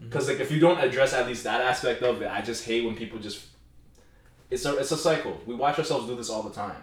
Mm-hmm. 0.00 0.08
Because 0.08 0.28
like 0.28 0.40
if 0.40 0.50
you 0.50 0.60
don't 0.60 0.78
address 0.78 1.12
at 1.12 1.26
least 1.26 1.44
that 1.44 1.60
aspect 1.60 2.02
of 2.02 2.20
it 2.22 2.30
i 2.30 2.40
just 2.40 2.64
hate 2.64 2.84
when 2.84 2.96
people 2.96 3.18
just 3.18 3.46
it's 4.50 4.64
a 4.64 4.76
it's 4.76 4.92
a 4.92 4.96
cycle. 4.96 5.40
We 5.46 5.54
watch 5.54 5.78
ourselves 5.78 6.06
do 6.06 6.14
this 6.14 6.30
all 6.30 6.42
the 6.42 6.54
time. 6.54 6.76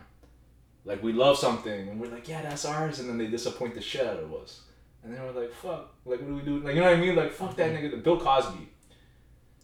Like 0.84 1.04
we 1.04 1.14
love 1.14 1.38
something 1.38 1.90
and 1.90 2.00
we're 2.00 2.10
like 2.10 2.28
yeah 2.28 2.42
that's 2.42 2.66
ours 2.66 3.00
and 3.00 3.10
then 3.10 3.18
they 3.18 3.28
disappoint 3.28 3.76
the 3.76 3.82
shit 3.82 4.06
out 4.06 4.18
of 4.18 4.34
us. 4.34 4.62
And 5.04 5.14
then 5.14 5.22
we're 5.24 5.42
like 5.42 5.54
fuck. 5.54 5.94
Like 6.06 6.20
what 6.20 6.28
do 6.28 6.36
we 6.36 6.42
do? 6.42 6.60
Like 6.60 6.76
you 6.76 6.82
know 6.82 6.90
what 6.90 6.98
i 6.98 7.02
mean? 7.02 7.16
Like 7.16 7.32
fuck 7.32 7.56
that 7.58 7.72
mm-hmm. 7.72 7.86
nigga 7.86 8.04
bill 8.04 8.20
cosby. 8.20 8.68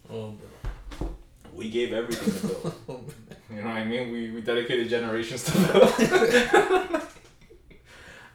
Oh, 0.10 0.38
we 1.58 1.70
gave 1.70 1.92
everything 1.92 2.34
to 2.34 2.48
bill. 2.86 3.06
You 3.50 3.62
know 3.62 3.70
what 3.70 3.78
I 3.78 3.86
mean? 3.86 4.12
We, 4.12 4.30
we 4.32 4.42
dedicated 4.42 4.90
generations 4.90 5.46
to 5.46 5.52
Bill. 5.68 5.88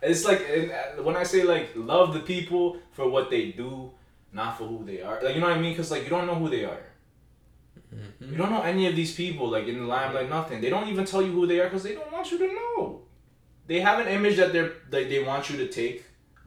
it's 0.02 0.24
like 0.24 0.40
uh, 0.40 1.02
when 1.02 1.16
I 1.16 1.22
say 1.22 1.44
like 1.44 1.70
love 1.76 2.14
the 2.14 2.20
people 2.20 2.78
for 2.92 3.08
what 3.08 3.28
they 3.28 3.52
do, 3.52 3.90
not 4.32 4.56
for 4.56 4.64
who 4.64 4.84
they 4.84 5.02
are. 5.02 5.22
Like 5.22 5.34
you 5.34 5.40
know 5.42 5.48
what 5.48 5.58
I 5.58 5.60
mean? 5.60 5.72
Because 5.72 5.90
like 5.90 6.04
you 6.04 6.10
don't 6.10 6.26
know 6.26 6.34
who 6.34 6.48
they 6.48 6.64
are. 6.64 6.82
You 8.20 8.36
don't 8.36 8.50
know 8.50 8.62
any 8.62 8.86
of 8.86 8.96
these 8.96 9.14
people 9.14 9.50
like 9.50 9.66
in 9.66 9.80
the 9.80 9.86
limelight. 9.86 10.30
Nothing. 10.30 10.62
They 10.62 10.70
don't 10.70 10.88
even 10.88 11.04
tell 11.04 11.20
you 11.20 11.30
who 11.30 11.46
they 11.46 11.60
are 11.60 11.64
because 11.64 11.82
they 11.82 11.94
don't 11.94 12.10
want 12.10 12.32
you 12.32 12.38
to 12.38 12.46
know. 12.46 13.02
They 13.66 13.80
have 13.80 14.00
an 14.00 14.08
image 14.08 14.36
that 14.38 14.54
they're 14.54 14.72
that 14.90 15.10
they 15.10 15.22
want 15.22 15.50
you 15.50 15.58
to 15.58 15.68
take. 15.68 16.04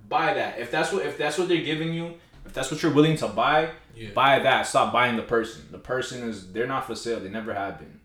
Buy 0.09 0.33
that. 0.33 0.57
If 0.57 0.71
that's 0.71 0.91
what 0.91 1.05
if 1.05 1.19
that's 1.19 1.37
what 1.37 1.47
they're 1.47 1.61
giving 1.71 1.93
you, 1.93 2.15
if 2.45 2.53
that's 2.53 2.69
what 2.71 2.81
you're 2.83 2.93
willing 2.93 3.17
to 3.17 3.27
buy, 3.27 3.69
Yeah. 3.95 4.09
buy 4.13 4.39
that. 4.39 4.67
Stop 4.67 4.91
buying 4.93 5.15
the 5.15 5.23
person. 5.23 5.63
The 5.71 5.77
person 5.79 6.27
is 6.29 6.51
they're 6.53 6.67
not 6.67 6.85
for 6.85 6.95
sale. 6.95 7.19
They 7.19 7.29
never 7.29 7.53
have 7.53 7.79
been. 7.79 7.99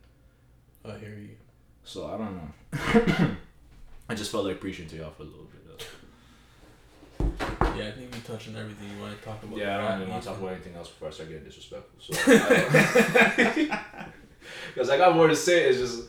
I 0.84 0.98
hear 0.98 1.10
you. 1.10 1.36
So 1.84 2.06
I 2.06 2.16
don't 2.18 2.36
know. 2.36 2.50
I 4.08 4.14
just 4.14 4.30
felt 4.32 4.44
like 4.46 4.60
preaching 4.60 4.88
to 4.88 4.96
y'all 4.96 5.10
for 5.10 5.22
a 5.22 5.26
little 5.26 5.44
bit. 5.44 5.56
Though. 7.18 7.76
Yeah, 7.76 7.88
I 7.88 7.92
think 7.92 8.12
we 8.14 8.20
touched 8.20 8.48
on 8.48 8.56
everything 8.56 8.88
you 8.94 9.00
want 9.02 9.16
to 9.18 9.24
talk 9.24 9.42
about. 9.42 9.56
Yeah, 9.58 9.76
I 9.78 9.80
don't 9.90 10.00
really 10.00 10.10
want 10.10 10.22
to 10.22 10.28
talk 10.28 10.38
about 10.38 10.52
anything 10.52 10.74
else 10.74 10.88
before 10.88 11.08
I 11.08 11.10
start 11.12 11.28
getting 11.28 11.44
disrespectful. 11.44 11.98
So, 12.00 12.12
because 14.74 14.90
I 14.90 14.96
got 14.96 15.14
more 15.14 15.28
to 15.28 15.36
say. 15.36 15.68
It's 15.68 15.78
just 15.78 16.08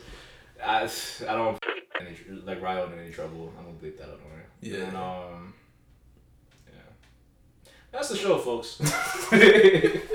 I, 0.63 0.89
I 1.29 1.35
don't 1.35 1.59
like 2.45 2.61
Ryo 2.61 2.91
in 2.91 2.99
any 2.99 3.11
trouble. 3.11 3.51
I'm 3.57 3.65
gonna 3.65 3.77
bleep 3.77 3.97
that 3.97 4.09
out 4.09 4.19
nowhere. 4.23 4.45
Yeah. 4.61 4.85
And 4.87 4.97
um, 4.97 5.53
yeah, 5.53 5.60
that's 7.91 8.09
the 8.09 8.17
show, 8.17 8.37
folks. 8.37 8.79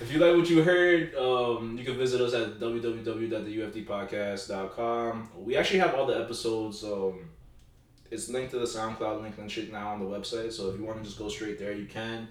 If 0.00 0.12
you 0.12 0.20
like 0.20 0.36
what 0.36 0.48
you 0.48 0.62
heard, 0.62 1.12
um, 1.16 1.76
you 1.76 1.82
can 1.84 1.98
visit 1.98 2.20
us 2.20 2.32
at 2.32 2.60
www.theufdpodcast.com. 2.60 5.30
We 5.36 5.56
actually 5.56 5.80
have 5.80 5.96
all 5.96 6.06
the 6.06 6.16
episodes. 6.18 6.84
Um, 6.84 7.30
it's 8.10 8.28
linked 8.28 8.52
to 8.52 8.60
the 8.60 8.64
SoundCloud 8.64 9.22
link 9.22 9.36
and 9.38 9.50
shit 9.50 9.72
now 9.72 9.88
on 9.88 9.98
the 9.98 10.06
website. 10.06 10.52
So 10.52 10.70
if 10.70 10.78
you 10.78 10.84
want 10.84 10.98
to 10.98 11.04
just 11.04 11.18
go 11.18 11.28
straight 11.28 11.58
there, 11.58 11.72
you 11.72 11.86
can. 11.86 12.28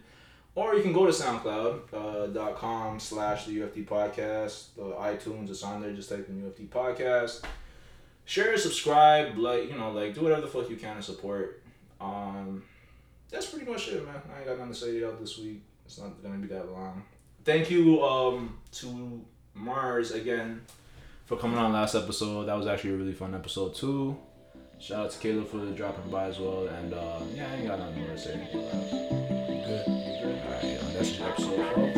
Or 0.55 0.75
you 0.75 0.81
can 0.81 0.93
go 0.93 1.05
to 1.05 1.11
SoundCloud.com 1.11 2.37
uh, 2.37 2.53
com 2.53 3.01
slash 3.01 3.43
the 3.45 3.59
UFD 3.59 3.85
podcast. 3.85 4.73
The 4.75 4.93
iTunes, 4.93 5.49
it's 5.49 5.61
on 5.61 5.81
there. 5.81 5.91
Just 5.91 6.07
type 6.09 6.29
in 6.29 6.41
UFD 6.41 6.69
podcast. 6.69 7.43
Share, 8.23 8.57
subscribe, 8.57 9.37
like, 9.37 9.69
you 9.69 9.77
know, 9.77 9.91
like, 9.91 10.13
do 10.15 10.21
whatever 10.21 10.39
the 10.41 10.47
fuck 10.47 10.69
you 10.69 10.77
can 10.77 10.95
to 10.95 11.03
support. 11.03 11.61
Um, 12.01 12.63
that's 13.29 13.47
pretty 13.47 13.69
much 13.69 13.89
it, 13.89 14.05
man. 14.05 14.21
I 14.33 14.37
ain't 14.39 14.47
got 14.47 14.57
nothing 14.57 14.73
to 14.73 14.79
say 14.79 15.03
out 15.03 15.19
this 15.19 15.37
week. 15.37 15.63
It's 15.85 15.99
not 15.99 16.21
gonna 16.21 16.37
be 16.37 16.47
that 16.47 16.71
long. 16.71 17.03
Thank 17.43 17.69
you 17.69 18.03
um 18.03 18.57
to 18.73 19.25
Mars 19.53 20.11
again 20.11 20.61
for 21.25 21.37
coming 21.37 21.57
on 21.57 21.73
last 21.73 21.95
episode. 21.95 22.45
That 22.45 22.57
was 22.57 22.67
actually 22.67 22.91
a 22.91 22.97
really 22.97 23.13
fun 23.13 23.33
episode 23.33 23.75
too. 23.75 24.17
Shout 24.79 25.05
out 25.05 25.11
to 25.11 25.19
Caleb 25.19 25.47
for 25.47 25.65
dropping 25.71 26.11
by 26.11 26.25
as 26.25 26.39
well. 26.39 26.67
And 26.67 26.93
uh, 26.93 27.19
yeah, 27.33 27.47
I 27.51 27.55
ain't 27.55 27.67
got 27.67 27.79
nothing 27.79 28.01
more 28.01 28.09
to 28.09 28.17
say. 28.17 28.47
Good. 28.53 29.87
Alright, 29.87 30.93
that's 30.93 31.17
the 31.17 31.23
episode. 31.23 31.96